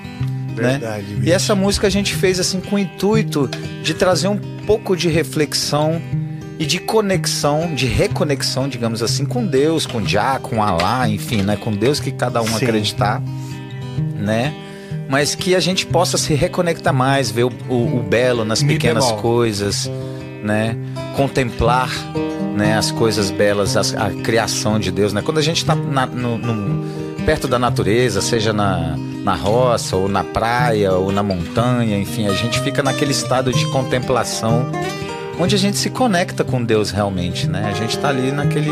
[0.54, 0.72] né?
[0.80, 1.32] Verdade, E bicho.
[1.34, 3.50] essa música a gente fez assim com o intuito
[3.82, 6.02] de trazer um pouco de reflexão
[6.60, 11.56] e de conexão, de reconexão, digamos assim, com Deus, com Jah, com Alá, enfim, né?
[11.56, 12.56] Com Deus que cada um Sim.
[12.66, 13.22] acreditar,
[14.16, 14.54] né?
[15.10, 19.06] Mas que a gente possa se reconectar mais, ver o, o- o belo nas pequenas
[19.14, 19.90] coisas,
[20.44, 20.76] né?
[21.16, 21.90] Contemplar,
[22.56, 22.78] né?
[22.78, 25.22] As coisas belas, as- a criação de Deus, né?
[25.22, 25.76] Quando a gente está
[27.26, 32.34] perto da natureza, seja na, na roça, ou na praia, ou na montanha, enfim, a
[32.34, 34.66] gente fica naquele estado de contemplação,
[35.40, 37.70] onde a gente se conecta com Deus realmente, né?
[37.70, 38.72] A gente está ali naquele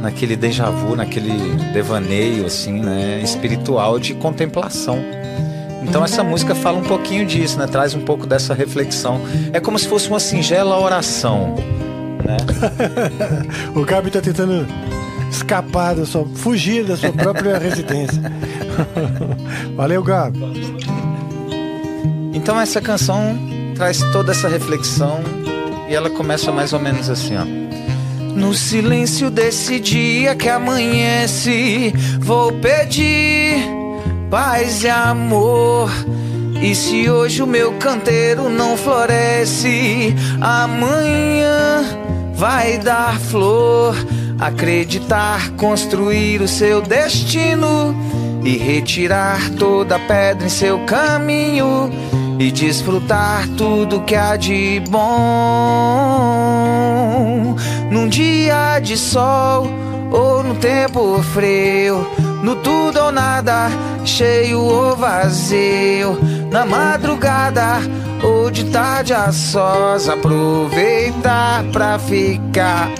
[0.00, 1.32] naquele déjà vu, naquele
[1.72, 4.98] devaneio assim, né, espiritual de contemplação.
[5.82, 7.66] Então essa música fala um pouquinho disso, né?
[7.66, 9.20] Traz um pouco dessa reflexão.
[9.52, 11.54] É como se fosse uma singela oração,
[12.24, 12.36] né?
[13.74, 14.66] O Gabi tá tentando
[15.30, 16.26] escapar da sua.
[16.34, 18.20] fugir da sua própria residência.
[19.76, 20.40] Valeu, Gabi.
[22.34, 23.38] Então essa canção
[23.74, 25.20] traz toda essa reflexão
[25.88, 27.44] e ela começa mais ou menos assim, ó.
[28.36, 33.56] No silêncio desse dia que amanhece, vou pedir
[34.30, 35.90] paz e amor.
[36.60, 41.84] E se hoje o meu canteiro não floresce, amanhã
[42.34, 43.94] vai dar flor.
[44.38, 47.96] Acreditar, construir o seu destino
[48.44, 51.90] e retirar toda pedra em seu caminho
[52.38, 55.06] e desfrutar tudo que há de bom.
[57.90, 59.68] Num dia de sol
[60.10, 62.06] ou no tempo frio,
[62.42, 63.70] no tudo ou nada,
[64.04, 66.18] cheio ou vazio,
[66.50, 67.80] na madrugada
[68.22, 72.90] ou de tarde a sós, aproveitar pra ficar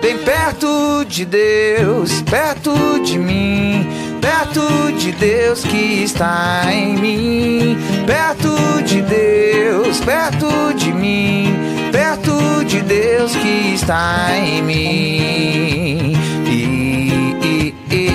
[0.00, 3.86] bem perto de Deus, perto de mim,
[4.20, 11.54] perto de Deus que está em mim, perto de Deus, perto de mim,
[11.90, 16.14] perto de Deus que está em mim.
[16.46, 18.10] E, e, e.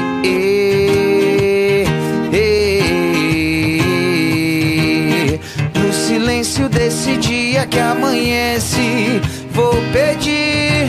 [5.73, 9.21] No silêncio desse dia que amanhece,
[9.51, 10.87] vou pedir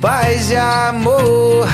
[0.00, 1.68] paz e amor.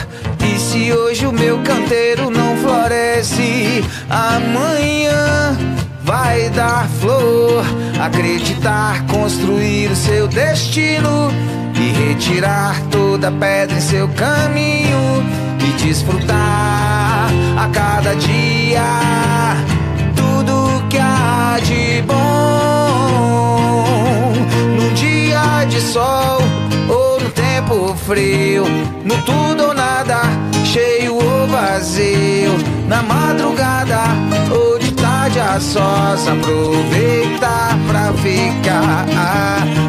[0.76, 5.56] Se hoje o meu canteiro não floresce, amanhã
[6.02, 7.64] vai dar flor.
[7.98, 11.30] Acreditar, construir o seu destino
[11.74, 15.24] e retirar toda pedra em seu caminho
[15.60, 18.82] e desfrutar a cada dia
[20.14, 22.16] tudo que há de bom.
[24.78, 26.42] Num dia de sol
[26.88, 28.64] ou no tempo frio,
[29.04, 30.20] no tudo ou nada,
[30.64, 32.52] cheio ou vazio,
[32.86, 34.02] na madrugada
[34.50, 39.06] ou de tarde a sós, aproveitar pra ficar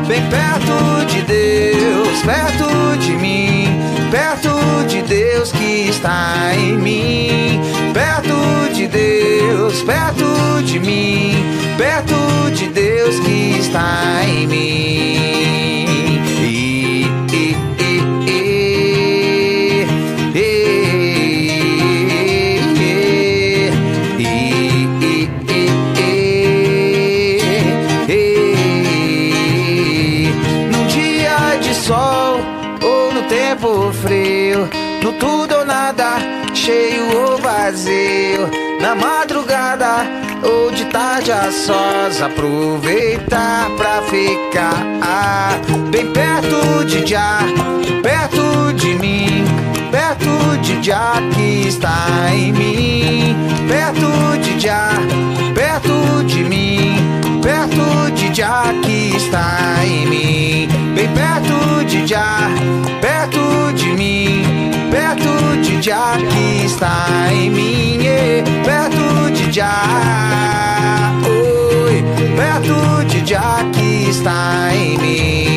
[0.07, 3.67] bem perto de Deus, perto de mim,
[4.09, 4.49] perto
[4.87, 7.61] de Deus que está em mim,
[7.93, 11.35] perto de Deus, perto de mim,
[11.77, 15.76] perto de Deus que está em mim.
[38.87, 40.05] Na madrugada
[40.41, 45.59] ou de tarde a sós, aproveitar pra ficar
[45.91, 47.39] bem perto de já,
[48.01, 49.43] perto de mim,
[49.91, 53.35] perto de já que está em mim,
[53.67, 54.91] perto de já,
[55.53, 56.95] perto de mim,
[57.43, 62.49] perto de já que está em mim, bem perto de já,
[63.01, 64.66] perto de mim,
[64.97, 72.03] perto de já que está em mim, eh, perto de já, oi,
[72.35, 75.56] perto de já que está em mim.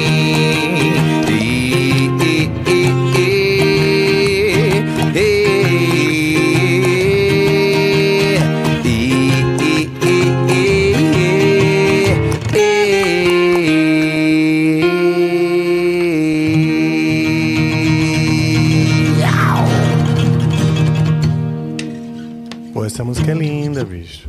[23.20, 24.28] Música é linda, bicho.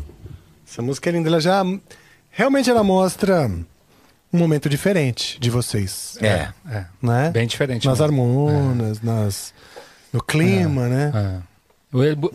[0.68, 1.30] Essa música é linda.
[1.30, 1.64] Ela já,
[2.30, 3.50] Realmente ela mostra
[4.34, 6.50] um momento diferente de vocês, É.
[6.70, 7.30] É, né?
[7.32, 7.86] bem diferente.
[7.88, 8.06] nas mesmo.
[8.06, 9.54] harmonas, nas
[10.12, 11.12] no clima, né?
[11.16, 11.52] É.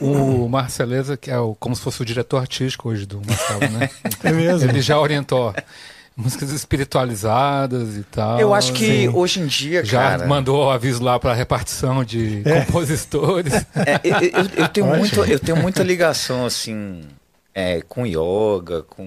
[0.02, 3.70] O, o Marceleza, que é o, como se fosse o diretor artístico hoje do Marcelo,
[3.72, 3.88] né?
[4.22, 4.68] É mesmo.
[4.68, 5.54] Ele já orientou
[6.16, 8.40] músicas espiritualizadas e tal.
[8.40, 9.08] Eu acho que Sim.
[9.10, 10.26] hoje em dia, Já cara.
[10.26, 13.52] mandou aviso lá para repartição de compositores.
[13.76, 17.02] É, eu, eu- eu tenho muito, eu tenho muita ligação assim
[17.54, 19.06] é, com yoga, com,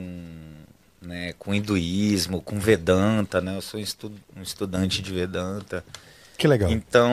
[1.02, 3.56] né, com hinduísmo, com Vedanta, né?
[3.58, 5.84] Eu sou um, estu- um estudante de Vedanta.
[6.38, 6.70] Que legal.
[6.72, 7.12] Então,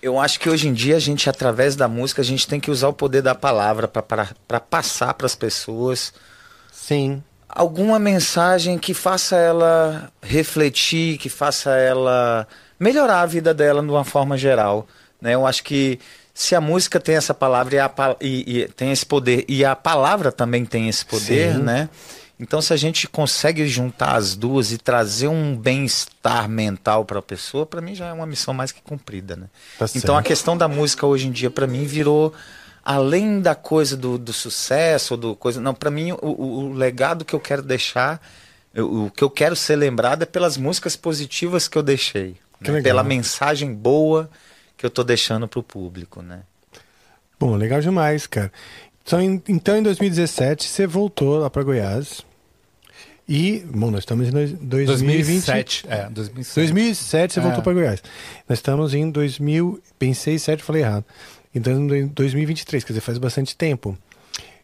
[0.00, 2.70] eu acho que hoje em dia a gente, através da música, a gente tem que
[2.70, 6.12] usar o poder da palavra para passar para as pessoas
[6.72, 7.22] Sim.
[7.54, 12.46] Alguma mensagem que faça ela refletir, que faça ela
[12.80, 14.86] melhorar a vida dela de uma forma geral.
[15.20, 15.34] Né?
[15.34, 16.00] Eu acho que
[16.34, 19.76] se a música tem essa palavra e, a e- e tem esse poder, e a
[19.76, 21.62] palavra também tem esse poder, Sim.
[21.62, 21.88] né?
[22.40, 27.22] Então, se a gente consegue juntar as duas e trazer um bem-estar mental para a
[27.22, 29.46] pessoa, para mim já é uma missão mais que cumprida, né?
[29.78, 32.32] Tá então, a questão da música hoje em dia, para mim, virou
[32.84, 35.60] além da coisa do, do sucesso, do coisa.
[35.60, 38.20] Não, para mim, o, o- o legado que eu quero deixar,
[38.74, 42.36] eu- o que eu quero ser lembrado é pelas músicas positivas que eu deixei.
[42.62, 42.80] Que né?
[42.82, 44.30] Pela mensagem boa
[44.76, 46.40] que eu tô deixando pro público, né?
[47.38, 48.52] Bom, legal demais, cara.
[49.04, 52.20] Então, em, então, em 2017, você voltou lá para Goiás.
[53.28, 54.52] E, bom, nós estamos em dois-
[54.86, 54.86] 2020.
[54.86, 55.86] 2007.
[55.88, 56.54] É, 2007.
[56.54, 57.42] 2007 você É.
[57.42, 58.02] voltou para Goiás.
[58.48, 61.04] Nós estamos em 2000, pensei 7, falei errado.
[61.54, 63.96] Então em 2023, quer dizer, faz bastante tempo.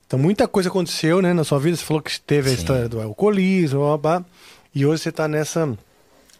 [0.06, 1.76] Então muita coisa aconteceu, né, na sua vida.
[1.76, 2.58] Você falou que teve a Sim.
[2.58, 4.26] história do alcoolismo, blá, blá, blá,
[4.74, 5.76] e hoje você tá nessa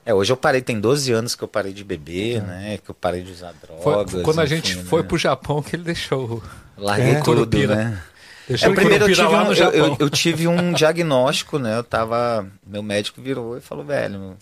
[0.07, 2.79] É, hoje eu parei, tem 12 anos que eu parei de beber, né?
[2.83, 3.53] Que eu parei de usar
[3.83, 4.23] Foi, drogas.
[4.23, 4.85] quando a enfim, gente né?
[4.85, 6.43] foi pro Japão que ele deixou.
[6.79, 7.15] Larguei É.
[7.17, 7.75] tudo, Curupira.
[7.75, 8.03] né?
[8.49, 11.59] Deixou É, o primeiro eu tive, lá um, no eu, eu- eu tive um diagnóstico,
[11.59, 11.77] né?
[11.77, 12.47] Eu tava.
[12.67, 14.35] Meu médico virou e falou, velho.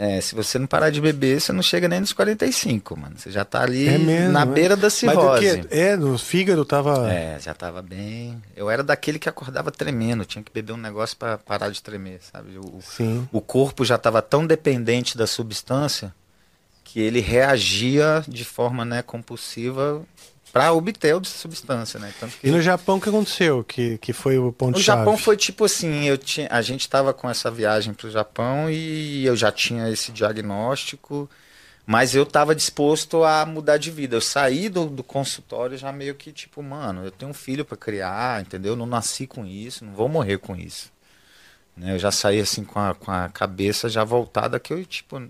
[0.00, 3.18] É, se você não parar de beber, você não chega nem nos 45, mano.
[3.18, 4.52] Você já tá ali é mesmo, na né?
[4.52, 5.66] beira da cirrose.
[5.70, 8.40] É, no fígado tava É, já tava bem.
[8.54, 12.20] Eu era daquele que acordava tremendo, tinha que beber um negócio pra parar de tremer,
[12.22, 12.58] sabe?
[12.58, 13.28] O, Sim.
[13.32, 16.14] o corpo já estava tão dependente da substância
[16.84, 20.00] que ele reagia de forma né, compulsiva
[20.58, 22.12] para obter a substância, né?
[22.18, 23.62] Tanto que E no Japão o que aconteceu?
[23.62, 24.98] Que, que foi o ponto o chave?
[24.98, 28.68] Japão foi tipo assim, eu tinha, a gente estava com essa viagem para o Japão
[28.68, 31.30] e eu já tinha esse diagnóstico,
[31.86, 34.16] mas eu estava disposto a mudar de vida.
[34.16, 37.76] Eu saí do, do consultório já meio que tipo, mano, eu tenho um filho para
[37.76, 38.72] criar, entendeu?
[38.72, 40.90] Eu não nasci com isso, não vou morrer com isso.
[41.76, 41.94] Né?
[41.94, 45.22] Eu já saí assim com a, com a cabeça já voltada que eu tipo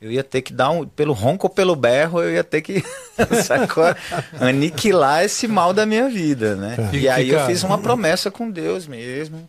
[0.00, 2.82] eu ia ter que dar um pelo ronco ou pelo berro, eu ia ter que
[3.44, 3.84] sacou?
[4.40, 6.76] aniquilar esse mal da minha vida, né?
[6.92, 9.48] E Fica- aí eu fiz uma promessa com Deus mesmo,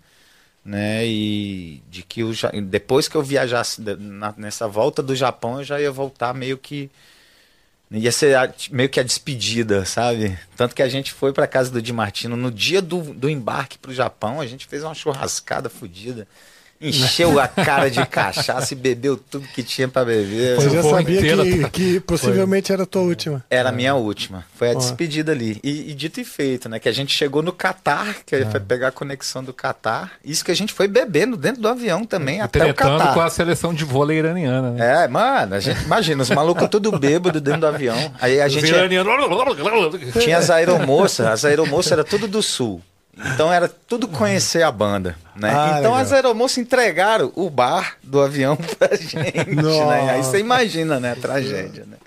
[0.66, 1.06] né?
[1.06, 5.64] E de que eu já, depois que eu viajasse na- nessa volta do Japão, eu
[5.64, 6.90] já ia voltar meio que
[7.92, 10.38] ia ser a- meio que a despedida, sabe?
[10.56, 13.78] Tanto que a gente foi para casa do Di Martino no dia do, do embarque
[13.80, 16.28] pro Japão, a gente fez uma churrascada fodida.
[16.82, 20.56] Encheu a cara de cachaça e bebeu tudo que tinha para beber.
[20.56, 23.44] Pois eu Foi sabia que, que possivelmente era a tua última.
[23.50, 24.46] Era a minha última.
[24.56, 24.76] Foi a Ó.
[24.76, 25.60] despedida ali.
[25.62, 26.80] E, e dito e feito, né?
[26.80, 30.14] Que a gente chegou no Catar, que foi pegar a conexão do Catar.
[30.24, 33.14] Isso que a gente foi bebendo dentro do avião também, até o Catar.
[33.14, 35.04] com a seleção de vôlei iraniana, né?
[35.04, 38.14] É, mano, a gente, imagina, os malucos tudo bêbado dentro do avião.
[38.22, 39.14] Aí a Os gente iranianos...
[40.22, 42.82] tinha as aeromoças, as aeromoças era tudo do sul.
[43.34, 45.50] Então era tudo conhecer a banda, né?
[45.52, 45.96] Ah, então legal.
[45.96, 49.16] as aeromoças entregaram o bar do avião pra gente,
[49.86, 50.12] né?
[50.12, 51.98] Aí você imagina, né, a tragédia, né?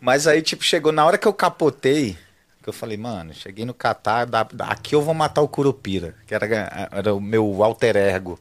[0.00, 2.16] Mas aí tipo chegou na hora que eu capotei,
[2.62, 6.14] que eu falei, mano, cheguei no Catar, da- da- aqui eu vou matar o Curupira,
[6.26, 8.38] que era, era o meu alter ego.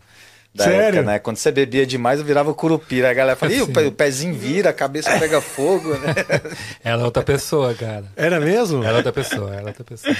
[0.54, 1.00] Da Sério?
[1.00, 1.20] época, né?
[1.20, 3.08] Quando você bebia demais, eu virava o curupira.
[3.08, 6.16] Aí a galera fala, Ih, o, pe- o pezinho vira, a cabeça pega fogo, né?
[6.82, 8.06] Ela é outra pessoa, cara.
[8.16, 8.82] Era mesmo?
[8.82, 10.16] Ela é outra pessoa, ela é outra pessoa.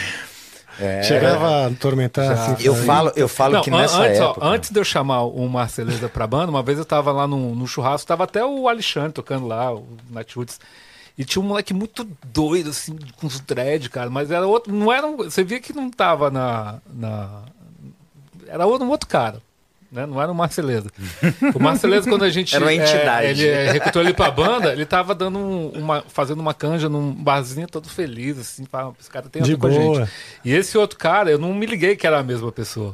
[0.80, 2.64] É, Chegava a atormentar assim.
[2.66, 4.46] Eu falo, eu falo Não, que nessa antes, ó, época.
[4.46, 7.66] antes de eu chamar o Marceleza pra banda, uma vez eu tava lá no, no
[7.68, 10.60] churrasco, tava até o Alexandre tocando lá, o Natiruts.
[11.18, 14.10] E tinha um moleque muito doido, assim, com os dread, cara.
[14.10, 14.74] Mas era outro.
[14.74, 15.08] Não era.
[15.08, 16.80] um- Você via que não tava na.
[16.94, 17.44] na
[18.48, 19.42] era outro, um outro cara.
[19.96, 20.06] Né?
[20.06, 20.90] Não era o Marceleza.
[21.56, 22.54] O Marceleza, quando a gente.
[22.54, 23.28] Era uma é, entidade.
[23.28, 26.04] ele é, recrutou ele pra banda, ele tava dando um- uma.
[26.10, 28.66] fazendo uma canja num barzinho todo feliz, assim.
[28.66, 30.00] Fala, esse cara tem a De ver com a boa.
[30.02, 30.12] gente.
[30.44, 32.94] E esse outro cara, eu não me liguei que era a mesma pessoa.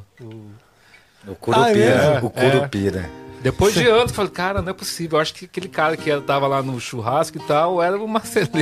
[1.28, 2.02] O Curupira.
[2.02, 2.19] Ah, é?
[2.19, 3.10] o Curupira.
[3.41, 5.18] Depois de anos, eu falei, cara, não é possível.
[5.18, 8.07] Eu acho que aquele cara que era- tava lá no churrasco e tal era o
[8.07, 8.61] Marceleza.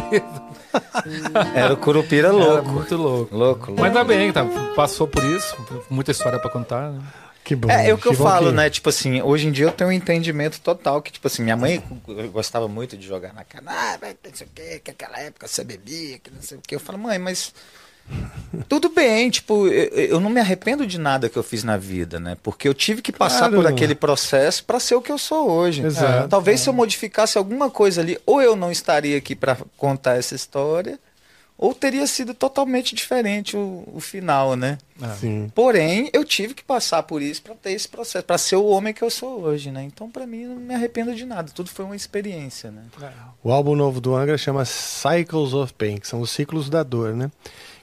[1.56, 2.70] Era o Curupira Era louco.
[2.70, 3.36] muito louco.
[3.36, 3.82] Louco, louco.
[3.82, 4.46] Mas ainda bem, tá,
[4.76, 5.58] passou por isso,
[5.90, 6.92] muita história pra contar.
[6.92, 7.00] Né?
[7.50, 7.68] Que bom.
[7.68, 8.70] É, é o que eu bom falo, né?
[8.70, 11.82] Tipo assim, hoje em dia eu tenho um entendimento total que, tipo assim, minha mãe
[12.32, 13.64] gostava muito de jogar na cara.
[13.66, 16.76] Ah, não sei o quê, que aquela época você bebia, que não sei o quê.
[16.76, 17.52] Eu falo, mãe, mas
[18.70, 22.20] tudo bem, tipo, eu, eu não me arrependo de nada que eu fiz na vida,
[22.20, 22.38] né?
[22.44, 23.56] Porque eu tive que passar Claro.
[23.56, 25.84] por aquele processo para ser o que eu sou hoje.
[25.84, 26.30] Exato.
[26.30, 30.36] Talvez se eu modificasse alguma coisa ali, ou eu não estaria aqui para contar essa
[30.36, 31.00] história,
[31.62, 34.78] ou teria sido totalmente diferente o, o final, né?
[35.20, 35.52] Sim.
[35.54, 38.94] Porém, eu tive que passar por isso para ter esse processo, para ser o homem
[38.94, 39.84] que eu sou hoje, né?
[39.84, 41.52] Então, para mim, não me arrependo de nada.
[41.54, 42.84] Tudo foi uma experiência, né?
[43.44, 47.14] O álbum novo do Angra chama Cycles of Pain, que são os ciclos da dor,
[47.14, 47.30] né?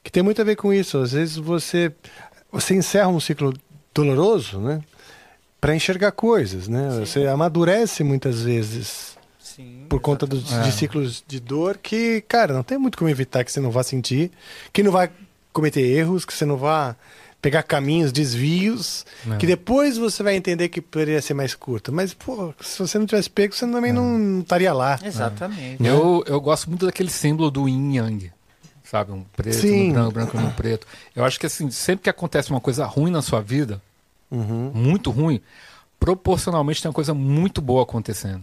[0.03, 0.97] Que tem muito a ver com isso.
[0.97, 1.93] Às vezes você
[2.51, 3.53] você encerra um ciclo
[3.93, 4.81] doloroso, né?
[5.61, 6.99] Para enxergar coisas, né?
[7.01, 9.16] Você amadurece muitas vezes Sim.
[9.89, 13.53] Por conta dos, de ciclos de dor que, cara, não tem muito como evitar que
[13.53, 14.31] você não vá sentir,
[14.73, 15.11] que não vai
[15.53, 16.95] cometer erros, que você não vá
[17.41, 19.39] pegar caminhos, desvios, Não.
[19.39, 21.93] que depois você vai entender que poderia ser mais curta.
[21.93, 24.99] Mas, pô, se você não tivesse pego, você também não, não estaria lá.
[25.03, 25.85] Exatamente.
[25.85, 28.33] Eu, eu gosto muito daquele símbolo do yin yang.
[28.83, 29.13] Sabe?
[29.13, 29.89] Um preto Sim.
[29.93, 30.87] no branco, branco no preto.
[31.15, 33.81] Eu acho que assim, sempre que acontece uma coisa ruim na sua vida,
[34.31, 34.73] Uhum.
[34.75, 35.41] muito ruim,
[36.01, 38.43] proporcionalmente tem uma coisa muito boa acontecendo.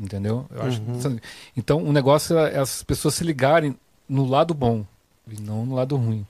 [0.00, 0.46] Entendeu?
[0.50, 1.18] Eu acho, Uhum.
[1.56, 3.76] Então o negócio é as pessoas se ligarem
[4.08, 4.84] no lado bom
[5.30, 6.26] e não no lado ruim.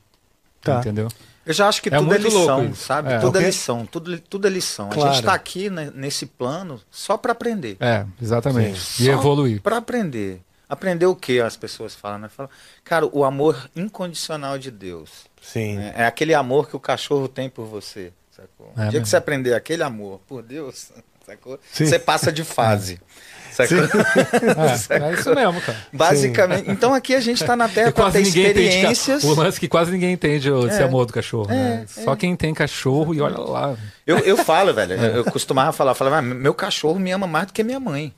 [0.60, 0.78] Tá.
[0.80, 1.08] Entendeu?
[1.46, 3.12] Eu já acho que É tudo é lição, sabe?
[3.12, 3.18] É.
[3.20, 4.88] Tudo é lição, tudo, tudo é lição.
[4.90, 5.10] A Claro.
[5.10, 7.76] gente está aqui né, nesse plano só para aprender.
[7.80, 8.78] É, exatamente.
[9.02, 9.62] E Só evoluir.
[9.62, 10.42] Para aprender.
[10.68, 12.28] Aprender o que as pessoas falam, né?
[12.28, 12.50] Falam,
[12.84, 15.10] cara, o amor incondicional de Deus.
[15.40, 15.76] Sim.
[15.76, 15.94] né?
[15.96, 18.12] É aquele amor que o cachorro tem por você.
[18.30, 18.66] Sacou?
[18.66, 19.02] É o dia mesmo.
[19.02, 20.90] que você aprender aquele amor por Deus,
[21.24, 21.58] sacou?
[21.72, 21.86] Sim.
[21.86, 23.00] Você passa de fase.
[24.90, 25.78] É, é isso mesmo, cara.
[25.92, 26.70] Basicamente.
[26.70, 28.66] Então aqui a gente está na Terra para quase ter ninguém entende.
[28.68, 29.22] experiências.
[29.22, 30.84] ca- O lance que quase ninguém entende esse É.
[30.84, 31.48] amor do cachorro.
[31.48, 31.84] né?
[31.88, 33.74] Só quem tem cachorro e olha lá.
[34.06, 37.46] Eu, eu falo, velho, eu, eu costumava falar, falava, "Ah, meu cachorro me ama mais
[37.46, 38.12] do que minha mãe.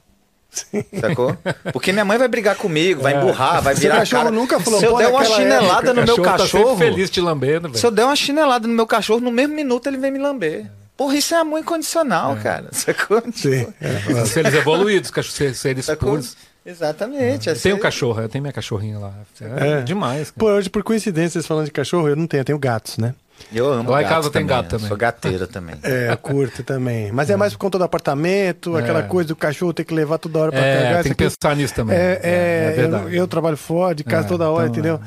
[1.01, 1.37] Sacou?
[1.73, 4.35] Porque minha mãe vai brigar comigo, vai emburrar, vai Seu virar cachorro cara.
[4.35, 7.77] nunca falou, Se eu "Pô, der uma chinelada no meu tá cachorro, feliz te lambendo,
[7.79, 10.67] se eu der uma chinelada no meu cachorro, no mesmo minuto ele vem me lamber.
[11.01, 12.66] Porra, isso é amor incondicional, cara.
[12.72, 13.22] Sacou?
[13.32, 13.66] Sim.
[13.81, 14.27] É.
[14.27, 15.10] Seres evoluídos,
[15.55, 16.10] seres Sacou?
[16.10, 16.36] puros.
[16.64, 17.47] Exatamente.
[17.48, 19.14] Eu essa tenho um é- cachorro, eu tenho minha cachorrinha lá.
[19.40, 19.81] É, É.
[19.81, 20.31] demais.
[20.31, 20.39] Cara.
[20.39, 23.14] Pô, hoje, por coincidência, vocês falando de cachorro, eu não tenho, eu tenho gatos, né?
[23.51, 24.89] Eu amo Lá em casa tem gato eu também.
[24.89, 25.77] Sou gateira também.
[25.82, 27.10] É, eu curto também.
[27.10, 30.39] Mas é mais por conta do apartamento, aquela coisa do cachorro ter que levar toda
[30.39, 31.02] hora pra É, cagar.
[31.02, 31.97] tem que pensar nisso também.
[31.97, 33.16] É, é, eu, verdade.
[33.16, 35.01] eu trabalho fora, de casa É, toda hora, então, entendeu?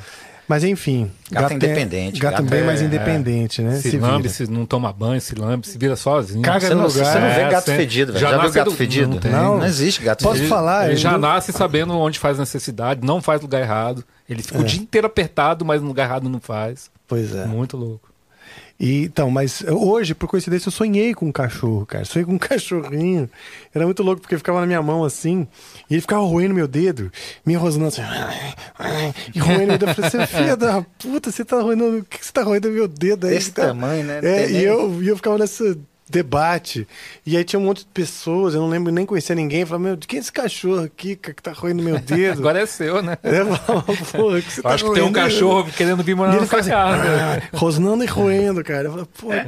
[0.47, 1.09] Mas enfim.
[1.31, 3.75] Gato tem- independente, Gato, gato bem é- mais independente, né?
[3.77, 4.05] Se, vira.
[4.07, 6.41] lambe, se não toma banho, se lambe, se vira sozinho.
[6.41, 7.05] Caga Você no não, lugar.
[7.05, 8.21] você não vê É, gato fedido, velho.
[8.21, 9.07] já Já, viu nasce gato do- fedido?
[9.07, 9.31] não tem.
[9.31, 10.49] Não, existe gato Posso fedido.
[10.49, 10.85] falar?
[10.85, 14.03] Ele eu já não- nasce sabendo onde faz necessidade, não faz lugar errado.
[14.29, 16.91] Ele fica o dia inteiro apertado, mas no lugar errado não faz.
[17.07, 17.45] Pois é.
[17.45, 18.09] Muito louco.
[18.85, 22.03] E, então, mas hoje, por coincidência, eu sonhei com um cachorro, cara.
[22.03, 23.29] Sonhei com um cachorrinho.
[23.73, 25.47] Era muito louco, porque ficava na minha mão assim,
[25.89, 27.09] e ele ficava roendo meu dedo,
[27.45, 28.01] me rosnando assim,
[29.33, 29.87] e roendo meu dedo.
[29.89, 32.69] Eu falei, você é filha da puta, você tá roendo, o que você tá roendo
[32.71, 33.35] meu dedo aí?
[33.35, 34.19] Desse Tá- tamanho, né?
[34.21, 35.77] É, e eu, e eu ficava nesse
[36.09, 36.87] debate.
[37.25, 39.65] E aí tinha um monte de pessoas, eu não lembro nem conhecer ninguém.
[39.65, 42.39] Falava, meu, de quem é esse cachorro aqui que tá roendo meu dedo?
[42.39, 43.17] Agora é seu, né?
[43.23, 46.15] Eu falava, porra, que você Eu tá acho que tem um roendo?" cachorro querendo vir
[46.15, 47.41] morar na sua assim, casa.
[47.43, 48.83] "Ah", rosnando e roendo, cara.
[48.87, 49.43] Eu falei, pô, É.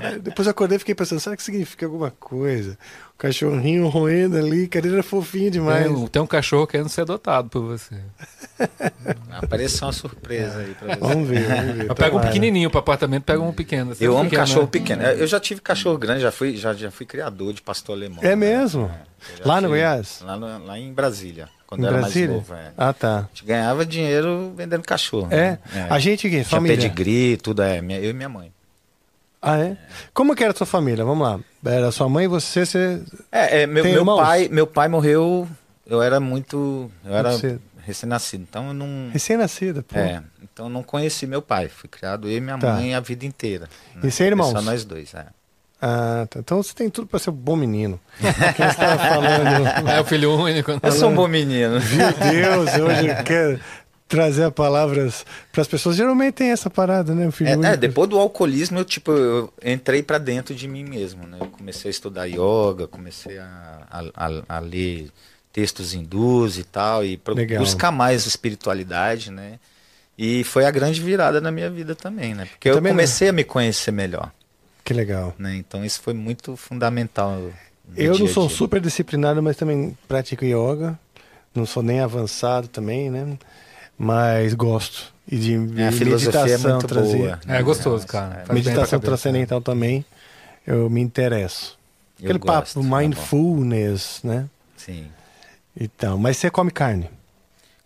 [0.00, 0.18] cara.
[0.18, 2.78] Depois eu acordei e fiquei pensando, será que significa alguma coisa?
[3.18, 5.84] Cachorrinho roendo ali, cara, ele era fofinho demais.
[5.86, 7.94] Tem, um- tem um cachorro querendo ser adotado por você.
[9.32, 11.00] Apareceu uma surpresa aí pra você.
[11.00, 11.86] Vamos ver, vamos ver.
[11.90, 12.26] Eu pego um tomara.
[12.28, 13.92] pequenininho pro apartamento, pega um pequeno.
[13.92, 14.68] É Eu um amo pequeno, cachorro né?
[14.70, 15.02] pequeno.
[15.02, 18.18] Eu já tive cachorro grande, já fui, já, já fui criador de pastor alemão.
[18.22, 18.36] É né?
[18.36, 18.90] mesmo?
[19.38, 20.20] Já Lá no Goiás?
[20.22, 22.28] Lá, no- lá em Brasília, quando Em era Brasília?
[22.36, 22.54] mais novo.
[22.54, 22.72] É.
[22.76, 23.16] Ah, tá.
[23.18, 25.28] A gente ganhava dinheiro vendendo cachorro.
[25.30, 25.58] É?
[25.72, 25.86] né?
[25.88, 26.76] A gente aqui, Tinha família.
[26.76, 27.78] pedigree, tudo é.
[27.78, 28.52] Eu e minha mãe.
[29.40, 29.76] Ah, é?
[30.12, 31.04] Como que era a sua família?
[31.04, 31.38] Vamos lá.
[31.64, 33.02] Era sua mãe e você, você...
[33.30, 35.46] É, é, meu, Tem meu pai, meu pai morreu.
[35.86, 36.90] Eu era muito.
[37.04, 38.44] Eu era Muito recém-nascido.
[38.48, 39.08] Então eu não.
[39.12, 39.96] Recém-nascida, pô.
[39.98, 41.68] É, então eu não conheci meu pai.
[41.68, 42.72] Fui criado eu e minha Tá.
[42.74, 43.68] mãe a vida inteira.
[43.94, 44.00] né?
[44.04, 44.50] E sem irmãos?
[44.50, 45.26] Só nós dois, é.
[45.80, 46.40] Ah, tá.
[46.40, 48.00] Então você tem tudo pra ser um bom menino.
[48.56, 49.66] Quem estava falando...
[49.88, 50.72] É o filho único.
[50.72, 50.80] né?
[50.82, 51.74] Eu sou um bom menino.
[51.78, 53.60] Meu Deus, hoje eu quero
[54.08, 55.96] trazer palavras para as pessoas.
[55.96, 57.28] Geralmente tem essa parada, né?
[57.40, 61.38] É, é, depois do alcoolismo, eu, tipo, eu entrei pra dentro de mim mesmo, né?
[61.40, 63.82] Eu comecei a estudar yoga, comecei a,
[64.14, 65.10] a, a- ler
[65.52, 69.58] textos hindus e tal, e pro- buscar mais espiritualidade, né?
[70.18, 72.46] E foi a grande virada na minha vida também, né?
[72.46, 74.30] Porque eu não- comecei a me conhecer melhor,
[74.84, 75.34] Que legal.
[75.38, 75.56] né?
[75.56, 77.50] Então isso foi muito fundamental.
[77.96, 80.98] Eu não sou super disciplinado, mas também pratico yoga.
[81.54, 83.38] Não sou nem avançado também, né?
[83.98, 85.12] Mas gosto.
[85.30, 87.16] E de É, é meditação muito trazer.
[87.18, 87.40] boa.
[87.48, 88.34] É gostoso, cara.
[88.34, 90.04] Faz pra Meditação transcendental também.
[90.66, 91.76] eu me interesso.
[92.20, 94.46] Eu Aquele gosto, papo tá mindfulness, né?
[94.76, 95.06] Sim.
[95.78, 97.10] Então, mas você come carne?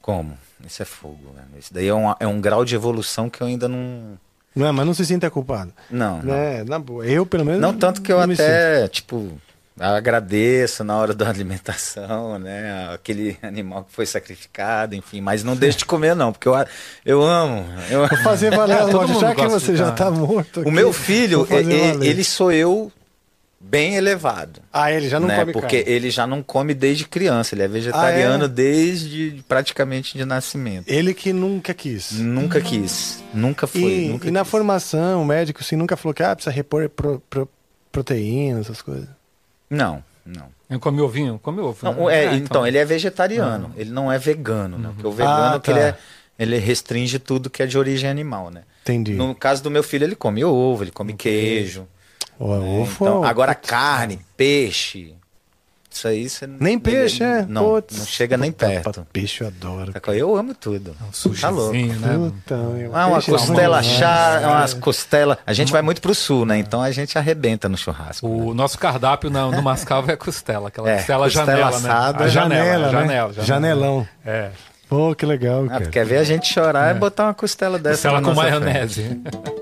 [0.01, 0.37] Como?
[0.67, 1.47] Isso é fogo, velho.
[1.59, 4.19] Isso daí é um, é um grau de evolução que eu ainda não.
[4.55, 5.73] Não é, mas não se sinta culpado.
[5.91, 6.25] Não, não.
[6.35, 6.65] Né?
[6.65, 7.07] Na boa.
[7.07, 7.61] Eu, pelo menos.
[7.61, 9.33] Não, tanto que eu não até, tipo,
[9.81, 12.91] agradeço na hora da alimentação, né?
[12.93, 15.21] Aquele animal que foi sacrificado, enfim.
[15.21, 16.55] Mas não deixo de comer, não, porque eu,
[17.05, 17.65] eu amo.
[17.91, 18.07] Eu...
[18.07, 19.97] Vou fazer valer a Todo loja, já que você já carne.
[19.97, 20.59] tá morto.
[20.59, 22.03] O aqui, meu filho, e- valer.
[22.03, 22.93] ele sou eu
[23.63, 24.61] bem elevado.
[24.73, 25.41] Ah, ele já não né?
[25.41, 25.93] come Porque carne.
[25.97, 28.49] ele já não come desde criança, ele é vegetariano Ah, é?
[28.49, 30.89] desde praticamente de nascimento.
[30.89, 32.13] Ele que nunca quis.
[32.13, 33.81] Nunca quis, nunca foi.
[33.83, 37.21] E, nunca e na formação, o médico assim, nunca falou que ah, precisa repor pro,
[37.29, 37.49] pro,
[37.93, 39.09] proteína, essas coisas.
[39.71, 40.49] Não, não.
[40.69, 41.39] Eu come ovinho?
[41.43, 41.79] Come ovo.
[41.83, 42.25] Não, né?
[42.25, 44.91] é, Ah, então, ele é vegetariano, ele não é vegano, né?
[44.93, 45.87] Porque o vegano Ah, que ele, tá.
[45.87, 45.97] é,
[46.39, 48.63] ele restringe tudo que é de origem animal, né?
[48.83, 49.15] Entendi.
[49.15, 51.87] No caso do meu filho, ele come ovo, ele come queijo.
[52.39, 52.81] Ó, né?
[52.83, 55.15] ovo, Então, agora carne, peixe,
[55.93, 57.45] isso aí você Nem peixe, é?
[57.49, 57.99] Não, Putz.
[57.99, 59.07] não chega nem Puta, perto.
[59.13, 59.93] Peixe eu adoro.
[60.15, 60.91] Eu amo tudo.
[60.93, 61.73] Um Tá louco.
[61.73, 62.15] sushizinho, né?
[62.17, 65.39] Puta, meu, Ah, uma é costela bom chá, umas costelas.
[65.47, 66.59] A gente vai muito pro sul, né?
[66.59, 68.27] Então a gente arrebenta no churrasco.
[68.29, 68.35] né?
[68.45, 72.19] O nosso cardápio no, no Mascavo é costela, aquela É, costela, costela janela, assada.
[72.19, 72.25] né?
[72.25, 72.91] A janela, Janela, né?
[72.93, 73.47] janela, janela.
[73.47, 74.09] Janelão.
[74.25, 74.51] É,
[74.89, 75.87] Pô, que legal, Ah, cara.
[75.87, 79.21] quer ver a gente chorar e botar uma costela dessa costela na com nossa maionese.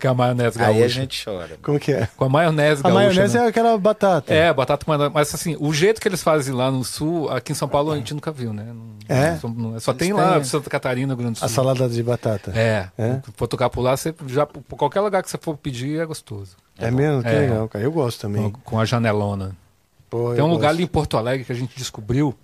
[0.00, 0.68] Com a maionese frente.
[0.68, 0.88] Aí a gaúcha.
[1.00, 1.58] gente chora.
[1.62, 2.08] Como que é?
[2.16, 2.94] Com a maionese A gaúcha.
[2.94, 3.44] maionese né?
[3.44, 4.32] é aquela batata.
[4.34, 5.12] É, batata com maionese.
[5.14, 7.96] Mas assim, o jeito que eles fazem lá no sul, aqui em São Paulo a
[7.96, 8.64] gente nunca viu, né?
[8.66, 9.38] Não- É?
[9.42, 11.46] não- só tem Eles lá têm- Santa Catarina, Grande do Sul.
[11.46, 12.52] A salada de batata.
[12.54, 12.88] É.
[12.98, 13.20] É?
[13.36, 16.56] For tocar por lá, você já, por qualquer lugar que você for pedir é gostoso.
[16.78, 17.22] É, mesmo?
[17.22, 17.38] Que É.
[17.40, 17.84] legal, cara.
[17.84, 18.50] Eu gosto também.
[18.64, 19.56] Com, a janelona.
[20.10, 20.74] Pô, Tem um lugar gosto.
[20.76, 22.34] ali em Porto Alegre que a gente descobriu,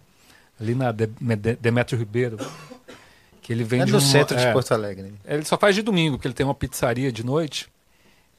[0.61, 2.37] ali na De- De- Demetrio Ribeiro,
[3.51, 5.03] que ele É vende no um- centro de é, Porto Alegre.
[5.03, 5.11] né?
[5.27, 7.69] Ele só faz de domingo, porque ele tem uma pizzaria de noite.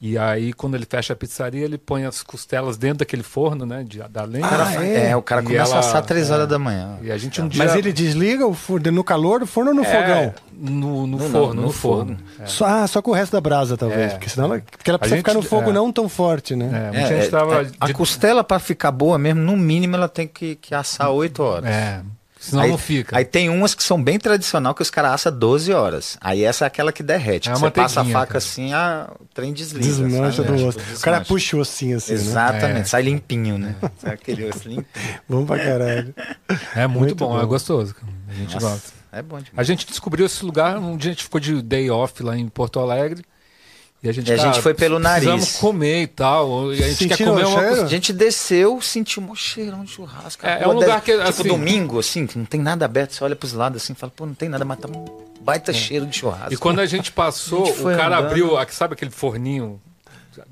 [0.00, 3.84] E aí, quando ele fecha a pizzaria, ele põe as costelas dentro daquele forno, né?
[3.86, 4.44] De, da lenha.
[4.50, 5.10] Ah, é?
[5.10, 6.32] É, o cara E começa ela- a assar três é.
[6.34, 6.98] horas da manhã.
[7.02, 7.62] E a gente um dia.
[7.62, 10.34] Mas ele desliga o forno no calor do forno ou no É, fogão?
[10.50, 12.18] No, no No- forno, no no, forno.
[12.46, 14.00] Só, ah, só com o resto da brasa, talvez.
[14.12, 14.14] É.
[14.14, 15.72] Porque senão ela, porque ela precisa gente- ficar no fogo é.
[15.74, 16.70] não tão forte, né?
[16.72, 19.56] É, É, muita gente é, tava é, a de- costela, pra ficar boa mesmo, no
[19.56, 21.70] mínimo ela tem que, que assar oito horas.
[21.70, 22.00] É,
[22.44, 23.16] senão aí, não fica.
[23.16, 26.16] Aí tem umas que são bem tradicional que os caras assam 12 horas.
[26.20, 27.48] Aí essa é aquela que derrete.
[27.48, 28.38] É que uma você passa a faca cara.
[28.38, 29.10] assim, a...
[29.20, 29.84] o trem desliga.
[29.86, 30.78] Desmancha do É, osso.
[30.78, 32.18] tipo, O cara puxa o ossinho assim, né?
[32.20, 32.84] Exatamente, É.
[32.84, 33.74] sai limpinho, né?
[33.98, 34.86] Sai aquele osso limpinho.
[35.28, 36.14] Vamos pra caralho.
[36.74, 37.40] É muito, muito bom, bom.
[37.42, 37.94] é gostoso.
[38.28, 38.92] A gente Nossa, gosta.
[39.12, 39.52] É bom demais.
[39.58, 42.48] A gente descobriu esse lugar, um dia a gente ficou de day off lá em
[42.48, 43.22] Porto Alegre.
[44.02, 45.56] E a gente, E a gente foi pelo precisamos nariz.
[45.58, 46.74] comer e tal.
[46.74, 47.84] E a gente quer comer uma coisa.
[47.84, 50.44] A gente desceu, sentiu um cheirão de churrasco.
[50.44, 52.84] É, é Pô, um lugar deve- que, Tipo assim- domingo, assim, que não tem nada
[52.84, 53.12] aberto.
[53.14, 55.04] Você olha pros lados assim e fala, pô, não tem nada, mas tá um
[55.40, 56.50] baita cheiro de churrasco.
[56.50, 56.54] É.
[56.54, 58.26] E quando a gente passou, A gente o cara andando.
[58.26, 59.80] abriu, sabe aquele forninho?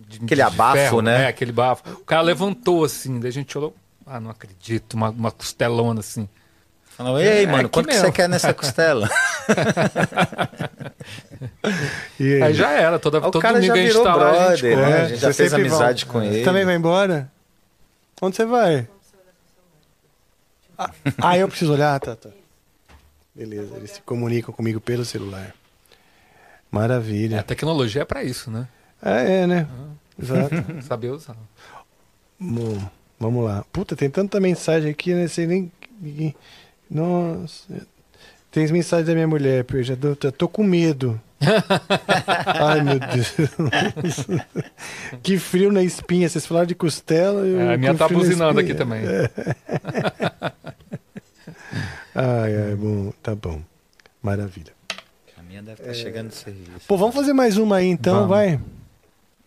[0.09, 1.01] de- Aquele abafo, ferro?
[1.03, 1.25] né?
[1.25, 1.83] É, aquele bafo.
[1.93, 3.75] O cara levantou assim, daí a gente olhou.
[4.07, 6.29] Ah, não acredito, uma, uma costelona assim.
[7.03, 9.09] Falou, ei, É, mano, aqui quanto que você quer nessa costela?
[12.19, 14.15] E Aí já era, toda, Aí o todo cara domingo já a gente virou tá
[14.15, 15.03] lá, a gente brother, né?
[15.03, 16.19] A gente já você fez amizade volta.
[16.19, 16.39] com ele.
[16.39, 17.33] Você também vai embora?
[18.21, 18.87] Onde você vai?
[20.77, 20.91] Ah,
[21.23, 21.99] ah, eu preciso olhar?
[21.99, 22.29] Tá, tá.
[23.35, 25.47] Beleza, eles se comunicam comigo pelo celular.
[25.47, 25.53] É,
[26.71, 27.41] Maravilha.
[27.41, 28.69] a tecnologia é pra isso, né?
[29.03, 29.67] É, é, né?
[29.71, 30.23] Ah.
[30.23, 30.55] Exato.
[30.87, 31.37] Saber usar.
[32.39, 32.79] Bom,
[33.19, 33.65] vamos lá.
[33.73, 35.27] Puta, tem tanta mensagem aqui, né?
[35.29, 35.73] Sei nem.
[36.91, 37.65] Nossa.
[38.51, 41.21] Tem as mensagens da minha mulher, porque eu já tô, já tô com medo.
[42.47, 43.35] Ai, meu Deus.
[45.23, 46.29] que frio na espinha.
[46.29, 47.47] Vocês falaram de costela.
[47.47, 49.03] Eu É, a minha tá buzinando aqui também.
[52.15, 53.61] Ai, ai, bom, tá bom.
[54.21, 54.73] Maravilha.
[55.39, 56.87] A minha deve estar chegando no serviço.
[56.89, 58.29] Pô, vamos fazer mais uma aí então, Vamos.
[58.29, 58.61] vai.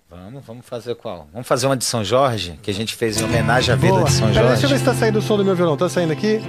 [0.10, 1.28] Vamos, vamos fazer qual?
[1.34, 4.06] Vamos fazer uma de São Jorge, que a gente fez em homenagem à vida Boa.
[4.06, 4.80] de São Pera, deixa eu ver Jorge.
[4.80, 5.76] se tá saindo o som do meu violão.
[5.76, 6.40] Tá saindo aqui?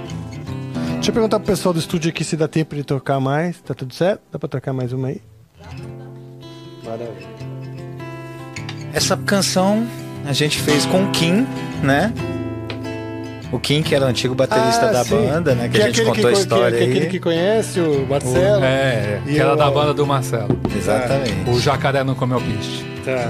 [1.05, 3.61] Deixa eu perguntar pro pessoal do estúdio aqui se dá tempo de tocar mais.
[3.61, 4.21] Tá tudo certo?
[4.31, 5.21] Dá pra tocar mais uma aí?
[6.83, 7.27] Maravilha.
[8.91, 9.85] Essa canção
[10.25, 11.45] a gente fez com o Kim,
[11.83, 12.11] né?
[13.51, 15.11] O Kim, que era o antigo baterista Ah, da sim.
[15.15, 15.69] banda, né?
[15.69, 16.91] Que, a gente é aquele contou a que, história que, é aí.
[16.91, 18.63] aquele que conhece o Marcelo.
[18.63, 20.59] É, é, E que era o- da banda do Marcelo.
[20.75, 21.47] Exatamente.
[21.51, 22.83] O jacaré não comeu peixe.
[23.05, 23.29] Tá.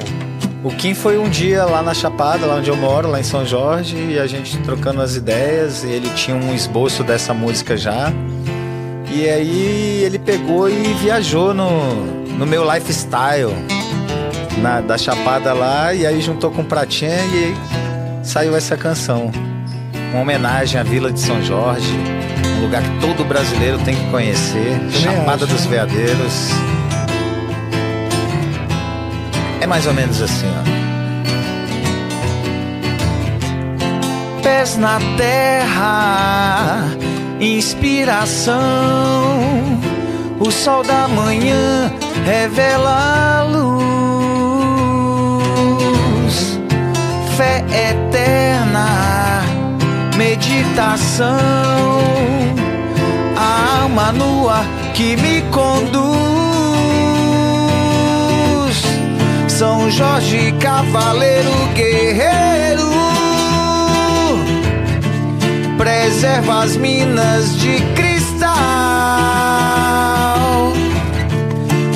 [0.65, 3.45] O Kim foi um dia lá na Chapada, lá onde eu moro, lá em São
[3.45, 8.11] Jorge, e a gente trocando as ideias, e ele tinha um esboço dessa música já.
[9.07, 12.03] E aí ele pegou e viajou no,
[12.39, 13.53] no meu lifestyle
[14.57, 19.29] na, da Chapada lá, e aí juntou com o Pratinha e saiu essa canção.
[20.13, 21.93] Uma homenagem à Vila de São Jorge,
[22.57, 26.49] um lugar que todo brasileiro tem que conhecer, Chapada dos Veadeiros.
[29.61, 30.63] É mais ou menos assim, ó.
[34.41, 36.85] Pés na terra,
[37.39, 38.55] inspiração.
[40.39, 41.91] O sol da manhã
[42.25, 43.75] revela a luz.
[47.37, 49.41] Fé eterna,
[50.15, 51.37] meditação.
[53.37, 54.63] A alma nua
[54.93, 56.44] que me conduz.
[59.57, 62.95] São Jorge, cavaleiro guerreiro
[65.77, 68.53] preserva as minas de cristal.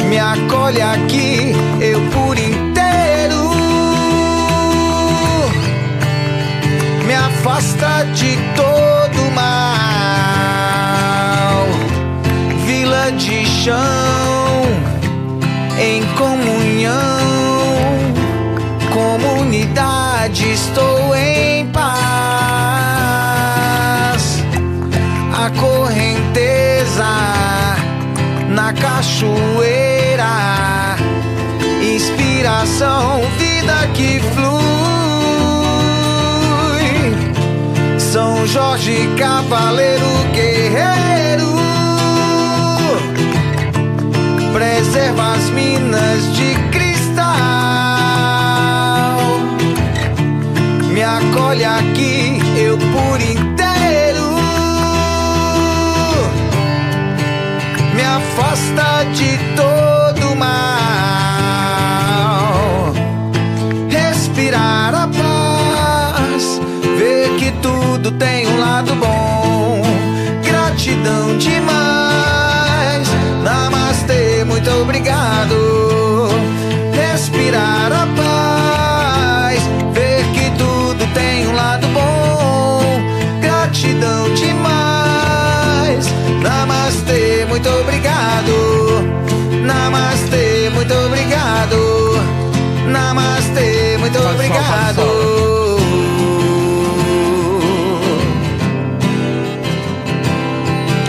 [0.09, 3.49] Me acolhe aqui, eu por inteiro.
[7.05, 9.49] Me afasta de todo mal.
[12.65, 14.65] Vila de chão,
[15.79, 17.38] em comunhão.
[20.29, 21.89] Comunidade, estou em paz.
[25.33, 27.05] A correnteza
[28.49, 30.25] na cachoeira,
[31.81, 34.49] inspiração, vida que flui.
[37.99, 41.55] São Jorge, cavaleiro guerreiro,
[44.53, 46.68] preserva as minas de
[51.49, 54.35] Acolhe aqui, eu por inteiro.
[57.95, 60.88] Me afasta de todo mal.
[94.59, 95.01] Obrigado.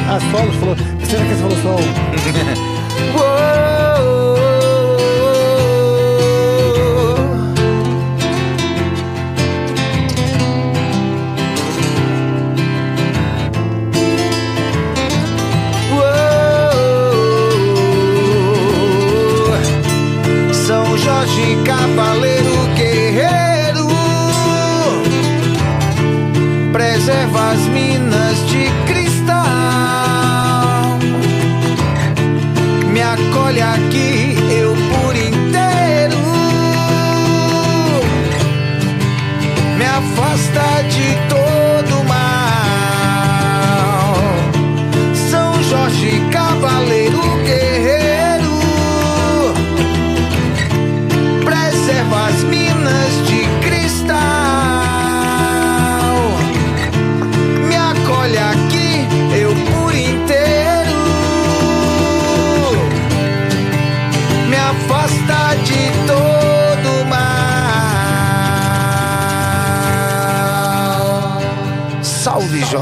[0.08, 0.76] Ah, solo, falou.
[1.04, 2.69] Será que você falou solo?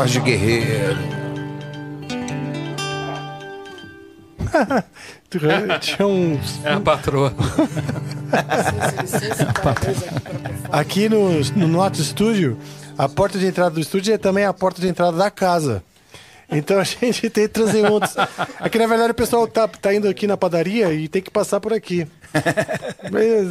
[0.08, 0.98] Jorge Guerreiro.
[5.80, 6.64] Tinha uns.
[6.64, 7.34] É a patroa.
[10.72, 12.56] Aqui no, no nosso estúdio,
[12.96, 15.84] a porta de entrada do estúdio é também a porta de entrada da casa.
[16.50, 18.16] Então a gente tem transeuntes.
[18.58, 21.60] Aqui, na verdade, o pessoal tá, tá indo aqui na padaria e tem que passar
[21.60, 22.06] por aqui.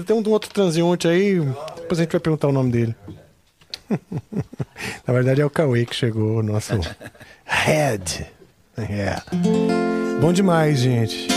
[0.08, 1.40] Tem um outro transeunte aí,
[1.76, 2.96] depois a gente vai perguntar o nome dele.
[5.08, 6.74] na verdade, é o Cauê que chegou, o nosso
[7.46, 8.26] head.
[8.78, 9.16] É.
[10.22, 11.28] Bom demais, gente.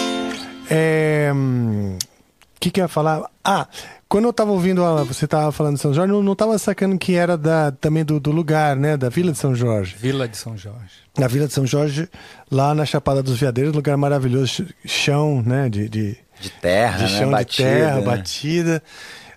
[0.70, 3.24] É, hum, O que, que eu ia falar?
[3.42, 3.66] Ah,
[4.08, 6.98] quando eu tava ouvindo, a, você tava falando de São Jorge, eu não tava sacando
[6.98, 8.96] que era da, também do, do lugar, né?
[8.96, 9.96] Da Vila de São Jorge.
[9.98, 11.00] Vila de São Jorge.
[11.18, 12.08] Na Vila de São Jorge,
[12.50, 15.68] lá na Chapada dos Veadeiros, lugar maravilhoso, ch- chão, né?
[15.68, 17.18] De, de, De terra, de né?
[17.20, 18.02] chão Batida, de terra, né?
[18.02, 18.82] batida.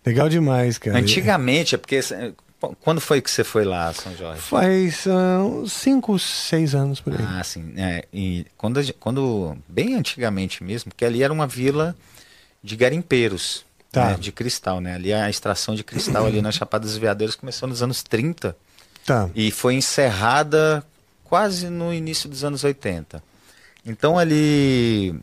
[0.05, 0.97] Legal demais, cara.
[0.97, 1.99] Antigamente, é porque.
[2.81, 4.41] Quando foi que você foi lá, São Jorge?
[4.41, 7.19] Faz uns 5, 6 anos por aí.
[7.27, 7.73] Ah, sim.
[7.77, 9.57] É, e quando, quando.
[9.67, 11.95] Bem antigamente mesmo, porque ali era uma vila
[12.63, 13.65] de garimpeiros.
[13.91, 14.09] Tá.
[14.09, 14.95] né, de cristal, né?
[14.95, 18.55] Ali a extração de cristal ali na Chapada dos Veadeiros começou nos anos 30
[19.05, 19.29] Tá.
[19.35, 20.83] e foi encerrada
[21.23, 23.21] quase no início dos anos 80.
[23.85, 25.13] Então ali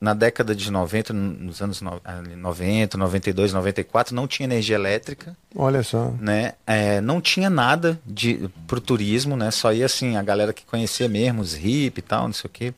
[0.00, 5.36] na década de 90, nos anos no- ali, 90, 92, 94, não tinha energia elétrica,
[5.56, 6.12] Olha só.
[6.20, 6.52] né?
[6.66, 9.50] É, não tinha nada de pro turismo, né?
[9.50, 12.52] Só ia assim a galera que conhecia mesmo, os hip e tal, não sei o
[12.52, 12.72] quê.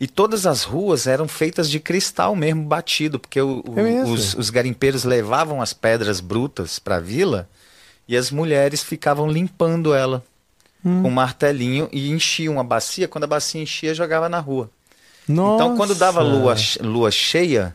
[0.00, 4.34] E todas as ruas eram feitas de cristal mesmo batido, porque o- o- É os,
[4.34, 7.48] os garimpeiros levavam as pedras brutas para a vila
[8.08, 10.22] e as mulheres ficavam limpando ela
[10.84, 11.02] Hum.
[11.02, 13.06] com um martelinho e enchiam a bacia.
[13.08, 14.68] Quando a bacia enchia, jogava na rua.
[15.28, 15.64] Nossa.
[15.64, 17.74] Então, quando dava lua, lua cheia,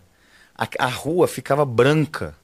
[0.57, 2.35] a, a rua ficava branca,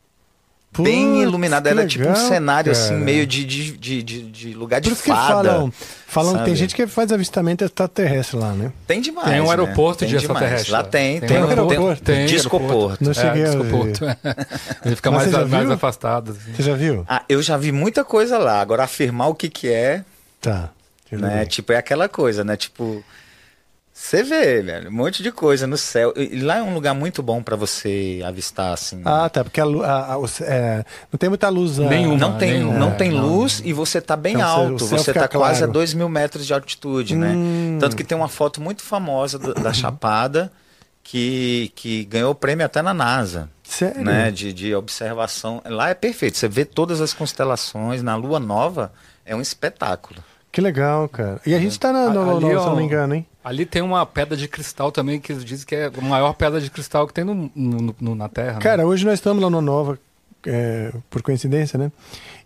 [0.78, 1.70] bem Putz, iluminada.
[1.72, 3.00] que Era tipo um legal, cenário assim, cara.
[3.00, 5.50] meio de, de, de, de, de lugar de Por isso que fada.
[5.50, 5.74] falam,
[6.08, 8.72] falam que tem gente que faz avistamento extraterrestre lá, né?
[8.88, 9.30] Tem demais.
[9.30, 9.50] Tem um né?
[9.52, 10.72] aeroporto Tem de extraterrestre.
[10.72, 12.04] Lá tem, Tem tem, um aeroporto.
[12.04, 13.04] Tem Discoporto.
[13.04, 13.62] Não cheguei a é, ver.
[13.62, 14.06] Discoporto.
[14.86, 15.74] Ele fica Mas mais, você já mais viu?
[15.74, 16.32] afastado.
[16.32, 16.54] assim.
[16.54, 17.06] Você já viu?
[17.08, 18.60] Ah, eu já vi muita coisa lá.
[18.60, 20.04] Agora, afirmar o que que é,
[20.42, 20.70] Tá.
[21.12, 21.46] Né?
[21.46, 22.56] Tipo, é aquela coisa, né?
[22.58, 23.04] Tipo,
[23.98, 26.14] você vê, velho, um monte de coisa no céu.
[26.18, 29.02] E lá é um lugar muito bom pra você avistar, assim.
[29.06, 29.42] Ah, tá.
[29.44, 31.80] Porque a, a- a- é, não tem muita luz.
[31.80, 32.18] ah, Nenhuma.
[32.18, 32.78] Não tem, nenhum.
[32.78, 33.26] não É, tem não.
[33.26, 34.84] luz e você tá bem Então, alto.
[34.86, 35.72] céu Você tá quase a claro.
[35.72, 37.20] 2 mil metros de altitude, Hum.
[37.20, 37.80] né?
[37.80, 40.52] Tanto que tem uma foto muito famosa do- da Chapada
[41.04, 43.50] que, que ganhou o prêmio até na NASA.
[43.64, 44.04] Sério?
[44.04, 45.62] Né, de, de observação.
[45.66, 46.38] Lá é perfeito.
[46.38, 48.04] Você vê todas as constelações.
[48.04, 48.92] Na Lua Nova
[49.26, 50.24] é um espetáculo.
[50.56, 51.42] Que legal, cara.
[51.46, 53.26] E a gente tá na, no, Ali, no- se não me engano, hein?
[53.44, 56.62] Ali tem uma pedra de cristal também, que eles dizem que é a maior pedra
[56.62, 58.54] de cristal que tem no, no- na Terra.
[58.54, 58.60] né?
[58.62, 60.00] Cara, hoje nós estamos lá no Nova,
[60.48, 61.92] é, por coincidência, né?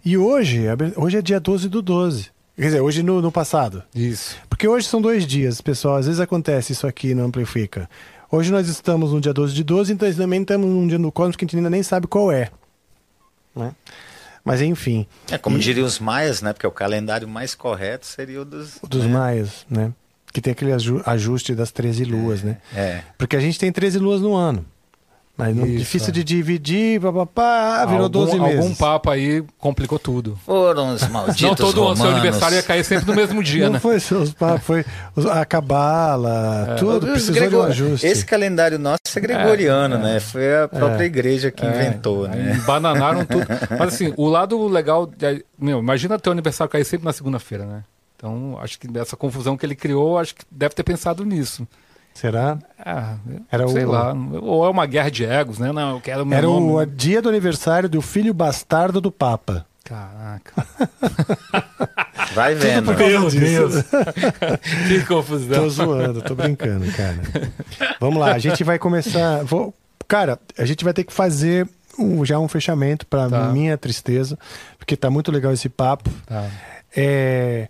[0.04, 0.64] E hoje,
[0.98, 2.32] hoje é dia 12 do 12.
[2.56, 3.84] Quer dizer, hoje no, no passado.
[3.94, 4.36] Isso.
[4.50, 5.98] Porque hoje são dois dias, pessoal.
[5.98, 7.88] Às vezes acontece isso aqui no Amplifica.
[8.32, 11.36] Hoje nós estamos no dia 12 de 12, então também estamos num dia no Cosmos
[11.36, 12.50] que a gente ainda nem sabe qual é.
[13.56, 13.72] Né?
[14.50, 16.54] Mas enfim, É como E- diriam os maias, né?
[16.54, 18.78] Porque o calendário mais correto seria o dos.
[18.82, 19.12] o dos né?
[19.14, 19.94] maias, né?
[20.34, 22.58] Que tem aquele aju- ajuste das 13 luas, né?
[22.76, 23.02] É.
[23.16, 24.66] Porque a gente tem 13 luas no ano.
[25.40, 26.12] Mas não, Isso, difícil é.
[26.12, 28.60] de dividir, papapá, virou algum, 12 meses.
[28.60, 30.38] Algum papo aí complicou tudo.
[30.46, 31.42] Foram os malditos.
[31.42, 32.22] não todo ano, seu romanos.
[32.22, 33.80] aniversário ia cair sempre no mesmo dia, não né?
[33.80, 34.84] foi seus papos, foi
[35.32, 38.06] a cabala, tudo Os precisou de um ajuste.
[38.06, 40.20] Esse calendário nosso é gregoriano, né?
[40.20, 42.62] Foi a própria igreja que inventou, Aí né?
[42.66, 43.48] Bananaram tudo.
[43.80, 45.10] Mas assim, o lado legal.
[45.58, 47.86] meu, imagina teu aniversário cair sempre na segunda-feira, né?
[48.18, 51.66] Então, acho que dessa confusão que ele criou, acho que deve ter pensado nisso.
[52.20, 52.58] Será?
[52.78, 53.16] Ah,
[53.52, 54.14] Era sei o- lá.
[54.42, 55.72] Ou é uma guerra de egos, né?
[55.72, 56.86] Não, eu quero meu Era o nome.
[56.88, 59.66] dia do aniversário do filho bastardo do Papa.
[59.86, 60.66] Caraca.
[62.36, 62.94] Vai vendo.
[62.94, 63.76] Meu Deus.
[64.88, 65.64] que confusão.
[65.64, 67.20] Tô zoando, tô brincando, cara.
[68.00, 69.44] Vamos lá, a gente vai começar.
[69.46, 69.74] Vou...
[70.08, 71.68] Cara, a gente vai ter que fazer
[71.98, 73.46] um- já um fechamento para Tá.
[73.52, 74.38] minha tristeza,
[74.78, 76.10] porque tá muito legal esse papo.
[76.26, 76.46] Tá.
[76.96, 77.68] É,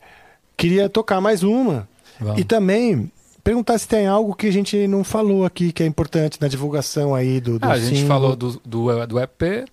[0.57, 1.87] Queria tocar mais uma.
[2.19, 2.41] Vamos.
[2.41, 3.09] E também
[3.43, 7.13] perguntar se tem algo que a gente não falou aqui que é importante na divulgação
[7.15, 9.67] aí do, do Ah, a gente falou do, do, do EP,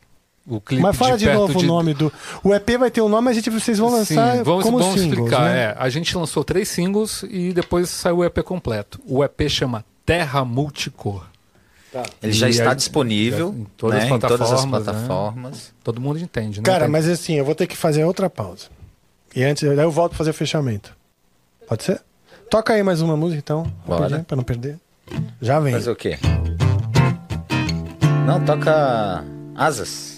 [0.46, 2.12] o clipe Mas fala de, perto novo o nome do.
[2.44, 4.78] O EP vai ter o nome, mas a gente, vocês vão lançar Sim, vamos, como
[4.78, 5.44] vamos singles, explicar.
[5.44, 5.58] né?
[5.64, 5.74] é.
[5.76, 9.00] a gente lançou três singles e depois saiu o EP completo.
[9.06, 11.26] O EP chama Terra Multicor.
[12.22, 14.92] Ele já E está aí- disponível em todas né, as em todas as plataformas, né?
[14.92, 15.72] plataformas.
[15.82, 16.64] Todo mundo entende, né?
[16.64, 18.66] Cara, mas assim, eu vou ter que fazer outra pausa.
[19.34, 20.94] E antes, daí eu volto pra fazer o fechamento.
[21.66, 22.00] Pode ser?
[22.50, 24.24] Toca aí mais uma música então, Bora.
[24.26, 24.78] pra não perder.
[25.40, 25.72] Já vem.
[25.72, 26.18] Fazer o quê?
[28.26, 29.24] Não, toca
[29.54, 30.16] Asas.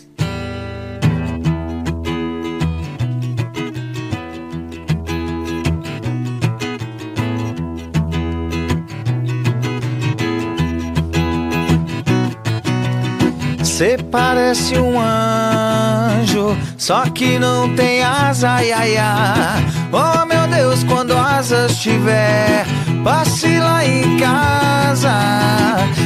[13.63, 19.78] Cê parece um anjo, só que não tem asa, ai, ai, ai.
[19.91, 22.67] Oh meu Deus, quando asas tiver,
[23.03, 25.15] passe lá em casa.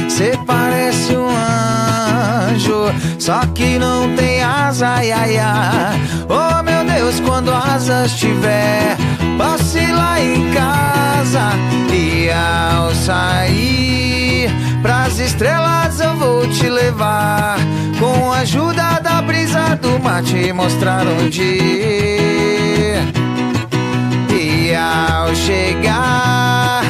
[0.09, 2.85] Cê parece um anjo,
[3.19, 6.01] só que não tem asa, ai, ai.
[6.29, 8.95] Oh meu Deus, quando asas tiver,
[9.37, 11.51] passe lá em casa.
[11.91, 14.49] E ao sair
[14.81, 17.57] pras estrelas eu vou te levar.
[17.99, 22.13] Com a ajuda da brisa do mar te mostrar onde
[24.93, 26.83] ao chegar,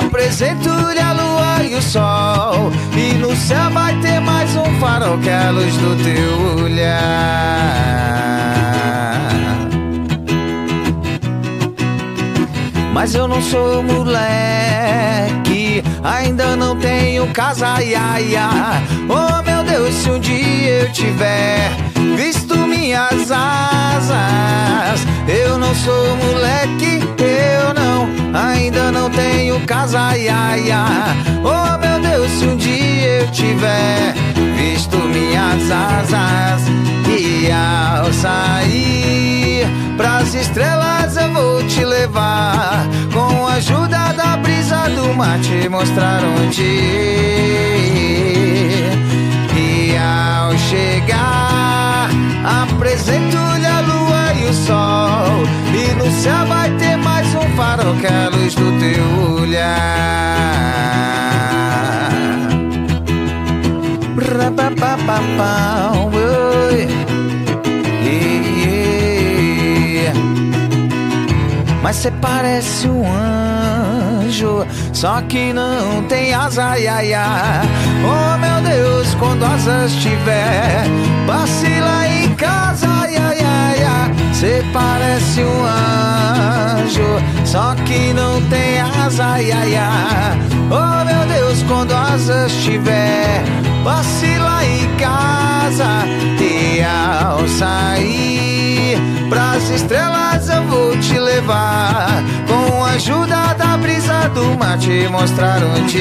[0.00, 2.72] apresento-lhe a lua e o sol.
[2.96, 6.94] E no céu vai ter mais um farol que é a luz do teu olhar.
[12.92, 18.84] Mas eu não sou moleque, ainda não tenho casa, ai, ai.
[19.08, 21.70] Oh meu Deus, se um dia eu tiver
[22.16, 28.08] visto minhas asas, eu não sou moleque, eu não,
[28.38, 31.16] ainda não tenho casa, ai, ai.
[31.42, 34.14] Oh meu Deus, se um dia eu tiver
[34.56, 36.74] visto minhas asas.
[37.16, 39.66] E ao sair.
[39.96, 42.53] Pras estrelas eu vou te levar
[45.24, 48.04] mar te mostrar onde ir.
[49.56, 52.10] e ao chegar
[52.62, 55.44] apresento-lhe a lua e o sol.
[55.72, 59.06] E no céu vai ter mais um farol que é a luz do teu
[59.42, 60.04] olhar.
[64.36, 66.10] Rapapapapau,
[71.84, 77.60] Mas cê parece um anjo, só que não tem asa, ai, ai.
[78.02, 80.86] Oh meu Deus, quando asas tiver,
[81.26, 84.14] vacila em casa, ai, ai, ai.
[84.32, 85.64] Cê parece um
[86.86, 90.38] anjo, só que não tem asa, ai, ai.
[90.70, 93.44] Oh meu Deus, quando asas tiver,
[93.84, 96.06] vacila em casa
[96.40, 98.98] e ao sair
[99.28, 102.22] pras estrelas eu vou te levar.
[102.48, 105.98] Com a ajuda da brisa do mar te mostrar onde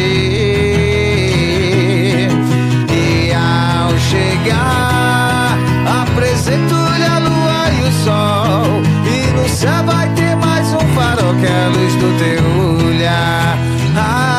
[2.89, 5.57] e ao chegar
[6.03, 8.81] apresento-lhe a lua e o sol.
[9.05, 13.57] E no céu vai ter mais um farol que é a luz do teu olhar.
[13.97, 14.32] Ah,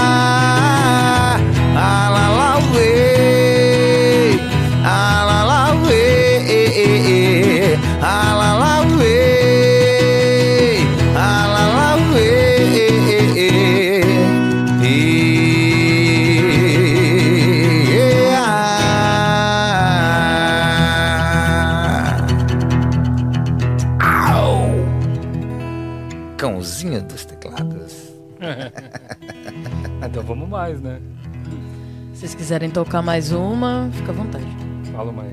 [32.45, 34.45] quiserem tocar mais uma, fica à vontade.
[34.93, 35.33] Fala mais.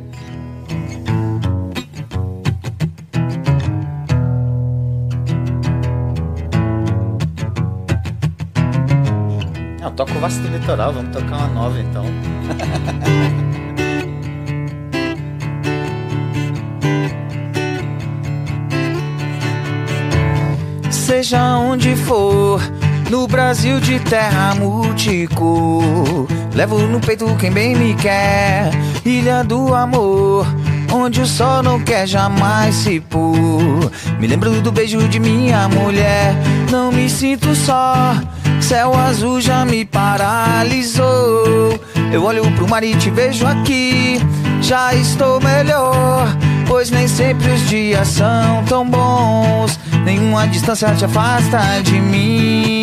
[9.82, 12.06] Não, toca o Vasco do Litoral, vamos tocar uma nova então.
[20.90, 22.62] Seja onde for,
[23.10, 26.41] no Brasil de terra multicor.
[26.54, 28.70] Levo no peito quem bem me quer,
[29.06, 30.46] ilha do amor.
[30.94, 33.90] Onde o sol não quer jamais se pôr.
[34.20, 36.36] Me lembro do beijo de minha mulher.
[36.70, 38.14] Não me sinto só.
[38.60, 41.80] Céu azul já me paralisou.
[42.12, 44.20] Eu olho pro mar e te vejo aqui.
[44.62, 46.28] Já estou melhor.
[46.68, 49.80] Pois nem sempre os dias são tão bons.
[50.04, 52.81] Nenhuma distância te afasta de mim.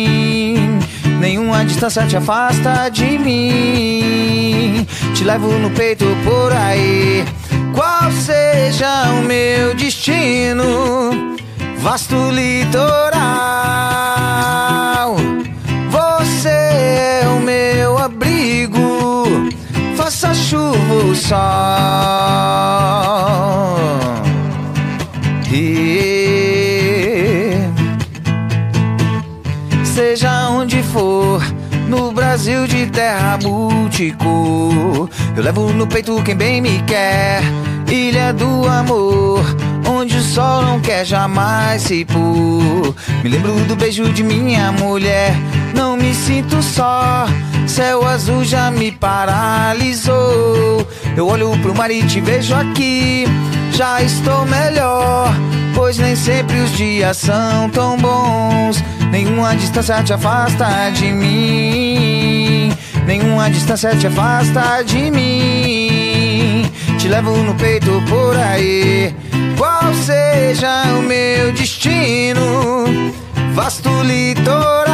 [1.19, 4.87] Nenhuma distância te afasta de mim.
[5.13, 7.25] Te levo no peito por aí.
[7.73, 11.37] Qual seja o meu destino?
[11.79, 13.19] Vasto litoral.
[15.89, 19.51] Você é o meu abrigo.
[19.95, 22.58] Faça chuva ou sol.
[32.39, 37.41] Brasil de terra multicor, eu levo no peito quem bem me quer,
[37.85, 39.43] ilha do amor,
[39.85, 42.95] onde o sol não quer jamais se pôr.
[43.21, 45.35] Me lembro do beijo de minha mulher,
[45.75, 47.25] não me sinto só.
[47.67, 50.87] Céu azul já me paralisou.
[51.17, 53.25] Eu olho pro mar e te vejo aqui.
[53.73, 55.29] Já estou melhor,
[55.75, 58.81] pois nem sempre os dias são tão bons.
[59.11, 62.18] Nenhuma distância te afasta de mim.
[63.09, 66.69] Nenhuma distância te afasta de mim.
[66.99, 69.15] Te levo no peito por aí.
[69.57, 72.85] Qual seja o meu destino?
[73.55, 74.85] Vasto litoral.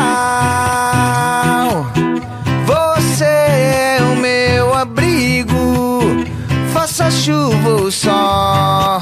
[2.66, 6.26] Você é o meu abrigo.
[6.72, 8.95] Faça chuva ou sol.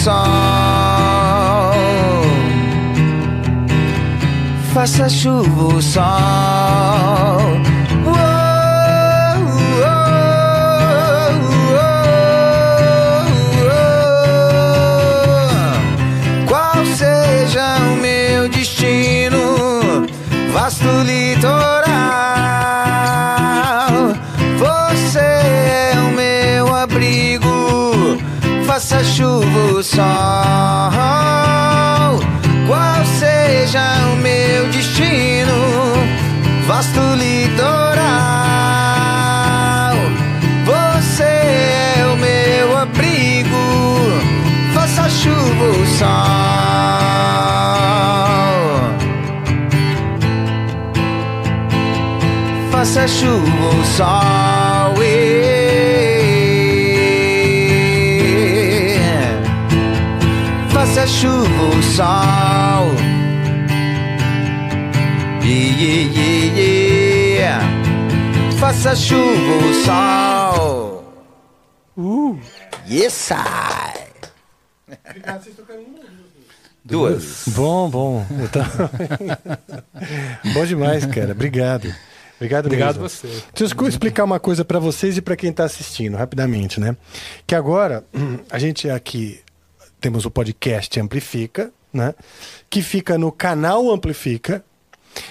[0.00, 0.14] Sol.
[4.72, 6.00] Faça chuva ou sol.
[16.48, 20.06] Qual seja o meu destino?
[20.52, 21.59] Vasto litoral.
[29.90, 30.02] Sol,
[32.66, 35.52] qual seja o meu destino,
[36.66, 38.00] vasto litoral.
[40.64, 43.64] Você é o meu abrigo,
[44.74, 46.10] faça chuva ou sol.
[52.70, 54.59] Faça chuva ou sol.
[61.10, 62.94] Chuva ou sol.
[65.42, 67.62] Yeah, yeah, yeah, yeah.
[68.58, 71.04] Faça chuva ou sol.
[71.96, 72.38] Uh!
[72.88, 73.34] Yes, I.
[76.84, 77.44] Duas.
[77.48, 78.24] Bom, bom.
[80.54, 81.32] Bom demais, cara.
[81.32, 81.92] Obrigado.
[82.36, 83.08] Obrigado, Obrigado mesmo.
[83.08, 83.26] você.
[83.54, 86.96] Deixa eu explicar uma coisa pra vocês e pra quem tá assistindo, rapidamente, né?
[87.46, 88.02] Que agora
[88.50, 89.40] a gente aqui
[90.00, 92.14] temos o podcast Amplifica, né?
[92.68, 94.64] Que fica no canal Amplifica.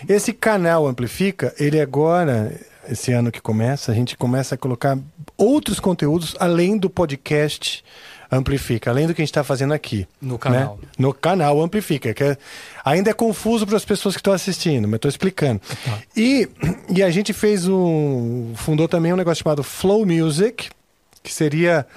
[0.08, 2.60] Esse canal Amplifica, ele agora,
[2.90, 4.98] esse ano que começa, a gente começa a colocar
[5.38, 7.84] outros conteúdos além do podcast
[8.32, 10.06] Amplifica, além do que a gente está fazendo aqui.
[10.22, 10.78] No canal.
[10.82, 10.88] né?
[11.00, 12.38] No canal Amplifica, que é-
[12.86, 15.60] ainda é confuso para as pessoas que estão assistindo, mas estou explicando.
[16.16, 16.48] E,
[16.94, 18.54] e a gente fez um.
[18.56, 20.70] fundou também um negócio chamado Flow Music,
[21.24, 21.88] que seria,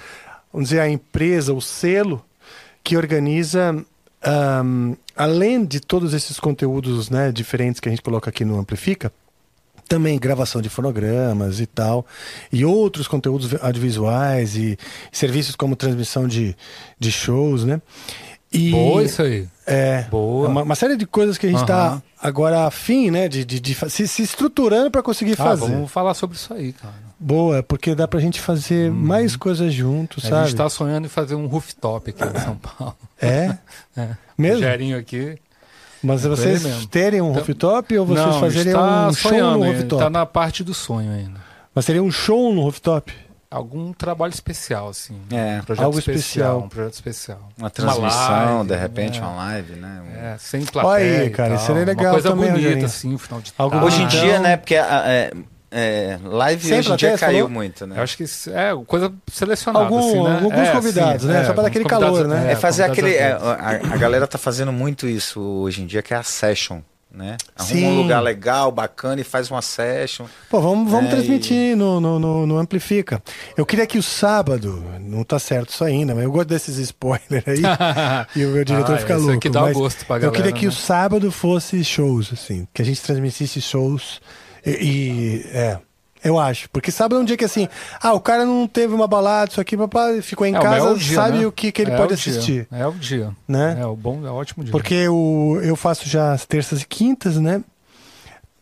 [0.51, 2.23] vamos dizer, a empresa, o selo
[2.83, 3.75] que organiza,
[4.21, 9.11] ahm, além de todos esses conteúdos né, diferentes que a gente coloca aqui no Amplifica,
[9.87, 12.05] também gravação de fonogramas e tal,
[12.51, 14.77] e outros conteúdos audiovisuais e
[15.11, 16.55] serviços como transmissão de,
[16.99, 17.81] de shows, né?
[18.51, 19.47] E, Boa isso aí.
[19.65, 20.49] É, Boa.
[20.49, 22.01] Uma, uma série de coisas que a gente está Aham.
[22.21, 23.27] agora afim, né?
[23.29, 25.71] De, de, de se, se estruturando para conseguir Ah, fazer.
[25.71, 26.93] vamos falar sobre isso aí, cara.
[27.17, 30.47] Boa, porque dá pra gente fazer mais coisas juntos, A sabe?
[30.49, 32.95] gente tá sonhando em fazer um rooftop aqui em São Paulo.
[33.21, 33.57] É?
[33.95, 34.09] É.
[34.37, 34.59] Mesmo?
[34.59, 35.37] Gerinho aqui.
[36.03, 39.29] Mas Com vocês terem um Então- rooftop ou vocês Não, a fazerem tá um show
[39.31, 40.03] sonhando no ainda, rooftop?
[40.03, 41.39] Tá na parte do sonho ainda.
[41.73, 43.13] Mas seria um show no rooftop?
[43.53, 45.15] Algum trabalho especial, assim.
[45.31, 46.59] É, Um projeto algo especial, especial.
[46.59, 47.49] Um projeto especial.
[47.57, 49.25] Uma transmissão, live, de repente, né?
[49.27, 50.01] uma live, né?
[50.33, 51.19] É, sem Olha plateia.
[51.21, 52.85] aí, e cara, isso seria legal Uma coisa também, bonita, Rogerinho.
[52.85, 53.77] assim, um final de Algo.
[53.77, 54.57] Hoje em então- dia, né?
[54.57, 55.31] Porque a, é,
[55.71, 57.49] é, live Sem hoje em dia caiu falou?
[57.49, 57.97] muito, né?
[57.99, 60.35] Eu acho que é coisa selecionada, Algum- assim, né?
[60.43, 61.33] alguns É, convidados, sim, né?
[61.45, 62.51] Só pra dar alguns aquele calor, né?
[62.51, 63.15] É fazer convidados aquele.
[63.15, 63.31] é,
[63.89, 66.79] a, a galera tá fazendo muito isso hoje em dia, que é a session,
[67.13, 67.37] né?
[67.55, 67.85] Arruma Sim.
[67.85, 70.25] um lugar legal, bacana e faz uma session.
[70.49, 73.21] Pô, vamos, vamos É, transmitir no, no, no, no Amplifica.
[73.55, 77.47] Eu queria que o sábado, não tá certo isso ainda, mas eu gosto desses spoilers
[77.47, 77.61] aí.
[78.35, 79.33] e o meu diretor Ah, fica louco.
[79.33, 80.69] aqui dá mas gosto pra eu galera, queria que né?
[80.71, 82.67] o sábado fosse shows, assim.
[82.73, 84.19] Que a gente transmitisse shows.
[84.65, 85.77] E, e- é.
[86.23, 86.69] Eu acho.
[86.69, 87.67] Porque sábado é um dia que assim,
[88.01, 90.85] ah, o cara não teve uma balada, isso aqui, papá, ficou em É, o casa,
[90.85, 91.45] meu dia, sabe né?
[91.47, 92.67] o que, que ele É pode o dia, assistir.
[92.71, 93.31] É o dia.
[93.47, 93.77] Né?
[93.81, 94.71] É o bom, é o ótimo dia.
[94.71, 97.61] Porque o, eu faço já as terças e quintas, né?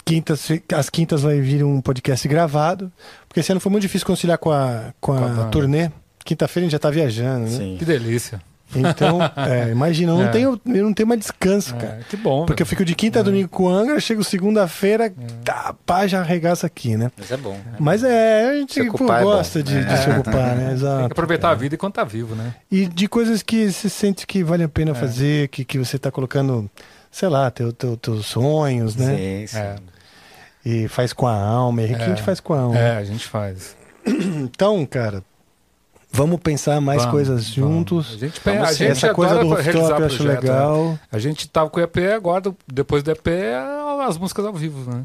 [0.04, 2.92] Quintas, as quintas vai vir um podcast gravado.
[3.28, 5.92] Porque esse ano foi muito difícil conciliar com a, com a, Com a turnê.
[6.26, 7.58] Quinta-feira a gente já tá viajando, né?
[7.58, 7.76] Sim.
[7.78, 8.42] Que delícia.
[8.76, 10.28] Então, é, imagina, eu não, É.
[10.30, 12.00] tenho, eu não tenho mais descanso, É, cara.
[12.10, 12.46] que bom.
[12.46, 12.70] Porque eu velho.
[12.70, 17.12] fico de quinta a domingo com Angra, chego segunda-feira, tá, pá, já arregaça aqui, né?
[17.18, 17.52] Mas é bom.
[17.54, 17.76] né?
[17.80, 19.98] Mas é, a gente Se pô, é gosta de, de É.
[19.98, 20.66] se ocupar, né?
[20.72, 21.06] Tem Exato.
[21.08, 22.54] que aproveitar a vida enquanto tá vivo, né?
[22.72, 24.70] E de coisas que você sente que vale a É.
[24.70, 26.70] pena fazer, que, que você tá colocando,
[27.12, 29.16] sei lá, teu, teu, teus sonhos, né?
[29.18, 29.58] Sim, sim.
[29.58, 29.76] É.
[30.64, 31.82] E faz com a alma.
[31.82, 32.24] E aqui a gente É.
[32.24, 32.78] faz com a alma.
[32.78, 33.76] É, a gente faz.
[34.06, 35.24] Então, cara,
[36.12, 37.74] vamos pensar mais Vamos, coisas vamos.
[37.74, 38.14] juntos.
[38.16, 40.50] A gente, Vamos a gente Essa coisa do realizar rooftop eu acho projeto, né?
[40.52, 41.00] legal.
[41.12, 43.56] A gente tava com o EP agora, depois do EP, é
[44.08, 45.04] as músicas ao vivo, né?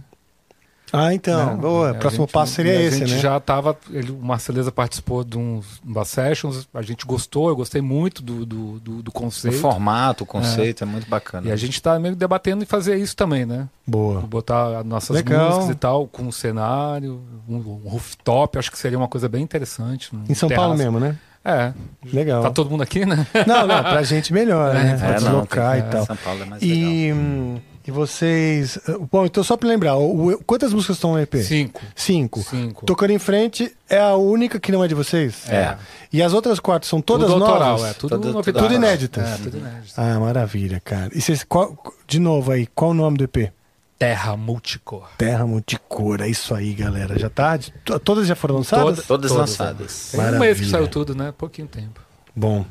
[0.93, 1.55] Ah, então.
[1.57, 1.61] Né?
[1.61, 1.89] Boa.
[1.89, 3.19] A O próximo gente- passo seria e a esse, gente né?
[3.19, 3.77] já tava.
[3.91, 8.47] Ele, o Marceleza participou de uns, umas sessions, a gente gostou, eu gostei muito do,
[8.47, 9.59] do, do, do O conceito.
[9.59, 11.49] formato, o conceito é, muito bacana.
[11.49, 13.69] E a gente tá meio debatendo em fazer isso também, né?
[13.87, 14.21] Boa.
[14.21, 15.47] Botar as nossas Legal.
[15.49, 19.43] músicas e tal, com um cenário, um, um rooftop, acho que seria uma coisa bem
[19.43, 20.15] interessante.
[20.15, 20.93] um Em São Paulo terraço.
[20.93, 21.17] mesmo, né?
[21.45, 21.73] É.
[22.13, 22.43] Legal.
[22.43, 23.25] Tá todo mundo aqui, né?
[23.47, 24.93] Não, não, pra gente melhor, né?
[24.93, 26.05] É, Pra É, não, deslocar tem- e tal.
[26.07, 26.77] São Paulo é mais legal.
[26.79, 27.57] E, hum,
[27.87, 28.79] e vocês.
[29.11, 31.37] Bom, então só pra lembrar, o- quantas músicas estão no EP?
[31.43, 31.81] Cinco.
[31.95, 32.41] Cinco.
[32.43, 32.85] Cinco.
[32.87, 35.49] Tocando em frente é a única que não é de vocês?
[35.49, 35.77] É.
[36.13, 37.55] E as outras quatro são todas tudo novas?
[37.57, 37.93] autoral, é.
[37.95, 39.29] Tudo, Tudo- tudo Tudo inéditas.
[39.29, 39.93] É, tudo inédito.
[39.97, 41.11] Ah, maravilha, cara.
[41.15, 43.53] E vocês, qual- de novo aí, qual o nome do EP?
[43.99, 45.09] Terra Multicor.
[45.17, 47.19] Terra Multicor, é isso aí, galera.
[47.19, 47.59] Já tá?
[48.05, 48.85] Todas já foram lançadas?
[48.85, 50.09] Toda- Todas Todas, lançadas.
[50.11, 50.65] Tem um mês Maravilha.
[50.67, 51.33] que saiu tudo, né?
[51.37, 52.01] Pouquinho tempo.
[52.35, 52.67] Bom.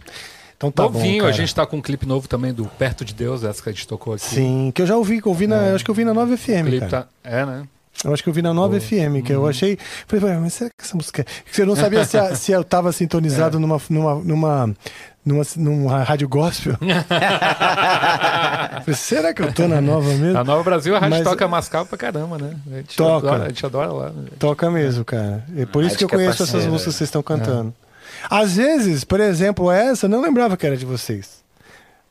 [0.58, 3.14] Então tá Novinho, bom, a gente tá com um clipe novo também do Perto de
[3.14, 4.24] Deus, essa que a gente tocou aqui.
[4.26, 6.64] Sim, que eu já ouvi, ouvi na, acho que eu ouvi na 9 O FM,
[6.66, 7.04] clipe cara.
[7.04, 7.08] tá...
[7.24, 7.64] É, né?
[8.04, 9.80] Eu acho que eu vi na Nova FM, que eu achei.
[10.06, 11.22] Falei, "Ué, mas será que essa música.
[11.22, 14.76] é-" Eu não sabia se, a- se eu tava sintonizado numa, numa, numa,
[15.26, 16.76] numa, numa rádio gospel.
[18.84, 20.34] Falei, será que eu tô na Nova mesmo?
[20.34, 22.56] Na Nova Brasil a rádio Mas- toca mascavo pra caramba, né?
[22.72, 23.28] A gente Toca.
[23.30, 24.10] Adora, a gente adora lá.
[24.10, 24.26] né?
[24.38, 25.44] Toca mesmo, cara.
[25.58, 27.74] É por isso que eu que é conheço essas músicas que vocês estão cantando.
[28.30, 31.44] Às vezes, por exemplo, essa, eu não lembrava que era de vocês.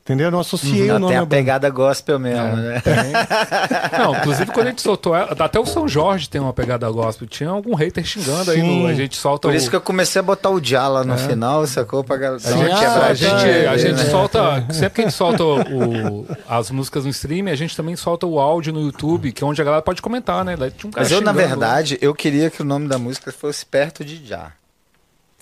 [0.03, 0.27] Entendeu?
[0.27, 1.35] Eu não associei o Ela nome tem a banda.
[1.35, 2.53] pegada gospel mesmo, É.
[2.57, 2.83] né?
[3.99, 7.27] Não, inclusive quando a gente soltou ela, até o São Jorge tem uma pegada gospel.
[7.27, 8.83] Tinha algum hater xingando aí, Sim.
[8.83, 9.57] no, a gente solta Por o...
[9.57, 12.05] isso que eu comecei a botar o dia lá no final, sacou?
[12.05, 14.11] Pra galera A gente, a gente, a ali, gente né?
[14.11, 14.67] solta.
[14.75, 18.39] Sempre que a gente solta o- as músicas no stream, a gente também solta o
[18.39, 20.53] áudio no YouTube, que é onde a galera pode comentar, né?
[20.53, 24.05] Um cara Mas eu, na verdade, eu queria que o nome da música fosse perto
[24.05, 24.53] de Já.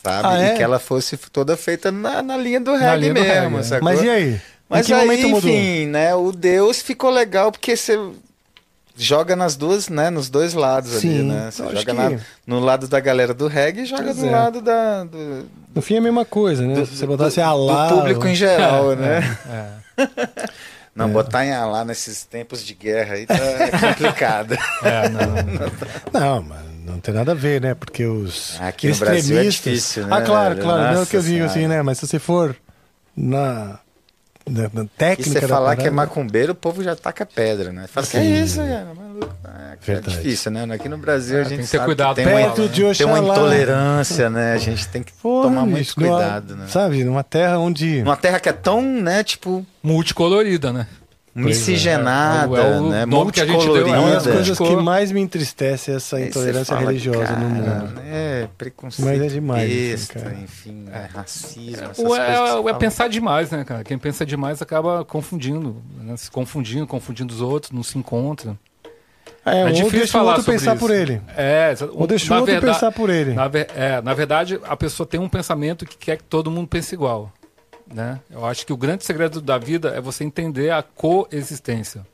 [0.03, 0.29] Sabe?
[0.29, 0.53] Ah, é?
[0.53, 3.75] E que ela fosse toda feita na, na linha do reggae linha do mesmo, reggae,
[3.77, 3.81] é.
[3.81, 4.41] Mas e aí?
[4.69, 5.51] Mas aí, momento mudou?
[5.51, 6.15] enfim, né?
[6.15, 7.99] O Deus ficou legal porque você
[8.97, 10.11] joga nas duas, né?
[10.11, 11.51] Nos dois lados Sim, ali, né?
[11.51, 14.31] Você joga que- na- no lado da galera do reggae e joga Pois do é.
[14.31, 16.85] lado da, do, No fim é a mesma coisa, né?
[16.85, 17.89] Se você botasse do- Alá...
[17.89, 19.21] do público em geral, né?
[19.97, 20.07] É,
[20.97, 23.35] Não, botar em Alá nesses tempos de guerra aí tá
[23.81, 24.53] complicado.
[24.85, 26.21] é, não.
[26.21, 27.75] Não, mas não tem nada a ver, né?
[27.75, 29.73] Porque os Aqui no Brasil é extremistas...
[29.73, 30.81] difícil, né, Ah, claro, claro.
[30.83, 31.83] não é o Nossa que eu digo assim, né?
[31.83, 32.57] Mas se você for
[33.17, 33.79] na,
[34.49, 37.25] na, na E técnica você da falar que é parada- macumbeiro, o povo já taca
[37.27, 37.87] pedra, né?
[37.87, 38.89] Fala, que é isso, cara?
[38.95, 39.33] Maluco.
[39.87, 40.65] É, é difícil, né?
[40.75, 42.95] Aqui no Brasil a gente tem que ter sabe cuidado que tem, uma, Perto de
[42.99, 43.35] tem uma Oxalá.
[43.37, 44.53] intolerância, né?
[44.53, 46.67] A gente tem que Porra, tomar muito bicho, numa- cuidado, né?
[46.69, 48.03] Sabe, numa terra onde...
[48.03, 50.87] Numa terra que é tão, né, tipo, Multicolorida, né?
[51.35, 53.07] Miscigenada, É, é o né?
[53.07, 53.97] nome que a gente deu, Multicolorida.
[53.97, 58.01] É uma das coisas que mais me entristece é essa intolerância religiosa cara, no mundo.
[58.07, 59.07] É, preconceito.
[59.09, 60.35] Mas é demais, assim, besta, cara.
[60.43, 62.75] enfim, é, racismo, O, que é, é fala.
[62.75, 63.83] pensar demais, né, cara?
[63.85, 66.17] Quem pensa demais acaba confundindo, né?
[66.17, 68.57] Se confundindo, confundindo os outros, não se encontra.
[69.45, 70.81] É, É ou difícil deixa o falar outro sobre pensar isso.
[70.87, 71.21] por ele.
[71.37, 73.33] É, Ou deixa o outro verdade- pensar por ele.
[73.35, 76.69] Na, ver- é, na verdade, a pessoa tem um pensamento que quer que todo mundo
[76.69, 77.33] pense igual.
[77.93, 78.19] Né?
[78.31, 82.07] Eu acho que o grande segredo da vida é você entender a coexistência.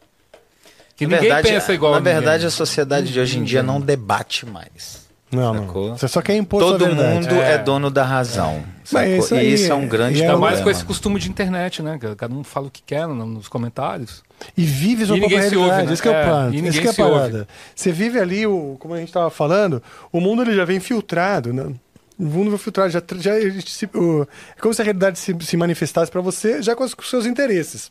[0.97, 2.15] Que Na ninguém verdade, pensa igual Na a ninguém.
[2.15, 5.07] verdade, a sociedade de hoje em dia não debate mais.
[5.31, 5.89] Não, Sacou?
[5.91, 5.99] não.
[5.99, 7.53] Você só quer impor Todo mundo é.
[7.53, 7.59] É.
[7.59, 8.65] dono da razão.
[8.81, 9.19] Mas sacou?
[9.19, 11.21] isso e aí isso é um é- grande e é Ainda mais com esse costume
[11.21, 11.99] de internet, né?
[12.17, 14.23] Cada um fala o que quer no- nos comentários.
[14.57, 15.77] E vive sua E própria ninguém se realidade.
[15.81, 15.93] ouve, né?
[15.93, 17.15] Isso que é o É, e Isso ninguém que é a se ouve.
[17.15, 17.49] parada.
[17.77, 21.53] Você vive ali, o, como a gente estava falando, o mundo ele já vem filtrado.
[21.53, 21.75] Né?
[22.19, 22.91] O mundo vem filtrado.
[22.91, 23.33] Já, já,
[23.67, 26.95] se- o- é como se a realidade se, se manifestasse para você já com os,
[26.95, 27.91] com os seus interesses.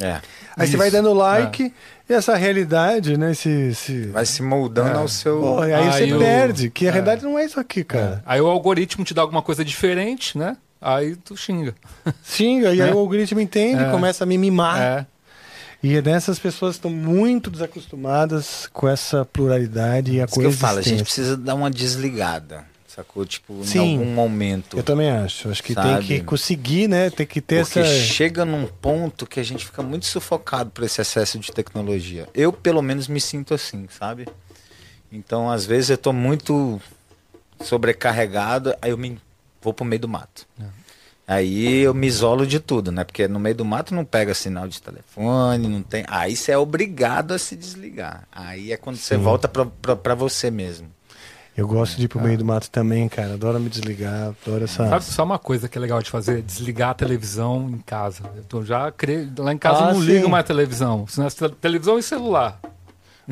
[0.00, 0.20] É.
[0.56, 0.76] Aí você Isso.
[0.78, 1.72] vai dando like
[2.08, 3.34] e essa realidade, né?
[3.34, 4.06] Se, se...
[4.06, 5.40] Vai se moldando ao seu.
[5.40, 8.22] Pô, aí Aí você o- perde, que a realidade não é isso aqui, cara.
[8.24, 10.56] Aí o algoritmo te dá alguma coisa diferente, né?
[10.80, 11.74] Aí tu xinga.
[12.24, 12.94] Xinga, e aí É.
[12.94, 13.90] o algoritmo entende, É.
[13.90, 14.80] começa a me mimar.
[14.80, 15.06] É.
[15.82, 20.78] E nessas pessoas estão muito desacostumadas com essa pluralidade e a Isso que eu falo,
[20.78, 22.64] a gente precisa dar uma desligada.
[22.88, 23.24] Sacou?
[23.26, 23.78] Tipo, Sim.
[23.78, 24.76] em algum momento.
[24.78, 25.50] Eu também acho.
[25.50, 26.06] Acho que tem Sabe?
[26.06, 27.10] que conseguir, né?
[27.10, 27.88] Tem que ter Porque essa.
[28.00, 32.26] chega num ponto que a gente fica muito sufocado por esse excesso de tecnologia.
[32.34, 34.26] Eu, pelo menos, me sinto assim, sabe?
[35.12, 36.80] Então, às vezes, eu tô muito
[37.62, 39.20] sobrecarregado, aí eu me
[39.60, 40.46] vou pro meio do mato.
[40.58, 40.64] É.
[41.26, 43.04] Aí eu me isolo de tudo, né?
[43.04, 46.04] Porque no meio do mato não pega sinal de telefone, não tem.
[46.08, 48.26] Aí você é obrigado a se desligar.
[48.32, 49.20] Aí é quando você Sim.
[49.22, 50.88] volta pra, pra, pra você mesmo.
[51.58, 53.34] Eu gosto de ir pro meio do mato também, cara.
[53.34, 54.88] Adoro me desligar, adoro essa.
[54.88, 56.40] Sabe só uma coisa que é legal de fazer?
[56.40, 58.22] Desligar a televisão em casa.
[58.36, 59.28] Eu tô já cre...
[59.36, 60.06] Lá em casa Ah, eu não sim.
[60.06, 61.04] ligo mais a televisão.
[61.18, 62.60] É te- televisão e celular.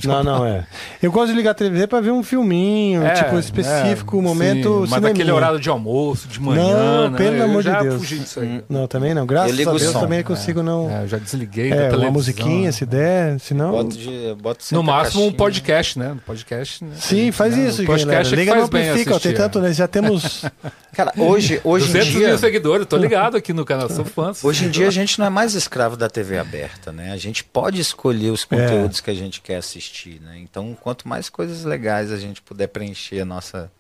[0.05, 0.67] Não, não é.
[1.03, 4.23] Eu gosto de ligar a TV pra ver um filminho, É, tipo, específico, é, um
[4.23, 4.85] momento.
[4.85, 6.77] sim, Mas naquele horário de almoço, de manhã.
[6.77, 7.17] Não, né?
[7.17, 7.95] pelo eu amor de Deus.
[7.97, 8.63] fugi disso aí.
[8.69, 9.25] Não, também não.
[9.25, 10.01] Graças a Deus som.
[10.01, 10.91] também consigo não.
[10.91, 13.71] É, eu já desliguei É, da uma musiquinha, se der, senão.
[13.71, 16.17] Boto de, boto sempre No máximo um podcast, né?
[16.27, 16.91] Podcast, né?
[16.97, 18.29] Sim, faz Não, isso, podcast galera.
[18.35, 19.63] é Liga no Amplifica, ó, tem tanto, é.
[19.63, 19.73] né?
[19.73, 20.45] Já temos.
[20.97, 22.29] Cara, hoje, hoje em 200 dia.
[22.29, 24.33] mil seguidores, tô ligado aqui no canal, sou fã.
[24.43, 27.13] Hoje em dia a gente não é mais escravo da TV aberta, né?
[27.13, 29.86] A gente pode escolher os conteúdos que a gente quer assistir,
[30.23, 30.39] né?
[30.39, 33.71] Então, quanto mais coisas legais a gente puder preencher a nossa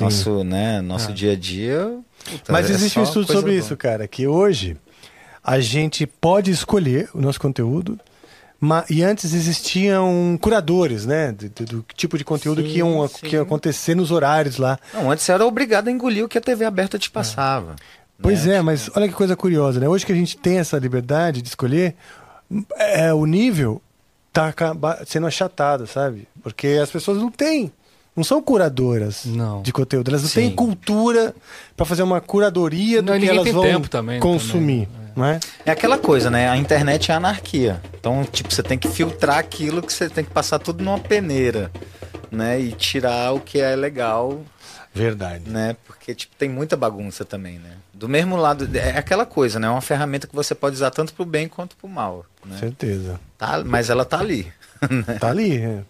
[0.00, 1.98] nosso, né, nosso dia a dia.
[2.24, 3.60] puta, Mas é existe um estudo sobre boa.
[3.60, 4.76] isso, cara, que hoje
[5.44, 7.98] a gente pode escolher o nosso conteúdo,
[8.90, 13.26] e antes existiam curadores, né, do, do- tipo de conteúdo Sim, que, iam, sim.
[13.26, 14.76] que ia acontecer nos horários lá.
[14.92, 17.76] Não, antes você era obrigado a engolir o que a TV aberta te passava.
[18.20, 18.56] Pois né?
[18.56, 19.86] é, mas olha que coisa curiosa, né?
[19.88, 21.94] Hoje que a gente tem essa liberdade de escolher,
[22.76, 23.80] é, o nível
[24.52, 26.28] tá sendo achatado, sabe?
[26.42, 27.72] Porque as pessoas não têm,
[28.14, 29.62] não são curadoras Não.
[29.62, 30.40] de conteúdo, elas não Sim.
[30.42, 31.34] têm cultura
[31.76, 35.40] para fazer uma curadoria do Não, que elas vão tempo também, consumir, também, não é?
[35.64, 36.48] É aquela coisa, né?
[36.48, 37.80] A internet é anarquia.
[37.98, 41.70] Então, tipo, você tem que filtrar aquilo que você tem que passar tudo numa peneira.
[42.30, 42.60] né?
[42.60, 44.42] E tirar o que é legal,
[44.92, 45.48] Verdade.
[45.48, 45.76] né?
[45.86, 47.70] Porque tipo, tem muita bagunça também, né?
[47.96, 49.66] Do mesmo lado, é aquela coisa, né?
[49.66, 52.58] É uma ferramenta que você pode usar tanto pro bem quanto pro mal, né?
[52.58, 53.18] Certeza.
[53.38, 54.52] Tá, mas ela tá ali.
[54.90, 55.16] né?
[55.18, 55.56] Tá ali.
[55.56, 55.80] é.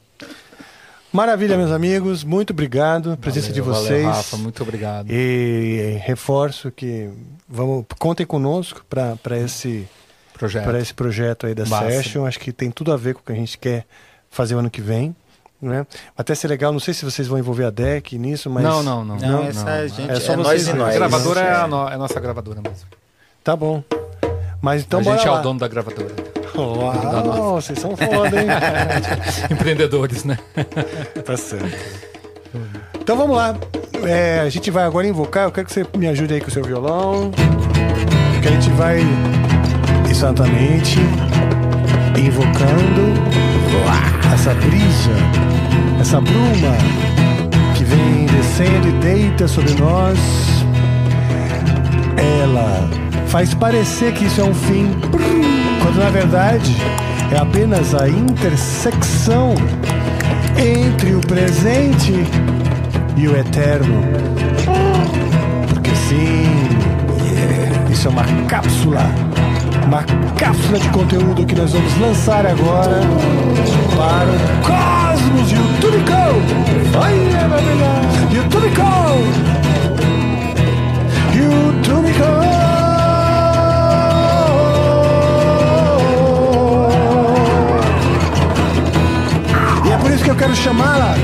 [1.12, 2.22] Maravilha, meus amigos.
[2.22, 3.12] Muito obrigado.
[3.12, 4.02] A presença de Valeu, vocês.
[4.02, 5.06] Valeu, Rafa, muito obrigado.
[5.10, 7.10] E reforço que
[7.48, 9.88] vamos contem conosco para esse
[10.34, 10.64] Projeto.
[10.64, 11.90] para esse projeto aí da Massa.
[11.90, 12.26] Session.
[12.26, 13.86] Acho que tem tudo a ver com o que a gente quer
[14.30, 15.16] fazer o ano que vem.
[15.60, 15.86] Né?
[16.16, 18.62] Até ser legal, não sei se vocês vão envolver a DEC nisso, mas.
[18.62, 19.16] Não, não, não.
[19.16, 20.94] Não, essa é, gente, É é, só nós vocês e nós.
[20.94, 21.66] A gravadora é a, É.
[21.66, 22.86] no- é a nossa gravadora mesmo.
[23.42, 23.82] Tá bom.
[24.60, 25.40] Mas então a bora gente é lá.
[25.40, 26.12] o dono da gravadora.
[26.56, 28.48] Uau, vocês são foda, hein?
[29.50, 30.38] Empreendedores, né?
[31.24, 31.66] tá certo.
[33.00, 33.56] Então vamos lá.
[34.06, 35.44] É, a gente vai agora invocar.
[35.44, 37.30] Eu quero que você me ajude aí com o seu violão.
[38.42, 39.00] Que a gente vai
[40.10, 40.98] exatamente
[42.18, 43.14] invocando
[44.36, 45.12] essa brisa,
[45.98, 46.76] essa bruma
[47.74, 50.18] que vem descendo e deita sobre nós.
[52.42, 52.86] Ela
[53.28, 54.94] faz parecer que isso é um fim,
[55.82, 56.76] quando na verdade
[57.32, 59.54] é apenas a intersecção
[60.58, 62.12] entre o presente
[63.16, 64.02] e o eterno.
[65.70, 66.44] Porque sim,
[67.90, 69.02] isso é uma cápsula,
[69.86, 70.02] uma
[70.36, 73.00] cápsula de conteúdo que nós vamos lançar agora
[73.96, 76.98] para o Cosmos YouTube Co.
[76.98, 77.14] Vai,
[77.48, 78.34] maravilhoso.
[78.34, 79.16] YouTube Co.
[81.36, 82.30] YouTube Co.
[89.86, 91.14] E é por isso que eu quero chamá-la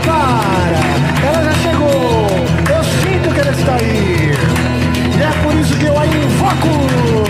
[0.00, 0.80] prepara.
[1.26, 2.26] Ela já chegou.
[2.74, 4.32] Eu sinto que ela está aí.
[5.16, 7.29] E é por isso que eu a invoco.